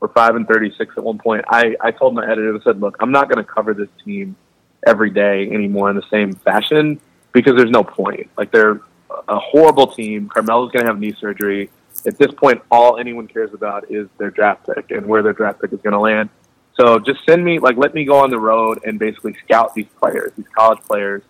[0.01, 1.45] We're five and thirty six at one point.
[1.49, 4.37] I I told my editor, I said, look, I'm not going to cover this team
[4.87, 7.01] every day anymore in the same fashion
[7.33, 8.29] because there's no point.
[8.37, 8.81] Like they're
[9.28, 10.28] a horrible team.
[10.28, 11.70] Carmelo's going to have knee surgery.
[12.07, 15.61] At this point, all anyone cares about is their draft pick and where their draft
[15.61, 16.28] pick is going to land.
[16.78, 19.86] So just send me, like, let me go on the road and basically scout these
[20.01, 21.23] players, these college players,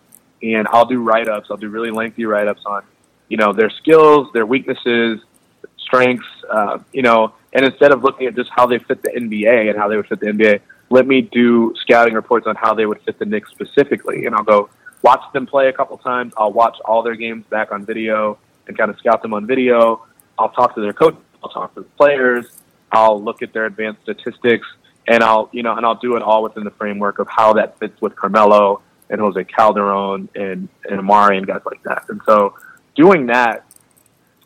[0.42, 1.48] and I'll do write ups.
[1.50, 2.82] I'll do really lengthy write ups on,
[3.28, 5.20] you know, their skills, their weaknesses,
[5.78, 9.68] strengths, uh, you know, and instead of looking at just how they fit the NBA
[9.68, 12.86] and how they would fit the NBA, let me do scouting reports on how they
[12.86, 14.26] would fit the Knicks specifically.
[14.26, 14.70] And I'll go
[15.04, 16.32] watch them play a couple times.
[16.36, 20.04] I'll watch all their games back on video and kind of scout them on video.
[20.38, 21.16] I'll talk to their coach.
[21.44, 22.46] I'll talk to the players.
[22.90, 24.66] I'll look at their advanced statistics
[25.06, 27.78] and I'll you know and I'll do it all within the framework of how that
[27.78, 32.04] fits with Carmelo and Jose Calderon and and Amar'e and guys like that.
[32.08, 32.54] And so
[32.94, 33.66] doing that,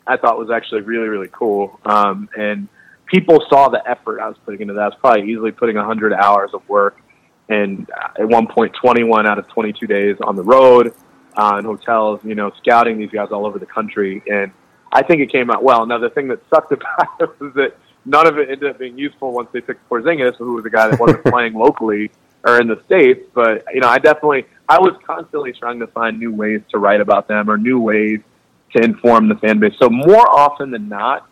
[0.05, 1.79] I thought was actually really really cool.
[1.85, 2.67] Um, and
[3.05, 4.81] people saw the effort I was putting into that.
[4.81, 7.01] I was probably easily putting a 100 hours of work,
[7.49, 7.89] and
[8.19, 10.93] at one point 21 out of 22 days on the road
[11.35, 14.21] uh, in hotels, you know, scouting these guys all over the country.
[14.31, 14.51] And
[14.91, 15.85] I think it came out well.
[15.85, 18.97] Now the thing that sucked about it was that none of it ended up being
[18.97, 22.11] useful once they picked Porzingis, who was a guy that wasn't playing locally
[22.43, 23.27] or in the states.
[23.33, 27.01] But you know, I definitely I was constantly trying to find new ways to write
[27.01, 28.19] about them or new ways
[28.75, 29.73] to inform the fan base.
[29.79, 31.27] So more often than not,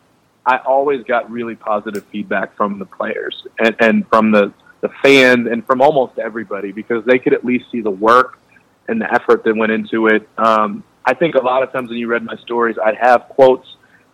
[0.45, 4.51] I always got really positive feedback from the players and, and from the
[4.81, 8.39] the fans and from almost everybody because they could at least see the work
[8.87, 10.27] and the effort that went into it.
[10.37, 13.67] Um, I think a lot of times when you read my stories, I'd have quotes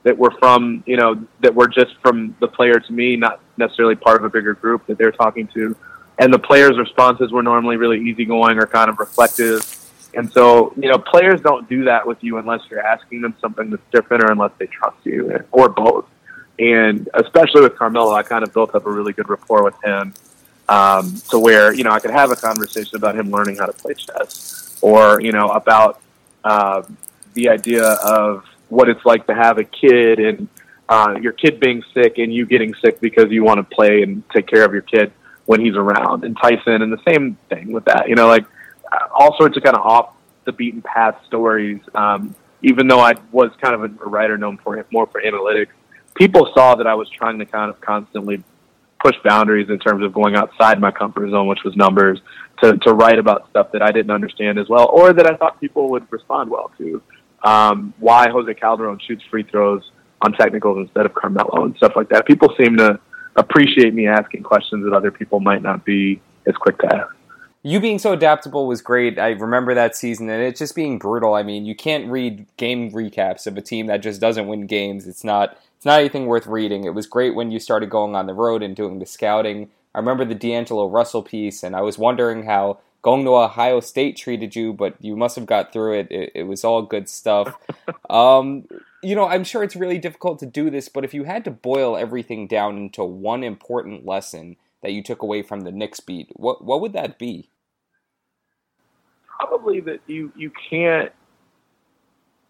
[0.03, 3.95] that were from you know that were just from the player to me, not necessarily
[3.95, 5.75] part of a bigger group that they're talking to.
[6.19, 9.65] And the players' responses were normally really easygoing or kind of reflective.
[10.15, 13.71] And so, you know, players don't do that with you unless you're asking them something
[13.71, 16.05] that's different or unless they trust you or both.
[16.59, 20.13] And especially with Carmelo, I kind of built up a really good rapport with him
[20.69, 23.73] um, to where, you know, I could have a conversation about him learning how to
[23.73, 26.01] play chess or, you know, about
[26.43, 26.83] uh,
[27.33, 30.47] the idea of what it's like to have a kid and
[30.89, 34.23] uh, your kid being sick and you getting sick because you want to play and
[34.31, 35.11] take care of your kid
[35.45, 36.23] when he's around.
[36.23, 38.45] And Tyson, and the same thing with that, you know, like
[38.91, 40.13] uh, all sorts of kind of off
[40.45, 41.81] the beaten path stories.
[41.95, 45.71] Um, even though I was kind of a writer known for more for analytics,
[46.15, 48.43] people saw that I was trying to kind of constantly
[49.03, 52.19] push boundaries in terms of going outside my comfort zone, which was numbers,
[52.61, 55.59] to, to write about stuff that I didn't understand as well, or that I thought
[55.59, 57.01] people would respond well to
[57.43, 62.09] um, why Jose Calderon shoots free throws on technicals instead of Carmelo and stuff like
[62.09, 62.25] that.
[62.25, 62.99] People seem to
[63.35, 67.13] appreciate me asking questions that other people might not be as quick to ask.
[67.65, 69.17] You being so adaptable was great.
[69.17, 71.33] I remember that season, and it's just being brutal.
[71.33, 75.07] I mean, you can't read game recaps of a team that just doesn't win games.
[75.07, 75.57] It's not.
[75.83, 76.85] It's not anything worth reading.
[76.85, 79.69] It was great when you started going on the road and doing the scouting.
[79.93, 84.15] I remember the D'Angelo Russell piece, and I was wondering how going to Ohio State
[84.15, 86.07] treated you, but you must have got through it.
[86.09, 87.57] It, it was all good stuff.
[88.09, 88.65] um,
[89.01, 91.51] you know, I'm sure it's really difficult to do this, but if you had to
[91.51, 96.29] boil everything down into one important lesson that you took away from the Knicks beat,
[96.37, 97.49] what what would that be?
[99.27, 101.11] Probably that you you can't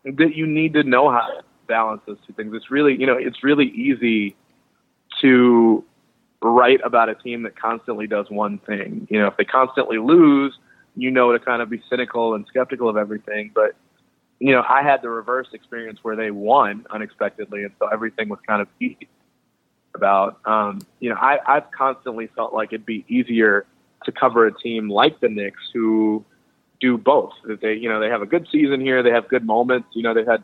[0.05, 2.53] that you need to know how to balance those two things.
[2.56, 4.35] It's really you know it's really easy
[5.22, 5.84] to
[6.41, 9.07] write about a team that constantly does one thing.
[9.10, 10.57] You know, if they constantly lose,
[10.95, 13.52] you know to kind of be cynical and skeptical of everything.
[13.53, 13.76] But
[14.40, 18.40] you know, I had the reverse experience where they won unexpectedly, and so everything was
[18.45, 19.07] kind of easy.
[19.95, 23.65] About um, you know, I, I've constantly felt like it'd be easier
[24.06, 26.26] to cover a team like the Knicks who
[26.81, 27.31] do both.
[27.45, 29.90] That they you know they have a good season here, they have good moments.
[29.94, 30.44] You know, they've had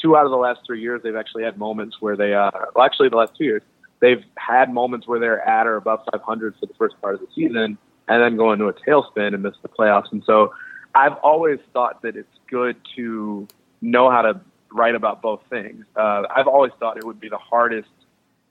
[0.00, 1.00] two out of the last three years.
[1.02, 3.62] They've actually had moments where they uh, well, actually the last two years
[4.00, 7.26] they've had moments where they're at or above 500 for the first part of the
[7.34, 10.10] season and then go into a tailspin and miss the playoffs.
[10.12, 10.54] And so
[10.94, 13.46] I've always thought that it's good to
[13.80, 14.40] know how to
[14.72, 15.84] write about both things.
[15.96, 17.88] Uh, I've always thought it would be the hardest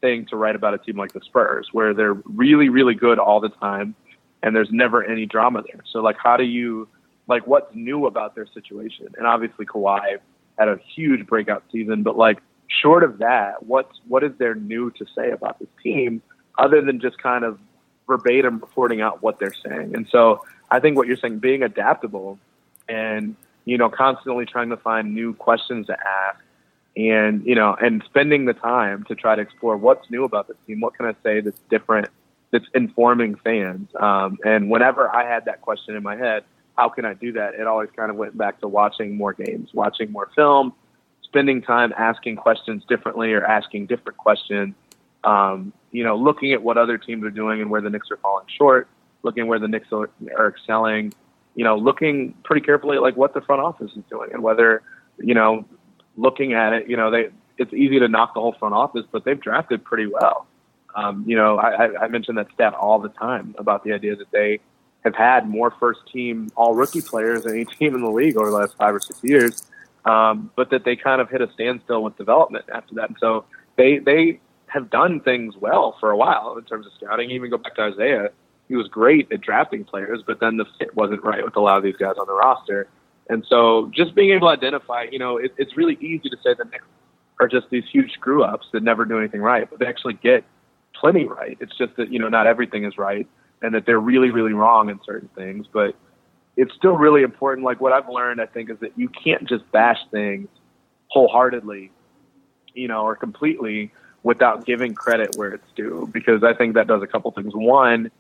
[0.02, 3.40] thing to write about a team like the Spurs, where they're really, really good all
[3.40, 3.96] the time
[4.44, 5.82] and there's never any drama there.
[5.92, 6.88] So, like, how do you,
[7.28, 9.08] like, what's new about their situation?
[9.18, 10.20] And obviously, Kawhi
[10.58, 14.92] had a huge breakout season, but like, short of that, what's what is there new
[14.92, 16.22] to say about this team
[16.58, 17.60] other than just kind of
[18.08, 19.96] verbatim reporting out what they're saying?
[19.96, 22.40] And so I think what you're saying, being adaptable
[22.90, 23.36] and
[23.66, 26.40] you know constantly trying to find new questions to ask
[26.96, 30.58] and you know and spending the time to try to explore what's new about this
[30.66, 32.08] team what can i say that's different
[32.52, 36.44] that's informing fans um, and whenever i had that question in my head
[36.78, 37.56] how can I do that?
[37.56, 40.74] It always kind of went back to watching more games, watching more film,
[41.24, 44.76] spending time asking questions differently or asking different questions.
[45.24, 48.18] Um, you know, looking at what other teams are doing and where the Knicks are
[48.18, 48.88] falling short,
[49.24, 51.14] looking where the Knicks are, are excelling.
[51.56, 54.84] You know, looking pretty carefully at like what the front office is doing and whether,
[55.18, 55.66] you know,
[56.16, 59.26] looking at it, you know, they it's easy to knock the whole front office, but
[59.26, 60.46] they've drafted pretty well.
[60.96, 64.30] Um, you know, I, I mention that stat all the time about the idea that
[64.32, 64.60] they
[65.08, 68.50] have had more first team all rookie players than any team in the league over
[68.50, 69.64] the last five or six years.
[70.06, 73.10] Um, but that they kind of hit a standstill with development after that.
[73.10, 77.32] And so they they have done things well for a while in terms of scouting.
[77.32, 78.30] Even go back to Isiah,
[78.68, 81.78] he was great at drafting players, but then the fit wasn't right with a lot
[81.78, 82.88] of these guys on the roster.
[83.30, 86.54] And so just being able to identify, you know, it, it's really easy to say
[86.54, 86.86] the Knicks
[87.40, 90.44] are just these huge screw ups that never do anything right, but they actually get
[90.94, 91.58] plenty right.
[91.60, 93.28] It's just that, you know, not everything is right
[93.62, 95.68] and that they're really, really wrong in certain things.
[95.72, 95.96] But
[96.56, 97.66] it's still really important.
[97.66, 100.48] Like what I've learned, I think, is that you can't just bash things
[101.10, 101.92] wholeheartedly,
[102.74, 103.92] you know, or completely
[104.24, 106.10] without giving credit where it's due.
[106.12, 107.54] Because I think that does a couple things.
[107.56, 108.12] One,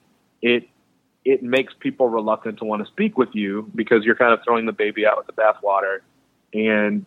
[0.41, 0.67] it
[1.25, 4.65] it makes people reluctant to want to speak with you because you're kind of throwing
[4.65, 5.99] the baby out with the bathwater,
[6.53, 7.05] and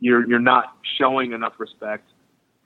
[0.00, 2.08] you're you're not showing enough respect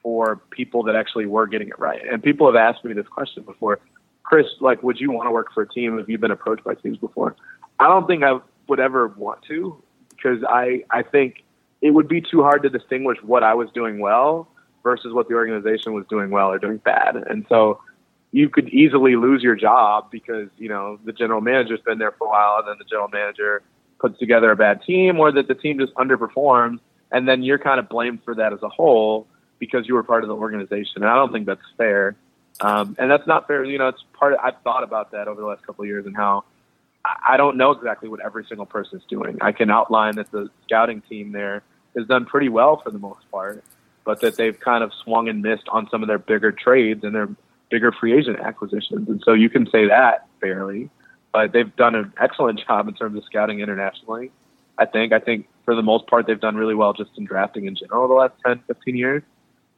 [0.02, 2.00] for people that actually were getting it right.
[2.10, 3.80] And people have asked me this question before.
[4.30, 6.74] Chris, like, would you want to work for a team Have you've been approached by
[6.74, 7.34] teams before?
[7.80, 8.38] I don't think I
[8.68, 11.42] would ever want to because I, I think
[11.82, 14.46] it would be too hard to distinguish what I was doing well
[14.84, 17.16] versus what the organization was doing well or doing bad.
[17.16, 17.80] And so
[18.30, 22.28] you could easily lose your job because, you know, the general manager's been there for
[22.28, 23.62] a while and then the general manager
[23.98, 26.78] puts together a bad team or that the team just underperforms
[27.10, 29.26] and then you're kind of blamed for that as a whole
[29.58, 31.02] because you were part of the organization.
[31.02, 32.14] And I don't think that's fair.
[32.60, 33.64] Um, and that's not fair.
[33.64, 36.06] You know, it's part of, I've thought about that over the last couple of years
[36.06, 36.44] and how
[37.04, 39.38] I don't know exactly what every single person is doing.
[39.40, 41.62] I can outline that the scouting team there
[41.96, 43.64] has done pretty well for the most part,
[44.04, 47.14] but that they've kind of swung and missed on some of their bigger trades and
[47.14, 47.28] their
[47.70, 49.08] bigger free agent acquisitions.
[49.08, 50.90] And so you can say that fairly,
[51.32, 54.30] but they've done an excellent job in terms of scouting internationally.
[54.76, 57.66] I think, I think for the most part, they've done really well just in drafting
[57.66, 59.22] in general the last 10, 15 years.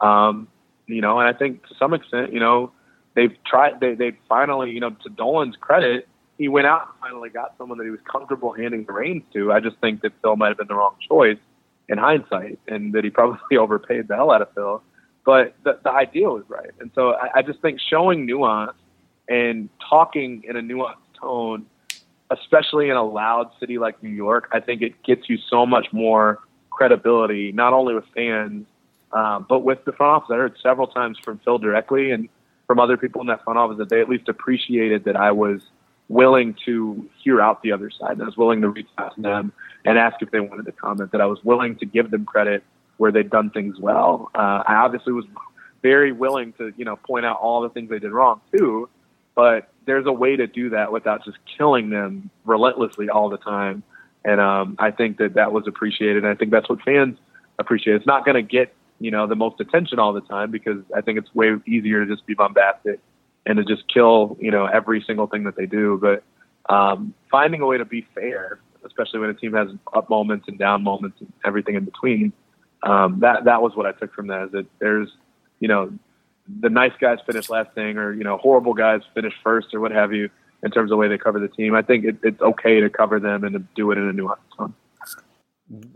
[0.00, 0.48] Um,
[0.86, 2.72] you know, and I think to some extent, you know,
[3.14, 7.30] they've tried, they, they finally, you know, to Dolan's credit, he went out and finally
[7.30, 9.52] got someone that he was comfortable handing the reins to.
[9.52, 11.38] I just think that Phil might have been the wrong choice
[11.88, 14.82] in hindsight, and that he probably overpaid the hell out of Phil.
[15.24, 18.72] But the, the idea was right, and so I, I just think showing nuance
[19.28, 21.66] and talking in a nuanced tone,
[22.30, 25.86] especially in a loud city like New York, I think it gets you so much
[25.92, 26.40] more
[26.70, 28.66] credibility, not only with fans,
[29.12, 30.30] uh, but with the front office.
[30.32, 32.28] I heard several times from Phil directly and
[32.66, 35.60] from other people in that front office that they at least appreciated that I was
[36.08, 38.12] willing to hear out the other side.
[38.12, 39.52] And I was willing to reach out to them
[39.84, 41.12] and ask if they wanted to comment.
[41.12, 42.62] That I was willing to give them credit
[42.96, 44.30] where they'd done things well.
[44.34, 45.24] Uh, I obviously was
[45.82, 48.88] very willing to you know point out all the things they did wrong too.
[49.34, 53.82] But there's a way to do that without just killing them relentlessly all the time.
[54.24, 56.18] And um, I think that that was appreciated.
[56.18, 57.18] And I think that's what fans
[57.58, 57.96] appreciate.
[57.96, 58.72] It's not going to get
[59.02, 62.14] you know the most attention all the time because I think it's way easier to
[62.14, 63.00] just be bombastic
[63.44, 65.98] and to just kill, you know, every single thing that they do.
[66.00, 66.22] But
[66.72, 70.56] um, finding a way to be fair, especially when a team has up moments and
[70.56, 72.32] down moments and everything in between,
[72.84, 74.44] um, that that was what I took from that.
[74.44, 75.08] Is that there's,
[75.58, 75.92] you know,
[76.60, 79.90] the nice guys finish last thing, or you know, horrible guys finish first, or what
[79.90, 80.30] have you,
[80.62, 81.74] in terms of the way they cover the team.
[81.74, 84.56] I think it, it's okay to cover them and to do it in a nuanced
[84.56, 84.74] tone.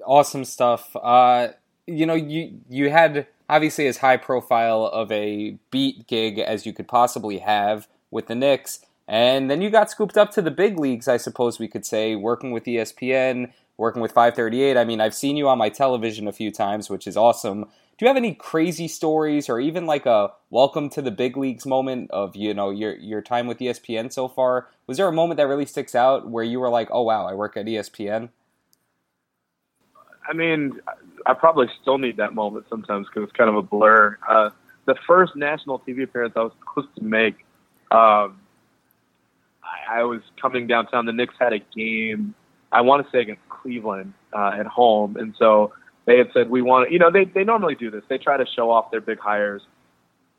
[0.04, 0.96] Awesome stuff.
[0.96, 1.48] Uh,
[1.86, 6.72] you know, you you had obviously as high profile of a beat gig as you
[6.72, 8.80] could possibly have with the Knicks.
[9.08, 12.16] And then you got scooped up to the big leagues, I suppose we could say,
[12.16, 14.76] working with ESPN, working with 538.
[14.76, 17.66] I mean, I've seen you on my television a few times, which is awesome.
[17.98, 21.64] Do you have any crazy stories or even like a welcome to the big leagues
[21.64, 24.68] moment of, you know, your your time with ESPN so far?
[24.86, 27.32] Was there a moment that really sticks out where you were like, "Oh wow, I
[27.32, 28.30] work at ESPN?"
[30.28, 30.80] I mean,
[31.26, 34.16] I probably still need that moment sometimes because it's kind of a blur.
[34.26, 34.50] Uh,
[34.86, 37.34] the first national TV appearance I was supposed to make,
[37.90, 38.38] um,
[39.62, 41.04] I, I was coming downtown.
[41.06, 42.34] The Knicks had a game,
[42.70, 45.72] I want to say against Cleveland uh, at home, and so
[46.04, 46.92] they had said we want.
[46.92, 48.04] You know, they they normally do this.
[48.08, 49.62] They try to show off their big hires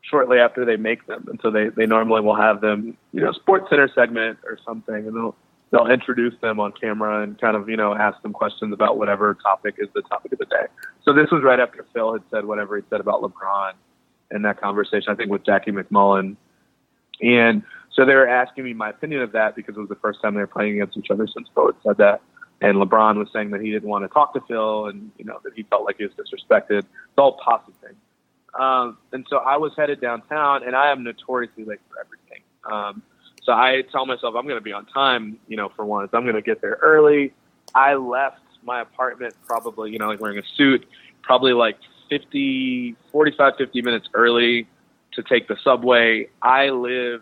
[0.01, 3.31] shortly after they make them, and so they they normally will have them, you know,
[3.31, 5.35] SportsCenter segment or something, and they'll
[5.71, 9.35] they'll introduce them on camera and kind of you know ask them questions about whatever
[9.43, 10.65] topic is the topic of the day.
[11.03, 13.73] So this was right after Phil had said whatever he said about LeBron
[14.31, 16.35] in that conversation, I think with Jackie MacMullan,
[17.21, 20.21] And So they were asking me my opinion of that because it was the first
[20.21, 22.21] time they were playing against each other since Bo had said that.
[22.59, 25.39] And LeBron was saying that he didn't want to talk to Phil and, you know,
[25.43, 26.79] that he felt like he was disrespected.
[26.79, 27.95] It's all posse thing.
[28.59, 32.41] Um, and so I was headed downtown and I am notoriously late for everything.
[32.69, 33.03] Um,
[33.47, 36.09] so I tell myself I'm going to be on time, you know, for once.
[36.11, 37.33] I'm going to get there early.
[37.73, 40.85] I left my apartment probably, you know, like wearing a suit,
[41.21, 41.77] probably like
[42.09, 44.67] 50, 45, 50 minutes early
[45.13, 46.27] to take the subway.
[46.41, 47.21] I live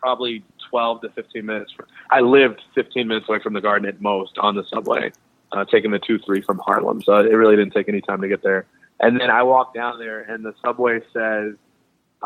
[0.00, 1.70] probably 12 to 15 minutes.
[1.70, 5.12] From, I lived 15 minutes away from the garden at most on the subway,
[5.52, 7.02] uh, taking the 2 3 from Harlem.
[7.02, 8.66] So it really didn't take any time to get there.
[8.98, 11.54] And then I walk down there, and the subway says,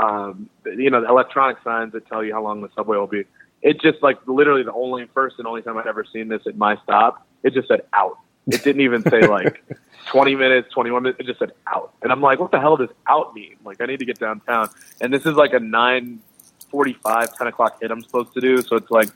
[0.01, 3.25] um, you know, the electronic signs that tell you how long the subway will be.
[3.63, 6.57] It just like literally the only first and only time I'd ever seen this at
[6.57, 7.27] my stop.
[7.43, 8.19] It just said out.
[8.47, 9.63] It didn't even say like
[10.07, 11.21] 20 minutes, 21 minutes.
[11.21, 11.93] It just said out.
[12.03, 13.57] And I'm like, what the hell does out mean?
[13.63, 14.71] Like, I need to get downtown.
[15.03, 18.63] And this is like a 9:45, 10 o'clock hit I'm supposed to do.
[18.63, 19.11] So it's like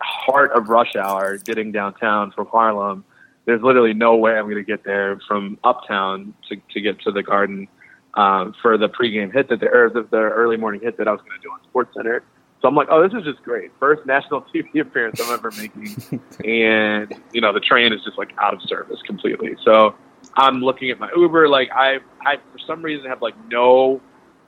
[0.00, 3.04] heart of rush hour getting downtown from Harlem.
[3.44, 7.12] There's literally no way I'm going to get there from uptown to, to get to
[7.12, 7.68] the garden
[8.14, 11.12] um, for the pregame hit that the, or the, the early morning hit that I
[11.12, 12.20] was going to do on SportsCenter.
[12.60, 13.70] So I'm like, oh, this is just great.
[13.80, 15.96] First national TV appearance I'm ever making.
[16.44, 19.56] and, you know, the train is just like out of service completely.
[19.64, 19.94] So
[20.34, 21.48] I'm looking at my Uber.
[21.48, 24.00] Like, I, I for some reason, have like no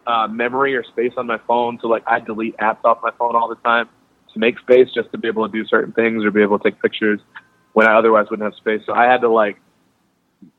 [0.06, 1.78] uh, memory or space on my phone.
[1.82, 3.88] So, like, I delete apps off my phone all the time
[4.32, 6.70] to make space just to be able to do certain things or be able to
[6.70, 7.20] take pictures
[7.72, 8.82] when I otherwise wouldn't have space.
[8.86, 9.56] So I had to, like,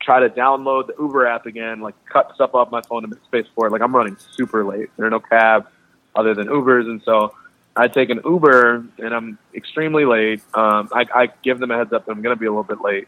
[0.01, 3.23] try to download the Uber app again, like cut stuff off my phone to make
[3.25, 3.71] space for it.
[3.71, 4.89] Like I'm running super late.
[4.97, 5.67] There are no cabs
[6.15, 7.35] other than Ubers, and so
[7.75, 10.41] I take an Uber and I'm extremely late.
[10.53, 12.63] Um, I, I give them a heads up that I'm going to be a little
[12.63, 13.07] bit late,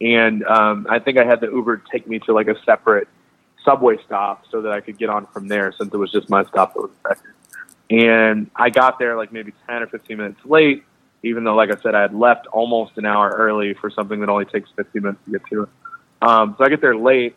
[0.00, 3.08] and um, I think I had the Uber take me to like a separate
[3.64, 6.44] subway stop so that I could get on from there since it was just my
[6.44, 7.32] stop that was affected.
[7.90, 10.84] And I got there like maybe 10 or 15 minutes late,
[11.22, 14.28] even though, like I said, I had left almost an hour early for something that
[14.28, 15.68] only takes 15 minutes to get to.
[16.20, 17.36] Um, so I get there late,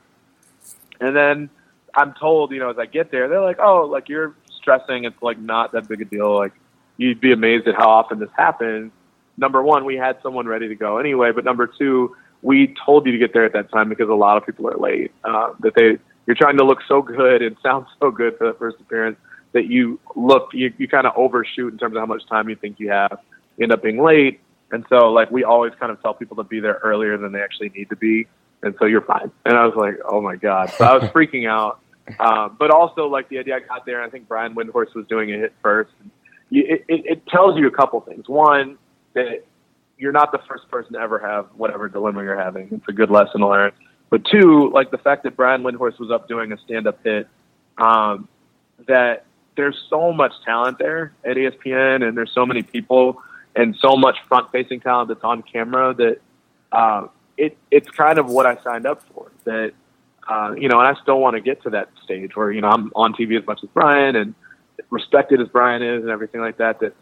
[1.00, 1.50] and then
[1.94, 5.06] I'm told, you know, as I get there, they're like, "Oh, like you're stressing.
[5.06, 6.36] It's like not that big a deal.
[6.36, 6.54] Like
[6.98, 8.92] you'd be amazed at how often this happens."
[9.38, 13.12] Number one, we had someone ready to go anyway, but number two, we told you
[13.12, 15.12] to get there at that time because a lot of people are late.
[15.24, 18.54] Uh, that they you're trying to look so good and sound so good for the
[18.54, 19.18] first appearance
[19.54, 22.56] that you look you, you kind of overshoot in terms of how much time you
[22.56, 23.20] think you have.
[23.58, 24.40] You end up being late,
[24.72, 27.42] and so like we always kind of tell people to be there earlier than they
[27.42, 28.28] actually need to be
[28.64, 29.32] and so you're fine.
[29.46, 30.72] And I was like, oh my god.
[30.72, 31.80] So I was freaking out.
[32.20, 35.32] Um, but also like the idea I got there, I think Brian Windhorst was doing
[35.34, 35.92] a hit first.
[36.50, 38.28] You, it, it, it tells you a couple things.
[38.28, 38.78] One,
[39.14, 39.46] that
[39.98, 42.70] you're not the first person to ever have whatever dilemma you're having.
[42.72, 43.72] It's a good lesson to learn.
[44.10, 47.28] But two, like the fact that Brian Windhorst was up doing a stand-up hit,
[47.78, 48.28] um,
[48.88, 49.26] that
[49.56, 53.22] there's so much talent there at ESPN, and there's so many people
[53.56, 56.18] and so much front-facing talent that's on camera that
[56.72, 59.32] uh, it it's kind of what I signed up for.
[59.46, 59.74] That
[60.30, 62.70] uh, you know, and I still want to get to that stage where you know
[62.70, 64.36] I'm on TV as much as Brian and
[64.90, 66.80] respected as Brian is and everything like that.
[66.80, 66.94] That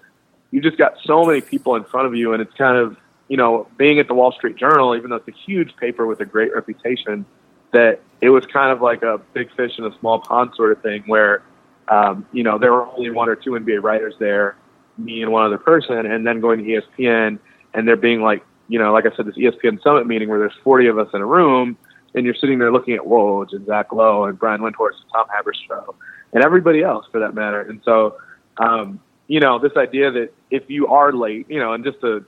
[0.51, 2.97] you just got so many people in front of you, and it's kind of
[3.27, 6.22] you know being at the Wall Street Journal, even though it's a huge paper with
[6.22, 7.26] a great reputation,
[7.72, 10.81] that it was kind of like a big fish in a small pond sort of
[10.81, 11.43] thing where
[11.89, 14.56] um, you know there were only one or two NBA writers there,
[14.97, 17.39] me and one other person, and then going to ESPN
[17.73, 20.57] and there being like you know, like I said, this ESPN Summit meeting where there's
[20.63, 21.77] 40 of us in a room,
[22.15, 25.25] and you're sitting there looking at Woj and Zach Lowe and Brian Windhorst and Tom
[25.27, 25.95] Haberstroh
[26.33, 27.61] and everybody else for that matter.
[27.61, 28.17] And so,
[28.57, 32.23] um, you know, this idea that if you are late, you know, and just a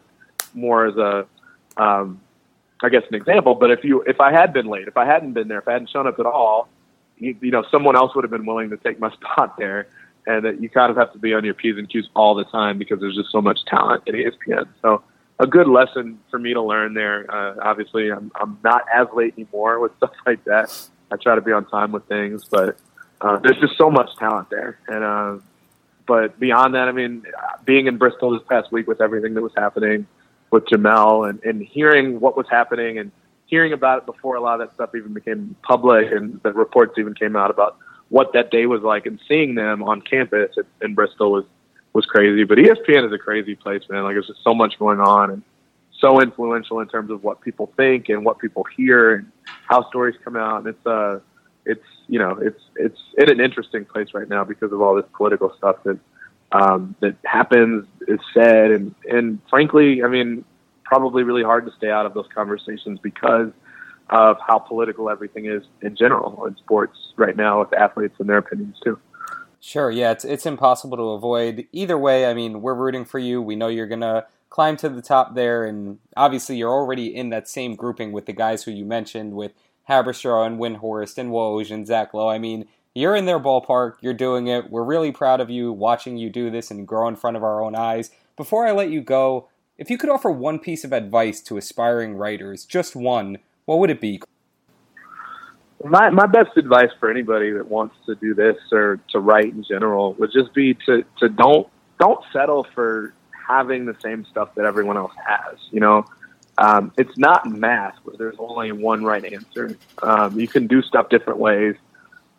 [0.53, 1.26] more as a,
[1.77, 2.19] um,
[2.84, 5.34] I guess an example, but if you if I had been late, if I hadn't
[5.34, 6.68] been there, if I hadn't shown up at all,
[7.18, 9.88] you, you know, someone else would have been willing to take my spot there,
[10.26, 12.45] and that you kind of have to be on your p's and q's all the
[12.45, 14.68] time because there's just so much talent at ESPN.
[14.81, 15.03] So
[15.41, 17.26] a good lesson for me to learn there.
[17.30, 20.89] Uh, obviously, I'm, I'm not as late anymore with stuff like that.
[21.11, 22.77] I try to be on time with things, but
[23.19, 24.80] uh, there's just so much talent there.
[24.88, 25.43] And uh,
[26.07, 27.23] but beyond that, I mean,
[27.65, 30.07] being in Bristol this past week with everything that was happening
[30.51, 33.11] with Jemele and, and hearing what was happening and
[33.47, 36.93] hearing about it before a lot of that stuff even became public and the reports
[36.97, 37.77] even came out about
[38.09, 41.45] what that day was like and seeing them on campus in, in Bristol was
[41.93, 42.43] was crazy.
[42.43, 44.03] But ESPN is a crazy place, man.
[44.03, 45.43] Like there's just so much going on and
[45.99, 49.31] so influential in terms of what people think and what people hear and
[49.68, 50.59] how stories come out.
[50.59, 51.19] And it's uh,
[51.65, 55.05] it's you know, it's it's in an interesting place right now because of all this
[55.13, 55.99] political stuff that
[56.51, 60.43] um, that happens, is said, and and frankly, I mean,
[60.84, 63.51] probably really hard to stay out of those conversations because
[64.09, 68.39] of how political everything is in general in sports right now with athletes and their
[68.39, 68.99] opinions too.
[69.64, 71.68] Sure, yeah, it's it's impossible to avoid.
[71.72, 73.40] Either way, I mean, we're rooting for you.
[73.44, 77.48] We know you're gonna climb to the top there, and obviously you're already in that
[77.48, 79.54] same grouping with the guys who you mentioned with
[79.88, 82.28] Haberstroh and Windhorst and Woj and Zach Lowe.
[82.28, 83.98] I mean, you're in their ballpark.
[84.02, 84.72] You're doing it.
[84.72, 87.64] We're really proud of you watching you do this and grow in front of our
[87.64, 88.10] own eyes.
[88.36, 89.48] Before I let you go,
[89.78, 93.92] if you could offer one piece of advice to aspiring writers, just one, what would
[93.92, 94.22] it be?
[95.86, 99.64] My my best advice for anybody that wants to do this or to write in
[99.64, 101.68] general would just be to to don't
[101.99, 103.14] don't settle for
[103.48, 105.58] having the same stuff that everyone else has.
[105.72, 106.06] You know,
[106.58, 109.78] um, it's not math where there's only one right answer.
[110.02, 111.76] Um, you can do stuff different ways,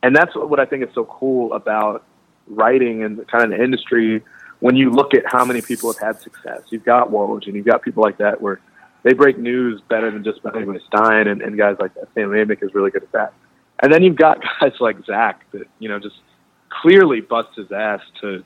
[0.03, 2.05] and that's what, I think is so cool about
[2.47, 4.23] writing and kind of the industry.
[4.61, 7.67] When you look at how many people have had success, you've got Woj and you've
[7.67, 8.61] got people like that where
[9.03, 12.09] they break news better than just Benjamin Stein and, and guys like that.
[12.15, 13.35] Sam Amick is really good at that.
[13.83, 16.17] And then you've got guys like Zach that, you know, just
[16.69, 18.45] clearly busts his ass to,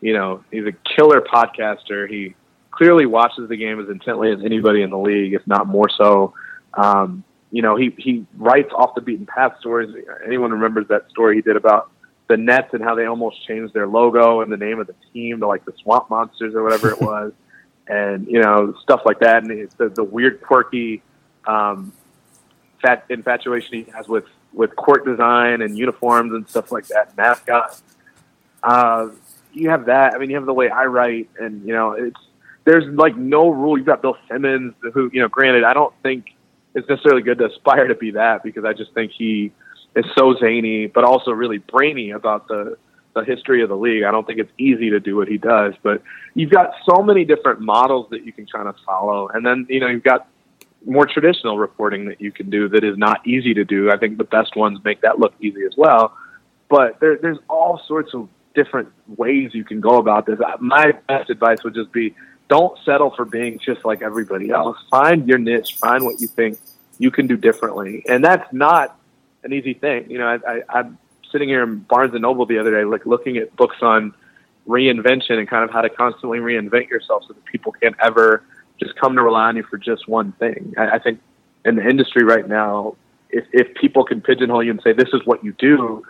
[0.00, 2.08] you know, he's a killer podcaster.
[2.08, 2.34] He
[2.70, 6.34] clearly watches the game as intently as anybody in the league, if not more so.
[6.74, 9.94] Um, you know, he, he writes off the beaten path stories.
[10.26, 11.90] Anyone remembers that story he did about
[12.28, 15.40] the Nets and how they almost changed their logo and the name of the team
[15.40, 17.32] to like the Swamp Monsters or whatever it was
[17.88, 21.02] and you know stuff like that, and the, the weird, quirky
[21.46, 21.92] um,
[22.80, 27.82] fat infatuation he has with with court design and uniforms and stuff like that, mascots.
[28.62, 29.08] Uh,
[29.52, 30.14] you have that.
[30.14, 32.20] I mean, you have the way I write, and you know, it's
[32.64, 33.76] there's like no rule.
[33.76, 36.34] You've got Bill Simmons, who you know, granted, I don't think
[36.74, 39.52] it's necessarily good to aspire to be that because I just think he
[39.94, 42.76] is so zany, but also really brainy about the
[43.14, 44.02] the history of the league.
[44.02, 46.02] I don't think it's easy to do what he does, but
[46.34, 49.28] you've got so many different models that you can kind of follow.
[49.28, 50.28] And then, you know, you've got
[50.84, 53.90] more traditional reporting that you can do that is not easy to do.
[53.90, 56.16] I think the best ones make that look easy as well.
[56.68, 60.38] But there, there's all sorts of different ways you can go about this.
[60.60, 62.14] My best advice would just be
[62.48, 64.76] don't settle for being just like everybody else.
[64.90, 66.58] Find your niche, find what you think
[66.98, 68.04] you can do differently.
[68.08, 68.98] And that's not
[69.42, 70.10] an easy thing.
[70.10, 70.98] You know, I, I, I'm
[71.34, 74.14] sitting here in Barnes and Noble the other day, like looking at books on
[74.68, 78.44] reinvention and kind of how to constantly reinvent yourself so that people can't ever
[78.80, 80.74] just come to rely on you for just one thing.
[80.78, 81.20] I, I think
[81.64, 82.94] in the industry right now,
[83.30, 86.04] if, if people can pigeonhole you and say, this is what you do,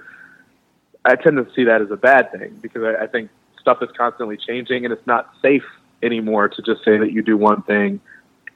[1.07, 3.89] I tend to see that as a bad thing because I, I think stuff is
[3.97, 5.65] constantly changing and it's not safe
[6.03, 7.99] anymore to just say that you do one thing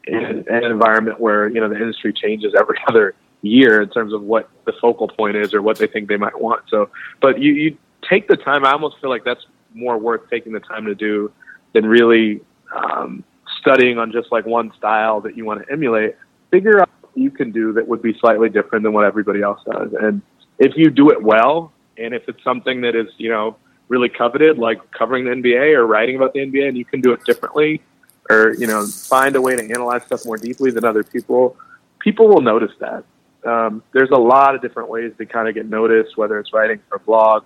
[0.06, 4.22] in an environment where, you know, the industry changes every other year in terms of
[4.22, 6.62] what the focal point is or what they think they might want.
[6.68, 6.90] So,
[7.20, 7.78] but you, you
[8.08, 8.64] take the time.
[8.64, 11.32] I almost feel like that's more worth taking the time to do
[11.72, 12.40] than really
[12.74, 13.24] um,
[13.60, 16.16] studying on just like one style that you want to emulate.
[16.50, 19.60] Figure out what you can do that would be slightly different than what everybody else
[19.70, 19.92] does.
[20.00, 20.22] And
[20.58, 23.56] if you do it well, and if it's something that is, you know,
[23.88, 27.12] really coveted, like covering the NBA or writing about the NBA, and you can do
[27.12, 27.82] it differently,
[28.30, 31.56] or you know, find a way to analyze stuff more deeply than other people,
[31.98, 33.04] people will notice that
[33.48, 36.80] um, there's a lot of different ways to kind of get noticed, whether it's writing
[36.88, 37.44] for a blog.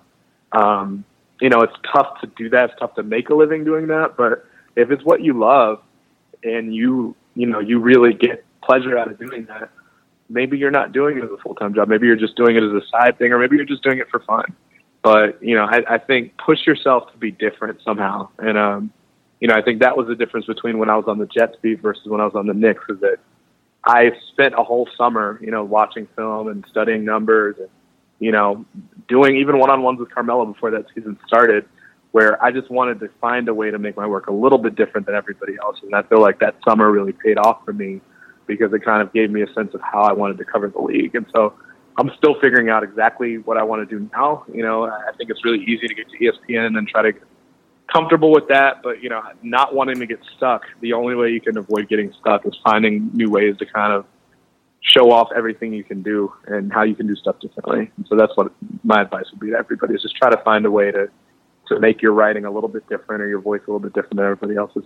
[0.52, 1.04] Um,
[1.40, 2.70] you know, it's tough to do that.
[2.70, 4.16] It's tough to make a living doing that.
[4.16, 4.44] But
[4.76, 5.82] if it's what you love
[6.42, 9.70] and you, you know, you really get pleasure out of doing that,
[10.28, 11.88] maybe you're not doing it as a full time job.
[11.88, 14.08] Maybe you're just doing it as a side thing, or maybe you're just doing it
[14.10, 14.44] for fun.
[15.02, 18.28] But you know, I, I think push yourself to be different somehow.
[18.38, 18.92] And um,
[19.40, 21.56] you know, I think that was the difference between when I was on the Jets
[21.60, 22.84] beat versus when I was on the Knicks.
[22.88, 23.18] Is that
[23.84, 27.68] I spent a whole summer, you know, watching film and studying numbers and,
[28.20, 28.64] you know,
[29.08, 31.64] doing even one on ones with Carmelo before that season started,
[32.12, 34.76] where I just wanted to find a way to make my work a little bit
[34.76, 35.78] different than everybody else.
[35.82, 38.00] And I feel like that summer really paid off for me
[38.46, 40.80] because it kind of gave me a sense of how I wanted to cover the
[40.80, 41.14] league.
[41.14, 41.54] And so
[41.96, 44.44] I'm still figuring out exactly what I want to do now.
[44.52, 47.12] You know, I think it's really easy to get to ESPN and then try to
[47.92, 50.64] comfortable with that, but you know, not wanting to get stuck.
[50.80, 54.06] The only way you can avoid getting stuck is finding new ways to kind of
[54.80, 57.90] show off everything you can do and how you can do stuff differently.
[57.96, 58.52] And so that's what
[58.82, 61.08] my advice would be to everybody is just try to find a way to
[61.68, 64.16] to make your writing a little bit different or your voice a little bit different
[64.16, 64.84] than everybody else's.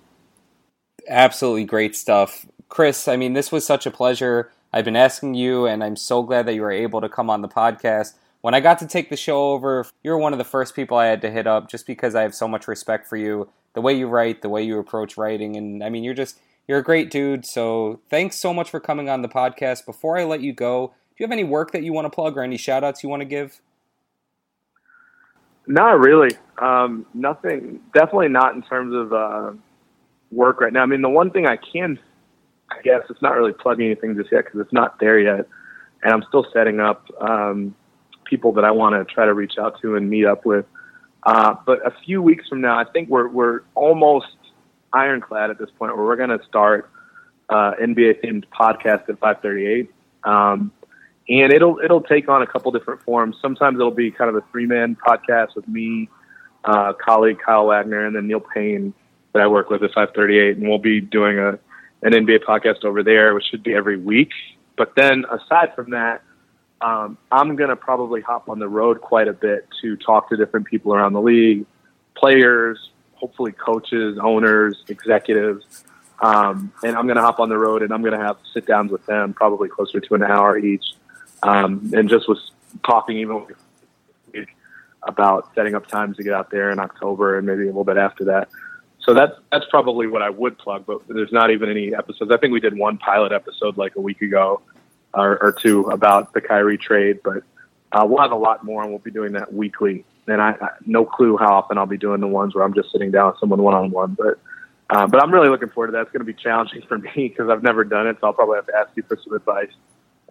[1.08, 2.46] Absolutely great stuff.
[2.68, 4.52] Chris, I mean, this was such a pleasure.
[4.72, 7.40] I've been asking you, and I'm so glad that you were able to come on
[7.40, 8.14] the podcast
[8.46, 10.96] when I got to take the show over, you were one of the first people
[10.96, 13.80] I had to hit up just because I have so much respect for you, the
[13.80, 16.82] way you write, the way you approach writing, and I mean, you're just you're a
[16.84, 17.44] great dude.
[17.44, 19.84] So thanks so much for coming on the podcast.
[19.84, 22.36] Before I let you go, do you have any work that you want to plug
[22.36, 23.60] or any shout outs you want to give?
[25.66, 26.30] Not really.
[26.58, 27.80] Um, nothing.
[27.94, 29.50] Definitely not in terms of uh,
[30.30, 30.84] work right now.
[30.84, 31.98] I mean, the one thing I can,
[32.70, 35.48] I guess, it's not really plugging anything just yet because it's not there yet,
[36.04, 37.08] and I'm still setting up.
[37.20, 37.74] Um,
[38.28, 40.66] people that I want to try to reach out to and meet up with.
[41.22, 44.36] Uh, but a few weeks from now, I think we're we're almost
[44.92, 46.90] ironclad at this point where we're going to start
[47.48, 49.90] uh, NBA themed podcast at 538.
[50.24, 50.72] Um,
[51.28, 53.36] and it'll it'll take on a couple different forms.
[53.42, 56.08] Sometimes it'll be kind of a three man podcast with me,
[56.64, 58.94] uh, colleague Kyle Wagner, and then Neil Paine
[59.32, 61.58] that I work with at 538, and we'll be doing a
[62.02, 64.30] an NBA podcast over there, which should be every week.
[64.76, 66.22] But then aside from that,
[66.80, 70.36] um, I'm going to probably hop on the road quite a bit to talk to
[70.36, 71.64] different people around the league,
[72.14, 75.84] players, hopefully coaches, owners, executives.
[76.20, 78.66] Um, and I'm going to hop on the road and I'm going to have sit
[78.66, 80.94] downs with them, probably closer to an hour each.
[81.42, 82.52] Um, and just was
[82.84, 83.46] talking even
[85.02, 87.96] about setting up times to get out there in October and maybe a little bit
[87.96, 88.48] after that.
[89.00, 92.32] So that's that's probably what I would plug, but there's not even any episodes.
[92.32, 94.62] I think we did one pilot episode like a week ago
[95.16, 97.42] or, or two about the Kyrie trade, but
[97.92, 100.04] uh, we'll have a lot more, and we'll be doing that weekly.
[100.28, 102.92] And I, I no clue how often I'll be doing the ones where I'm just
[102.92, 104.38] sitting down with someone one on one, but
[104.90, 106.02] uh, but I'm really looking forward to that.
[106.02, 108.56] It's going to be challenging for me because I've never done it, so I'll probably
[108.56, 109.72] have to ask you for some advice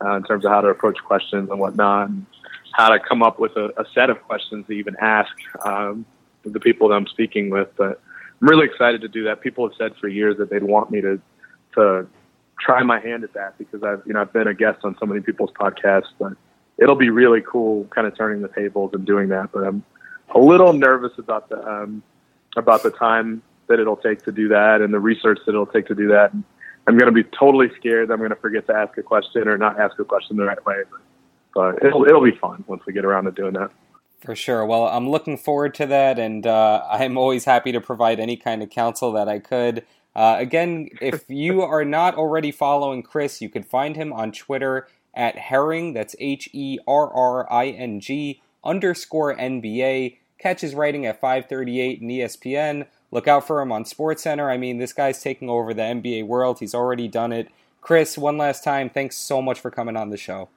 [0.03, 2.26] uh, in terms of how to approach questions and whatnot, and
[2.74, 5.32] how to come up with a, a set of questions to even ask
[5.66, 6.06] um,
[6.44, 7.70] the people that I'm speaking with.
[7.76, 8.02] But
[8.41, 9.41] I'm really excited to do that.
[9.41, 11.20] People have said for years that they'd want me to
[11.74, 12.07] to
[12.60, 15.06] try my hand at that because I've you know I've been a guest on so
[15.06, 16.34] many people's podcasts, but
[16.77, 19.52] it'll be really cool, kind of turning the tables and doing that.
[19.52, 19.84] But I'm
[20.34, 22.03] a little nervous about the um,
[22.57, 25.88] about the time that it'll take to do that and the research that it'll take
[25.88, 26.32] to do that.
[26.88, 28.11] I'm going to be totally scared.
[28.11, 30.64] I'm going to forget to ask a question or not ask a question the right
[30.65, 30.84] way.
[30.91, 31.02] But,
[31.80, 33.72] but it'll it'll be fun once we get around to doing that.
[34.22, 34.65] For sure.
[34.65, 38.64] Well, I'm looking forward to that, and uh, I'm always happy to provide any kind
[38.64, 39.86] of counsel that I could.
[40.16, 44.88] Uh, again, if you are not already following Chris, you can find him on Twitter
[45.14, 45.94] at Herring.
[45.94, 50.18] That's H E R R I N G underscore NBA.
[50.38, 52.88] Catch his writing at 538 in ESPN.
[53.12, 54.52] Look out for him on SportsCenter.
[54.52, 56.60] I mean, this guy's taking over the NBA world.
[56.60, 57.50] He's already done it.
[57.82, 60.50] Chris, one last time, thanks so much for coming on the show.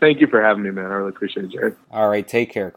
[0.00, 0.86] Thank you for having me, man.
[0.86, 1.76] I really appreciate it, Jared.
[1.90, 2.70] All right, take care.